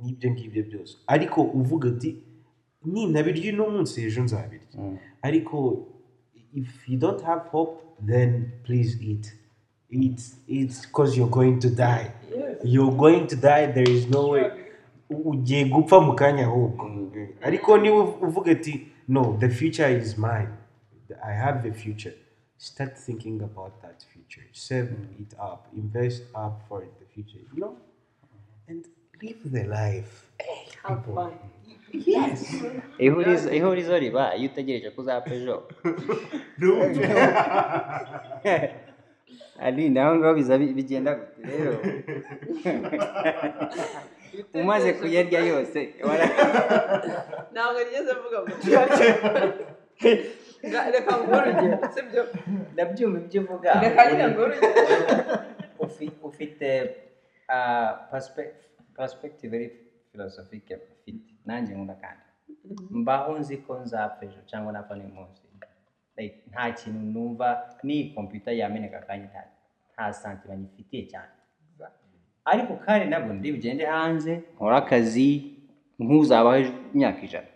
n'ibyo 0.02 0.30
ngibyo 0.30 0.62
byose. 0.62 0.96
Ariko 1.06 1.42
uvuga 1.42 1.88
ati 1.88 2.16
nintabirya 2.84 3.52
uno 3.52 3.70
munsi 3.70 4.04
ejo 4.06 4.22
nzabirya 4.22 4.78
mm. 4.78 4.96
ariko 5.22 5.56
if 6.52 6.88
you 6.88 6.98
don't 6.98 7.22
have 7.22 7.42
hope 7.50 7.74
then 8.06 8.50
please 8.64 8.98
eat. 9.00 9.32
Eat 9.90 10.20
eat 10.48 10.72
because 10.82 11.16
you're 11.16 11.30
going 11.30 11.58
to 11.60 11.70
die. 11.70 12.10
You're 12.64 12.96
going 12.96 13.26
to 13.26 13.36
die. 13.36 13.66
There 13.72 13.90
is 13.90 14.08
no 14.08 14.28
way 14.28 14.63
ugiye 15.10 15.64
gupfa 15.64 16.00
mu 16.00 16.14
kanya 16.14 16.44
ahubwo 16.44 16.84
ariko 17.42 17.78
niba 17.78 17.96
uvuga 18.26 18.50
ati 18.52 18.88
no 19.08 19.36
the 19.40 19.48
future 19.48 19.98
is 19.98 20.18
mine. 20.18 20.48
I 21.22 21.32
have 21.32 21.62
the 21.62 21.72
future. 21.72 22.14
Start 22.56 22.96
thinking 22.98 23.42
about 23.42 23.82
that 23.82 24.02
future. 24.12 24.44
Save 24.52 24.90
it 25.20 25.34
up. 25.38 25.68
Invest 25.76 26.22
up 26.34 26.62
for 26.68 26.80
the 26.80 27.04
future 27.14 27.38
you 27.52 27.60
know? 27.60 27.76
And 28.68 28.86
live 29.22 29.38
the 29.44 29.64
life. 29.64 30.26
Have 30.82 31.04
fun 31.04 31.32
ihurizo 32.98 33.98
riba. 33.98 34.36
Iyo 34.36 34.50
utegereje 34.50 34.90
ko 34.90 35.02
uzapfa 35.02 35.34
ejo. 35.34 35.62
Ari 39.64 39.88
naho 39.88 40.16
ngaho 40.16 40.34
bigenda 40.74 41.14
gute 41.14 41.46
rero? 41.46 41.78
umaze 44.54 44.92
kuyarya 44.98 45.40
yose 45.50 45.78
ntabwo 47.52 47.78
nigeze 47.84 48.10
mvuga 48.18 48.38
ngo 48.42 48.52
Nga- 50.68 50.90
reka 50.94 51.12
nguhe 51.18 51.36
urugero 51.40 51.76
sibyo 51.94 52.22
ndabyumva 52.72 53.18
ibyo 53.20 53.40
uvuga 53.42 53.70
reka 53.84 54.00
nyine 54.10 54.24
nguhe 54.28 54.44
urugero 54.46 54.74
Ufi- 55.84 56.16
ufite 56.28 56.68
perspective 58.96 59.52
iri 59.56 59.68
philosophique 60.12 60.74
ufite 60.76 61.20
nanjye 61.46 61.74
nkunda 61.74 61.94
kandi 62.04 62.22
mbaho 62.90 63.30
nzi 63.38 63.56
ko 63.64 63.72
nzapfa 63.84 64.24
ejo 64.26 64.40
cyangwa 64.50 64.72
napfa 64.72 64.94
n'uyu 64.96 65.14
munsi 65.14 65.42
nta 66.50 66.64
kintu 66.78 67.00
numva 67.14 67.48
n'iyi 67.84 68.04
computer 68.16 68.54
yameneka 68.60 68.98
kandi 69.08 69.26
nta 69.92 70.12
santima 70.12 70.56
nyifitiye 70.56 71.02
cyane 71.12 71.32
ariko 72.44 72.72
kandi 72.84 73.04
nabwo 73.10 73.32
ndi 73.34 73.52
bugende 73.52 73.84
hanze 73.86 74.32
nkore 74.56 74.76
akazi 74.76 75.28
nk'uzabaho 75.98 76.56
ejo 76.60 76.72
imyaka 76.94 77.20
ijana. 77.26 77.50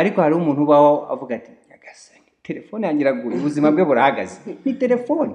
Ariko 0.00 0.20
hari 0.20 0.34
umuntu 0.34 0.62
ubaho 0.62 0.92
avuga 1.12 1.32
ati 1.36 1.50
nyagasani 1.70 2.28
telefone 2.42 2.86
yanjye 2.86 3.02
iraguye 3.02 3.36
ubuzima 3.36 3.70
bwe 3.70 3.84
burahagaze. 3.84 4.36
Ni 4.64 4.72
telefone. 4.74 5.34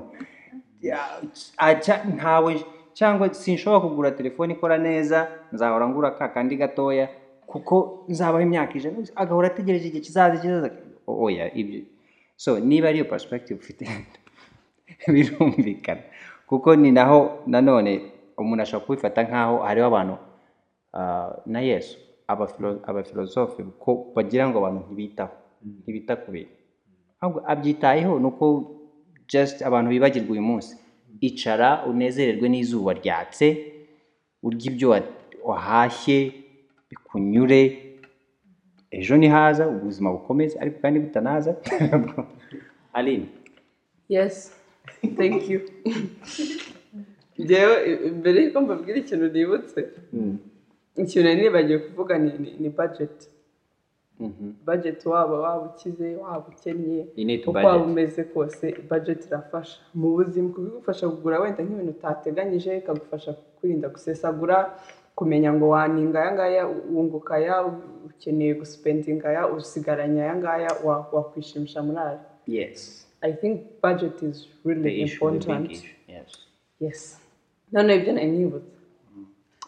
Ntawe 2.16 2.51
cyangwa 2.93 3.34
sinshobora 3.34 3.82
kugura 3.82 4.12
telefone 4.12 4.54
ikora 4.54 4.78
neza 4.78 5.28
nzahora 5.54 5.88
ngura 5.88 6.12
ka 6.12 6.28
kandi 6.30 6.56
gatoya 6.56 7.08
kuko 7.47 8.06
nzabaho 8.10 8.41
imyaka 8.41 8.74
ijana. 8.78 8.97
Agahora 9.16 9.47
ategereje 9.47 9.88
igihe 9.88 10.04
kizaza 10.04 10.38
kizaza 10.41 10.70
oya 11.08 11.54
ibyo. 11.56 11.82
So 12.36 12.60
niba 12.60 12.88
ariyo 12.89 13.06
perspective 13.06 13.60
ufite 13.60 13.84
birumvikana. 15.14 16.01
Kuko 16.47 16.76
ni 16.76 16.91
naho 16.91 17.39
nanone 17.47 18.12
umuntu 18.38 18.61
ashobora 18.63 18.86
kubifata 18.86 19.19
nk'aho 19.27 19.55
hariho 19.67 19.86
abantu 19.88 20.15
ah, 20.93 21.31
na 21.45 21.59
yesu. 21.61 21.97
Abafilo- 22.27 22.79
abafilozofe 22.89 23.63
ko 23.84 24.11
bagira 24.15 24.47
ngo 24.49 24.57
abantu 24.59 24.79
ntibitaho 24.88 25.34
ntibita 25.84 26.13
ku 26.21 26.31
bintu. 26.31 26.53
Ahubwo 27.21 27.39
abyitayeho 27.51 28.19
ni 28.19 28.27
uko 28.27 28.45
just 29.27 29.61
abantu 29.61 29.89
bibagirwa 29.91 30.31
uyu 30.31 30.41
munsi. 30.49 30.73
Icara 31.21 31.86
unezererwe 31.86 32.47
n'izuba 32.49 32.91
ryatse 32.99 33.47
urya 34.43 34.65
ibyo 34.71 34.88
wa- 34.93 35.07
wahashye 35.49 36.17
bikunyure 36.89 37.61
ejo 38.91 39.15
nihaza 39.17 39.63
ubuzima 39.67 40.11
bukomeze 40.15 40.55
ariko 40.59 40.77
kandi 40.84 40.99
butanaza. 40.99 41.51
Aline. 42.97 43.27
Yes. 44.07 44.51
Thank 45.17 45.49
you. 45.49 45.59
njyewe 47.39 47.75
i- 47.91 48.11
mbere 48.19 48.38
y'uko 48.43 48.61
mbabwira 48.61 48.97
ikintu 49.03 49.25
nibutse 49.34 49.79
ikintu 51.01 51.23
nari 51.27 51.41
nibagiwe 51.41 51.79
kuvuga 51.79 52.13
ni, 52.17 52.31
ni 52.61 52.69
budget. 52.69 53.17
Budget 54.65 55.05
waba 55.05 55.39
waba 55.39 55.65
ukize 55.73 56.15
waba 56.15 56.45
ukennye 56.47 57.05
uko 57.49 57.51
waba 57.57 57.84
umeze 57.91 58.23
kose 58.23 58.65
budget 58.89 59.25
irafasha. 59.27 59.77
Mu 59.93 60.07
buzima 60.15 60.49
kubigufasha 60.53 61.09
kugura 61.09 61.39
wenda 61.39 61.63
nk'ibintu 61.63 61.91
utateganyije 61.97 62.77
ikagufasha 62.77 63.34
kurinda 63.59 63.88
gusesagura 63.89 64.57
kumenya 65.15 65.53
ngo 65.53 65.69
waninga 65.69 66.19
aya 66.21 66.31
ngaya 66.34 66.63
wunguka 66.93 67.36
aya 67.36 67.55
ukeneye 68.07 68.53
gusipendinga 68.53 69.29
aya 69.29 69.47
usigaranye 69.47 70.21
aya 70.23 70.36
ngaya 70.36 70.71
wa- 70.86 71.07
wakwishimisha 71.11 71.81
muri 71.84 71.97
aya 71.99 72.19
yes. 72.47 73.07
I 73.21 73.31
think 73.34 73.61
budget 73.81 74.21
is 74.23 74.47
really 74.65 75.01
important. 75.01 75.69
yes. 76.79 77.19
Yes. 77.74 77.82
No, 77.82 77.82
no, 77.82 77.93
ibyo 77.93 78.13
nari 78.13 78.28
nibutse. 78.32 78.69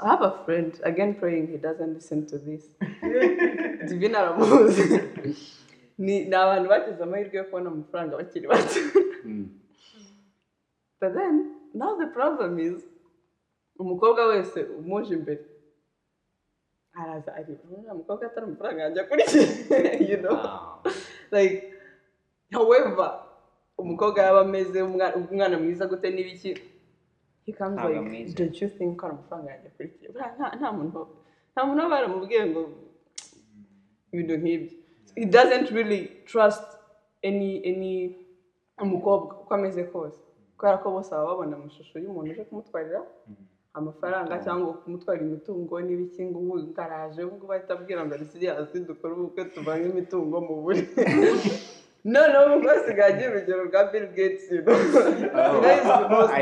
I 0.02 0.08
have 0.10 0.22
a 0.22 0.32
friend, 0.46 0.80
again 0.84 1.16
praying 1.16 1.48
he 1.48 1.58
doesn't 1.58 1.94
listen 1.94 2.26
to 2.28 2.38
this. 2.38 2.64
Divine 3.90 4.16
aramuzi. 4.16 5.02
ni 5.98 6.26
ni 6.26 6.36
abantu 6.36 6.70
bagize 6.70 7.04
amahirwe 7.04 7.38
yo 7.38 7.44
kubona 7.44 7.70
amafaranga 7.70 8.18
bakiri 8.18 8.48
bato. 8.48 8.80
But 11.00 11.14
then, 11.14 11.56
now 11.74 11.98
the 11.98 12.08
problem 12.08 12.60
is, 12.60 12.84
umukobwa 13.80 14.28
wese 14.28 14.64
umuje 14.80 15.14
imbere 15.14 15.40
araza 16.94 17.34
areba 17.36 17.60
"Uriya 17.72 17.94
mukobwa 17.94 18.26
atari 18.26 18.46
amafaranga 18.48 18.82
yanjye 18.84 19.02
akurikiye 19.02 20.10
you 20.10 20.18
know 20.18 20.38
like 21.32 21.74
however 22.54 23.20
umukobwa 23.78 24.22
yaba 24.24 24.42
ameze 24.42 24.82
umwa- 24.82 25.16
umwana 25.16 25.60
mwiza 25.60 25.88
gute 25.88 26.10
n'ibiki 26.10 26.58
he 27.46 27.52
comes 27.54 27.76
Ntabwo 27.78 27.90
like 27.94 28.10
mwiza. 28.10 28.36
don't 28.38 28.62
you 28.62 28.70
think 28.70 29.00
ko 29.00 29.08
amafaranga 29.08 29.52
yanjye 29.52 29.68
akurikiye 29.68 30.10
Buriya 30.12 30.56
nta 30.60 30.72
muntu 30.72 31.00
nta 31.54 31.62
muntu 31.66 31.82
aba 31.84 31.96
yaramubwiye 31.96 32.42
ngo 32.50 32.62
ibintu 34.12 34.34
nk'ibyo 34.42 34.72
he 35.16 35.26
doesn't 35.26 35.70
really 35.72 36.02
trust 36.26 36.68
any 37.24 37.62
any 37.70 37.94
umukobwa 38.82 39.34
uko 39.42 39.54
ameze 39.54 39.84
kose 39.84 40.20
kubera 40.58 40.78
ko 40.78 40.92
bose 40.92 41.10
baba 41.12 41.28
babona 41.28 41.56
amashusho 41.56 42.00
y'umuntu 42.00 42.32
uje 42.32 42.44
kumutwarira 42.44 43.02
amafaranga 43.74 44.40
cyangwa 44.44 44.74
kumutwarira 44.82 45.26
imitungo 45.28 45.74
n'ibiki 45.82 46.22
ngo 46.26 46.40
ubu 46.40 46.56
ngaraje 46.72 47.22
ubu 47.24 47.36
ngubu 47.36 47.54
ahita 47.54 47.74
abwira 47.74 48.02
ngo 48.06 48.14
ari 48.16 48.26
siriyasi 48.26 48.80
dukore 48.88 49.14
ubukwe 49.14 49.46
tuvange 49.54 49.86
imitungo 49.90 50.36
mu 50.48 50.56
buri 50.64 50.82
noneho 52.12 52.56
ubu 52.58 52.68
asigaye 52.70 53.10
agira 53.14 53.30
urugero 53.32 53.62
rwa 53.70 53.82
bill 53.92 54.08
gates 54.18 54.46
you 54.52 54.62
know? 54.64 54.78
Oh. 55.36 56.10
Most 56.12 56.34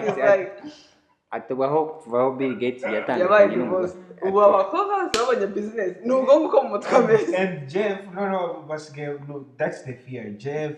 Ati- 1.33 1.45
atubaho 1.53 1.79
kuvaho 2.01 2.29
bill 2.37 2.55
gates 2.61 2.83
n'umugore 2.85 3.57
most 3.73 3.97
ubu 4.25 4.39
abakobwa 4.41 4.93
bose 5.03 5.17
babonye 5.19 5.47
business. 5.47 5.91
Ni 6.05 6.11
ubwo 6.13 6.31
nguko 6.39 6.57
mu 6.63 6.69
mutwe 6.69 6.95
ameze 6.97 7.35
And 7.37 7.67
Jeff, 7.69 7.99
no, 8.15 8.23
no, 8.29 8.41
basigaye, 8.69 9.19
no, 9.27 9.45
that's 9.57 9.81
the 9.83 9.93
fear. 9.93 10.29
Jeff, 10.37 10.73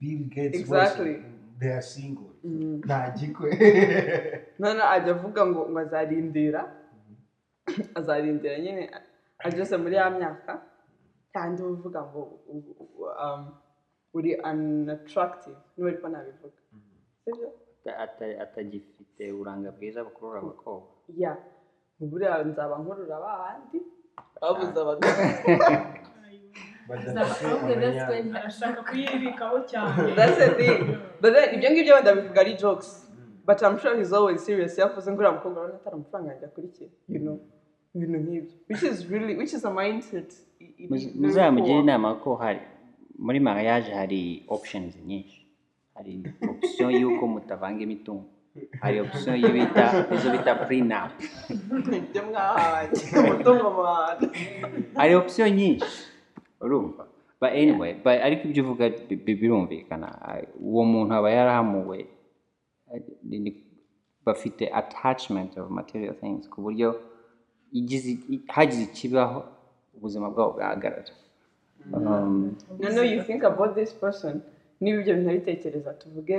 Bill 0.00 0.28
Gates, 0.28 0.60
Exactly. 0.60 1.12
was, 1.22 1.58
they 1.60 1.70
are 1.72 1.82
single. 1.82 2.30
Nta 2.44 3.10
gikwe. 3.16 3.48
none 4.58 4.80
ajya 4.82 5.10
avuga 5.16 5.46
ngo 5.46 5.60
ngo 5.70 5.78
azarindira 5.80 6.62
azarindira 7.94 8.58
nyine 8.58 8.90
ageze 9.38 9.76
muri 9.76 9.94
ya 9.96 10.10
myaka 10.10 10.52
kandi 11.34 11.62
uvuga 11.62 12.00
ngo 12.02 12.20
um, 13.24 13.42
uri 14.14 14.34
unattractive? 14.50 15.56
Niba 15.76 15.88
ariko 15.90 16.08
nabivuga 16.08 16.58
sibyo 17.24 17.48
atagifite 18.44 19.32
uburanga 19.32 19.72
bwiza 19.72 20.04
bukurura 20.04 20.40
abakobwa. 20.40 20.88
Ya 21.16 21.36
buriya 22.00 22.44
nzaba 22.44 22.78
nkurura 22.78 23.16
ba 23.24 23.32
bandi. 23.40 23.78
Babuze 24.40 24.78
abagabo 24.80 25.20
arashaka 28.38 28.82
kuyibikaho 28.88 29.58
cyane. 29.70 30.14
But 31.20 31.32
then 31.34 31.54
ibyo 31.54 31.70
ngibyo 31.70 31.94
wenda 31.94 32.14
bivuga 32.14 32.40
ari 32.40 32.54
jokes. 32.54 33.08
But 33.46 33.62
I'm 33.62 33.78
sure 33.78 33.96
he's 33.96 34.12
always 34.12 34.44
serious. 34.44 34.78
Yavuze 34.78 35.12
ngo 35.12 35.18
uriya 35.18 35.32
mukobwa 35.32 35.60
urabona 35.60 35.78
atari 35.80 35.94
amafaranga 35.96 36.30
yanjye 36.30 36.46
akurikiye. 36.46 36.90
You 37.08 37.20
know 37.20 37.38
ibintu 37.96 38.18
nk'ibyo. 38.18 38.54
Which 38.68 38.82
is 38.82 39.06
really 39.10 39.34
which 39.36 39.54
is 39.54 39.64
a 39.64 39.70
mindset. 39.70 40.30
Muzamugire 41.20 41.78
inama 41.80 42.14
ko 42.20 42.36
hari 42.36 42.60
muri 43.18 43.40
mariage 43.40 43.90
hari 43.90 44.44
options 44.48 44.96
nyinshi. 45.06 45.45
Hari 45.96 46.22
option 46.48 46.90
y'uko 46.92 47.24
mutavanga 47.26 47.82
imitungo 47.82 48.24
hari 48.80 49.00
option 49.00 49.36
yo 49.40 49.48
bita 49.52 50.06
izo 50.14 50.28
bita 50.32 50.54
prenup. 50.64 51.12
Ibyo 51.92 52.22
mwahaye 52.30 52.88
umutungo 53.20 53.66
muhanda 53.76 54.28
hari 54.94 55.14
option 55.14 55.50
nyinshi 55.56 55.86
urumva 56.60 57.04
but 57.40 57.50
anyway 57.52 57.92
but 57.94 58.16
ariko 58.26 58.48
ibyo 58.48 58.62
uvuga 58.64 58.88
bi- 59.08 59.16
bi- 59.16 59.34
birumvikana 59.40 60.08
uwo 60.60 60.84
muntu 60.84 61.14
aba 61.14 61.30
yarahamuwe 61.30 62.06
bafite 64.26 64.70
attachment 64.74 65.56
of 65.58 65.70
material 65.70 66.14
things. 66.14 66.48
Ku 66.48 66.62
buryo 66.62 67.00
hagize 68.48 68.82
ikibaho 68.82 69.44
ubuzima 69.96 70.30
bwabo 70.30 70.52
bwahagarara 70.52 71.04
no 71.90 72.50
no 72.80 73.02
you 73.02 73.22
think 73.22 73.44
about 73.44 73.74
this 73.74 73.92
person 73.94 74.40
niba 74.80 75.00
ibyo 75.00 75.14
bintu 75.14 75.30
abitekereza 75.30 75.92
tuvuge 75.94 76.38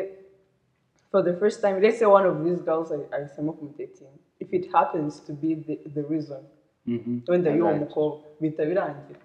for 1.11 1.23
the 1.23 1.33
first 1.33 1.61
time 1.61 1.79
let's 1.79 1.99
say 1.99 2.07
one 2.07 2.25
of 2.27 2.43
these 2.43 2.61
girls 2.63 2.91
ahisemo 3.11 3.53
kumudating 3.53 4.07
if 4.39 4.53
it 4.53 4.71
happens 4.71 5.23
to 5.25 5.33
be 5.33 5.55
the, 5.55 5.75
the 5.89 6.01
reason 6.09 6.43
wenda 7.27 7.51
y'uwo 7.51 7.73
mukobwa 7.73 8.19
bihita 8.39 8.65
birangira 8.65 9.19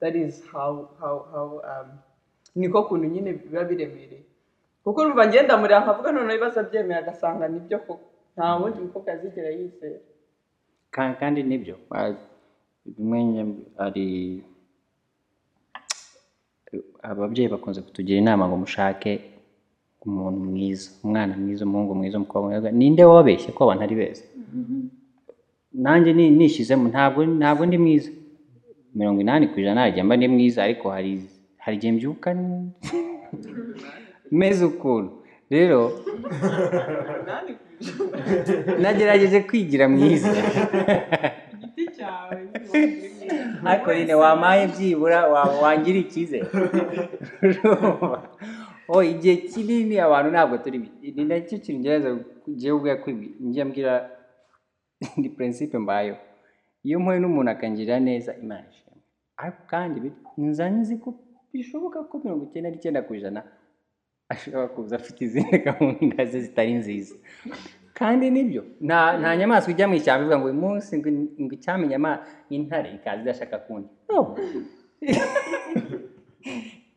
that 0.00 0.14
is 0.14 0.44
how 0.52 0.88
how 1.00 1.18
how 1.32 1.48
um, 1.58 1.88
niko 2.54 2.82
kuntu 2.82 3.06
nyine 3.08 3.32
biba 3.32 3.64
biremereye. 3.64 4.22
Kuko 4.84 5.00
urumva 5.00 5.26
ngenda 5.26 5.56
mureba 5.56 5.80
nkavuga 5.80 6.12
noneho 6.12 6.30
ibibazo 6.34 6.60
abyemera 6.60 6.98
agasanga 7.00 7.48
nibyo 7.48 7.78
koko. 7.78 8.00
Nta 8.36 8.56
wundi 8.56 8.80
mukobwa 8.80 9.10
yazigera 9.12 9.50
yizera. 9.50 9.98
Ka- 10.90 11.14
kandi 11.20 11.42
nibyo 11.42 11.76
bimwe 12.86 13.46
hari 13.76 14.44
ababyeyi 17.02 17.48
bakunze 17.50 17.80
kutugira 17.82 18.18
inama 18.18 18.48
ngo 18.48 18.56
mushake 18.56 19.20
umuntu 20.06 20.40
mwiza 20.50 20.90
umwana 21.04 21.36
mwiza 21.36 21.64
umuhungu 21.64 21.94
mwiza 21.94 22.16
umukobwa 22.18 22.50
mwiza 22.50 22.70
ninde 22.70 23.04
wababeshye 23.04 23.50
ko 23.52 23.60
abantu 23.64 23.82
ari 23.84 23.94
beza? 24.00 24.22
Nanjye 25.72 26.12
ni- 26.12 26.30
nishyizemo 26.30 26.88
ntabwo 26.88 27.20
ntabwo 27.26 27.66
ndi 27.66 27.78
mwiza. 27.78 28.10
Mirongo 28.94 29.20
inani 29.20 29.48
ku 29.50 29.60
ijana 29.60 29.80
najya 29.88 30.04
mba 30.04 30.16
ndi 30.16 30.28
mwiza 30.28 30.62
ariko 30.64 30.90
hari 30.90 31.22
hari 31.58 31.76
igihe 31.76 31.92
mbyuka 31.92 32.28
meze 34.30 34.64
ukuntu. 34.64 35.10
Rero 35.50 35.80
nagerageje 38.82 39.40
kwigira 39.48 39.88
mwiza. 39.88 40.28
cyawe 42.04 42.38
ariko 43.70 43.88
nyine 43.94 44.14
wampaye 44.14 44.62
byibura 44.72 45.18
wa- 45.32 45.54
wangira 45.62 45.98
icyizere. 46.04 46.46
Oh 48.88 49.02
igihe 49.02 49.36
kinini 49.48 49.96
abantu 49.98 50.28
ntabwo 50.30 50.58
turi 50.60 50.78
ni 51.16 51.24
na 51.24 51.40
cyo 51.40 51.56
kintu 51.58 51.80
ngerageza 51.80 52.10
njyewe 52.46 52.76
ubwo 52.76 53.10
njya 53.40 53.64
mbwira 53.64 53.94
ni 55.16 55.28
principe 55.32 55.78
mbayo. 55.78 56.16
Iyo 56.84 57.00
mpuye 57.00 57.18
n'umuntu 57.20 57.50
akangirira 57.50 57.96
neza 58.00 58.36
imana 58.36 58.66
ishimwe 58.70 59.00
ariko 59.40 59.60
kandi 59.72 59.96
bi- 60.04 60.12
nza 60.38 60.68
nzi 60.70 60.96
ko 61.00 61.08
bishoboka 61.52 62.04
ko 62.04 62.14
mirongo 62.24 62.44
icyenda 62.44 62.68
n'icyenda 62.70 63.00
ku 63.06 63.14
ijana 63.16 63.40
ashobora 64.28 64.68
kuza 64.68 64.96
afite 65.00 65.20
izindi 65.24 65.58
gahunda 65.64 66.20
ze 66.28 66.40
zitari 66.44 66.72
nziza. 66.76 67.14
Kandi 67.94 68.30
ni 68.30 68.42
byo 68.44 68.62
nta 68.80 69.18
nta 69.20 69.36
nyamaswa 69.36 69.70
ijya 69.72 69.86
mu 69.88 69.94
ishyamba 69.94 70.22
ivuga 70.22 70.38
ngo 70.38 70.46
uyu 70.46 70.62
munsi 70.64 70.92
ngo 70.98 71.94
ama 71.94 72.12
intare 72.50 72.88
ikaza 72.96 73.22
idashaka 73.22 73.58
kundi. 73.58 73.88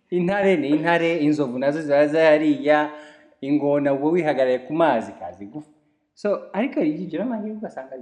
Intare 0.09 0.57
ni 0.57 0.69
intare 0.69 1.17
inzovu 1.17 1.59
na 1.59 1.71
zo 1.71 1.81
ziba 1.81 2.07
zihariya 2.07 2.91
ingona 3.41 3.93
uba 3.93 4.07
wihagarariye 4.09 4.59
ku 4.59 4.73
mazi 4.73 5.11
ikaza 5.11 5.43
igufa. 5.43 5.71
So 6.13 6.49
ariko 6.53 6.79
ugira 6.79 7.23
amahirwe 7.23 7.57
ugasanga 7.57 7.95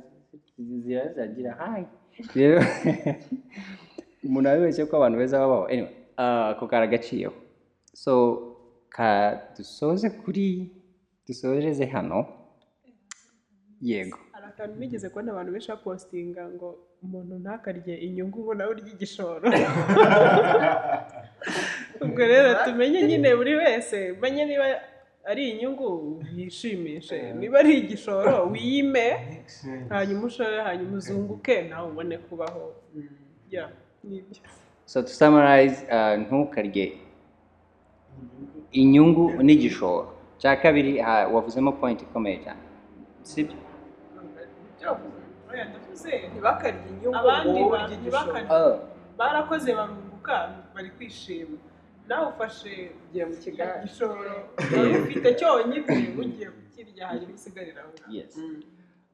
ziragira 0.84 1.52
hayi 1.60 1.86
rero 2.36 2.62
umuntu 4.26 4.50
abibeshye 4.50 4.86
ko 4.86 4.98
abantu 4.98 5.18
beza 5.18 5.40
babaho. 5.40 5.66
Anyway 5.68 5.92
ah, 6.18 6.50
ako 6.50 6.68
karagaciyeho 6.68 7.34
so 7.94 8.14
dusoze 9.58 10.10
kuri 10.10 10.72
dusoreze 11.28 11.86
hano. 11.86 12.45
Yego. 13.82 14.18
Hari 14.32 14.46
akantu 14.46 14.80
nigeze 14.80 15.10
kubona 15.10 15.32
abantu 15.32 15.52
benshi 15.52 15.70
bapositinga 15.72 16.50
ngo 16.50 16.68
umuntu 17.04 17.34
ntakarye 17.44 17.94
inyungu 18.06 18.40
ubona 18.42 18.70
urya 18.70 18.88
igishoro. 18.94 19.46
Ubwo 22.02 22.22
rero 22.28 22.50
tumenye 22.66 23.04
nyine 23.08 23.36
buri 23.36 23.56
wese 23.56 24.12
umenye 24.12 24.46
niba 24.46 24.66
ari 25.26 25.50
inyungu 25.50 26.24
yishimishe 26.36 27.34
niba 27.34 27.60
ari 27.60 27.78
igishoro 27.80 28.50
wiyime 28.52 29.08
hanyuma 29.90 30.24
ushore 30.26 30.62
hanyuma 30.62 30.98
uzunguke 30.98 31.62
nawe 31.70 31.88
ubone 31.92 32.18
kubaho. 32.18 32.74
Ya 33.50 33.70
ni 34.04 34.22
byo. 34.22 34.42
So 34.86 35.02
to 35.02 35.08
summarize 35.08 35.86
uh, 35.92 36.14
ntukarye 36.22 36.98
inyungu 38.72 39.44
n'igishoro. 39.44 40.12
Cya 40.38 40.56
kabiri 40.56 40.98
ha- 41.00 41.28
wavuzemo 41.28 41.72
point 41.72 42.02
ikomeye 42.02 42.38
cyane. 42.44 42.60
Sibyo? 43.24 43.56
Ndavuze 44.94 46.12
ntibakarye 46.32 46.80
inyungu 46.92 47.18
abandi 47.18 47.96
ntibakarye. 48.02 48.48
Oh. 48.50 48.80
barakoze 49.18 49.70
barunguka 49.76 50.36
bari 50.76 50.90
kwishima. 50.98 51.58
Nawe 52.08 52.26
ufashe 52.28 52.92
ugiye 53.10 53.26
mu 53.26 53.36
kigali 53.44 53.72
igishoro 53.80 54.14
ufite 55.06 55.30
cyonyine 55.40 55.86
ugiye 56.22 56.50
kukirya 56.56 57.04
hanyuma 57.08 57.34
usigarira 57.36 57.82
aho 57.82 57.92
yes. 58.12 58.34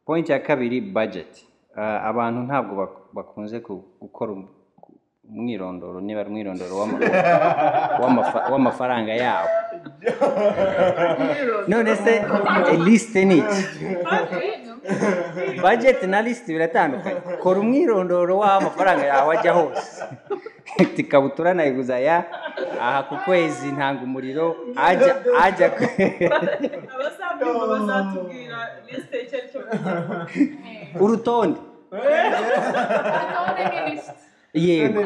Point 0.05 0.29
ya 0.29 0.39
kabiri 0.39 0.81
budget. 0.81 1.45
Uh, 1.77 1.79
abantu 2.09 2.39
ntabwo 2.47 2.73
bak- 2.81 3.01
bakunze 3.13 3.59
ku- 3.63 3.83
gukora 4.01 4.31
um- 4.35 4.49
umwirondoro 5.29 6.01
niba 6.01 6.19
ari 6.19 6.29
umwirondoro 6.29 6.73
w'ama- 6.79 6.99
w'amafa- 8.01 8.45
w'amafaranga 8.51 9.13
yabo. 9.13 9.49
None 11.71 11.95
se 11.95 12.13
lisite 12.85 13.25
ni 13.25 13.37
iki 13.37 13.61
budget 15.63 16.03
na 16.03 16.21
lisite 16.21 16.53
biratandukanye. 16.53 17.21
Kora 17.41 17.59
umwirondoro 17.59 18.37
w'aho 18.41 18.57
amafaranga 18.61 19.05
yawe 19.05 19.37
ajya 19.37 19.53
hose. 19.53 20.03
Ikabutura 21.01 21.53
nayiguza 21.53 21.95
aya. 21.95 22.25
Aha 22.81 23.03
ku 23.03 23.15
kwezi 23.25 23.67
ntanga 23.71 24.01
umuriro 24.03 24.55
ajya 24.75 25.13
ajya 25.45 25.67
ku- 25.69 25.85
abazabyumva 26.93 27.65
bazatubwira 27.71 28.57
lisite 28.87 29.17
icyo 29.23 29.37
ari 29.37 29.47
cyo. 29.51 29.59
Urutonde. 31.03 31.59
Yego 34.53 35.01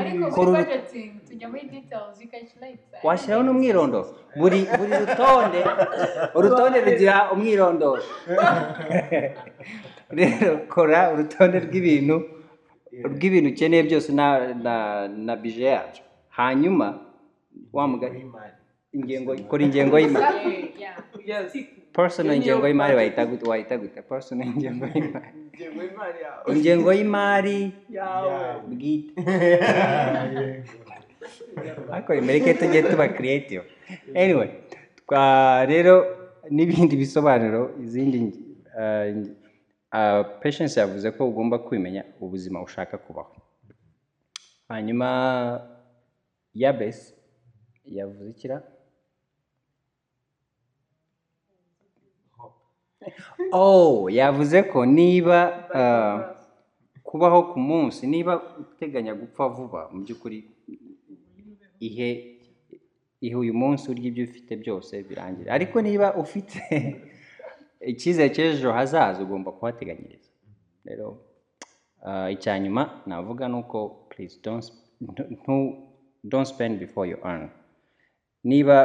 washyiraho 3.03 3.43
n'umwirondoro 3.43 4.07
buri 4.39 4.59
buri 4.77 4.93
rutonde 5.03 5.59
urutonde 6.37 6.77
rugira 6.85 7.15
umwirondoro. 7.33 8.03
Rero 10.17 10.57
kora 10.73 10.99
urutonde 11.13 11.57
rw'ibintu 11.65 12.15
rw'ibintu 13.13 13.49
ukeneye 13.49 13.83
byose 13.83 14.09
na 14.13 14.27
na 14.65 14.75
na 15.07 15.35
bije 15.35 15.63
yacu 15.65 16.01
hanyuma 16.29 16.87
wa 17.73 17.87
mugani 17.87 18.31
ingengo 18.93 19.35
kora 19.49 19.63
ingengo 19.63 19.99
y'imari. 19.99 20.73
Personal 21.95 22.35
ingengo 22.35 22.67
y'imari 22.67 22.95
wahita 22.95 23.25
gute 23.25 23.45
wahita 23.49 23.77
gute 23.77 24.01
personal 24.01 24.47
ingengo 24.47 24.85
y'imari 24.85 25.37
ingengo 25.55 25.81
y'imari 25.83 26.19
yawe 26.25 26.45
ingengo 26.55 26.89
y'imari 26.93 27.59
yawe 27.89 28.61
bwite 28.69 29.13
ariko 31.91 32.11
imereke 32.13 32.53
tujye 32.53 32.81
tuba 32.83 33.07
creative 33.07 33.63
anyway 34.15 34.49
twa 35.07 35.65
rero 35.65 35.95
n'ibindi 36.49 36.95
bisobanuro 36.95 37.61
izindi 37.83 38.19
uh, 38.79 39.07
uh, 39.97 40.21
patience 40.41 40.79
yavuze 40.79 41.11
ko 41.11 41.27
ugomba 41.27 41.59
kwimenya 41.59 42.03
ubuzima 42.21 42.61
ushaka 42.61 42.97
kubaho 42.97 43.35
hanyuma 44.67 45.07
yabes 46.53 47.15
yavuze 47.85 48.29
ikira 48.29 48.57
oh 53.51 54.09
yavuze 54.09 54.63
ko 54.63 54.85
niba 54.85 55.39
uh, 55.79 56.17
kubaho 57.03 57.43
ku 57.53 57.59
munsi 57.59 58.07
niba 58.07 58.41
uteganya 58.59 59.13
gupfa 59.15 59.47
vuba 59.47 59.89
mu 59.91 60.01
by'ukuri 60.03 60.39
ihe 61.79 62.09
ihe 63.21 63.35
uyu 63.35 63.53
munsi 63.53 63.91
urya 63.91 64.07
ibyo 64.11 64.23
ufite 64.25 64.53
byose 64.57 64.93
birangira. 65.03 65.53
Ariko 65.53 65.81
niba 65.81 66.13
ufite 66.15 66.59
icyizere 67.81 68.29
cy'ejo 68.35 68.71
hazaza 68.71 69.23
ugomba 69.23 69.51
kuhateganyiriza. 69.51 70.29
Rero 70.85 71.17
ah, 72.05 72.29
icya 72.31 72.59
nyuma 72.59 73.01
navuga 73.05 73.47
ni 73.47 73.55
uko 73.55 74.07
ntu- 75.01 75.29
don't 76.23 76.47
spend 76.47 76.79
before 76.79 77.09
you 77.09 77.17
earn. 77.23 77.49
Niba 78.43 78.77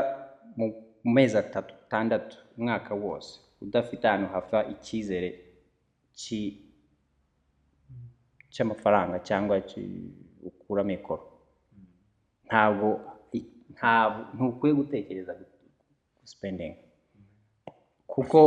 mu 0.56 0.66
mezi 1.04 1.36
atatu 1.38 1.74
atandatu 1.74 2.36
umwaka 2.58 2.94
wose 2.94 3.40
udafite 3.60 4.04
ahantu 4.08 4.26
hava 4.34 4.58
icyizere 4.72 5.28
cy'amafaranga 8.50 9.18
cyangwa 9.18 9.62
ukura 10.42 10.84
mikoro. 10.84 11.22
Ntabwo 12.46 12.88
ntabwo 13.74 14.20
ntukwiye 14.34 14.74
gutekereza 14.74 15.32
gusipendinga 16.20 16.76
kuko 18.06 18.40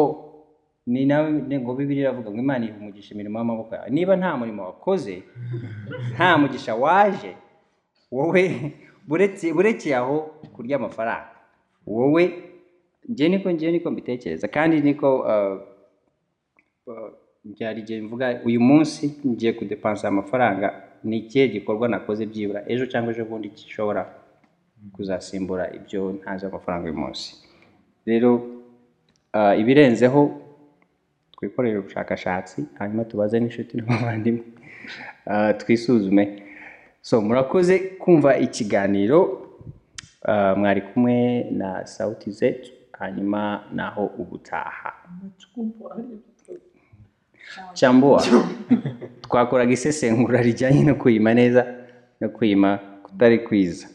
ni 0.85 1.05
nawe 1.05 1.31
ngo 1.59 1.71
bibiri 1.75 1.99
iravuga 2.03 2.29
ngo 2.31 2.39
imana 2.43 2.65
iha 2.67 2.75
umugisha 2.77 3.13
imirimo 3.15 3.37
y'amaboko 3.39 3.71
yawe. 3.75 3.89
Niba 3.89 4.15
nta 4.19 4.37
murimo 4.37 4.63
wakoze 4.67 5.23
nta 6.13 6.37
mugisha 6.37 6.75
waje 6.75 7.31
wowe 8.11 8.43
burekeye 9.55 9.95
aho 9.95 10.17
kurya 10.53 10.75
amafaranga. 10.77 11.29
Wowe 11.87 12.23
njye 13.09 13.29
niko 13.29 13.51
njye 13.51 13.71
niko 13.71 13.91
mbitekereza. 13.91 14.47
Kandi 14.47 14.81
niko 14.81 15.09
uh, 15.19 15.61
uh, 16.87 17.09
byari 17.43 17.79
igihe 17.81 18.01
mvuga 18.01 18.41
uyu 18.45 18.61
munsi 18.61 19.19
ngiye 19.27 19.53
kudepansa 19.53 20.07
amafaranga 20.07 20.83
ni 21.03 21.17
ikihe 21.17 21.47
gikorwa 21.47 21.87
nakoze 21.87 22.25
byibura? 22.25 22.63
Ejo 22.67 22.85
cyangwa 22.85 23.13
ejo 23.13 23.25
bundi 23.25 23.49
gishobora 23.49 24.01
kuzasimbura 24.93 25.73
ibyo 25.75 26.11
ntazi 26.11 26.45
amafaranga 26.45 26.85
uyu 26.89 26.97
munsi. 26.99 27.35
Rero 28.05 28.31
ah, 29.33 29.55
ibirenzeho 29.55 30.39
twikorere 31.31 31.77
ubushakashatsi 31.79 32.65
hanyuma 32.79 33.03
tubaze 33.05 33.39
n'inshuti 33.39 33.77
n'abavandimwe. 33.77 34.43
Twisuzume. 35.57 36.43
So 37.01 37.21
murakoze 37.21 37.79
kumva 37.79 38.37
ikiganiro 38.37 39.19
mwari 40.57 40.81
kumwe 40.81 41.43
na 41.51 41.85
sauti 41.85 42.31
zetu 42.31 42.71
hanyuma 42.99 43.63
naho 43.73 44.05
ubutaha. 44.05 44.93
Cyambua. 47.73 48.23
Twakoraga 49.21 49.71
isesengura 49.71 50.41
rijyanye 50.41 50.83
no 50.83 50.95
kwima 50.95 51.33
neza 51.33 51.65
no 52.21 52.29
kwima 52.29 52.77
kutari 53.03 53.39
kwiza. 53.39 53.87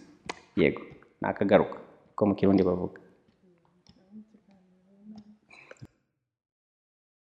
Yego 0.56 0.82
nakagaruka. 1.20 1.78
Ko 2.14 2.26
mu 2.26 2.34
kirundi 2.34 2.62
bavuga. 2.62 3.00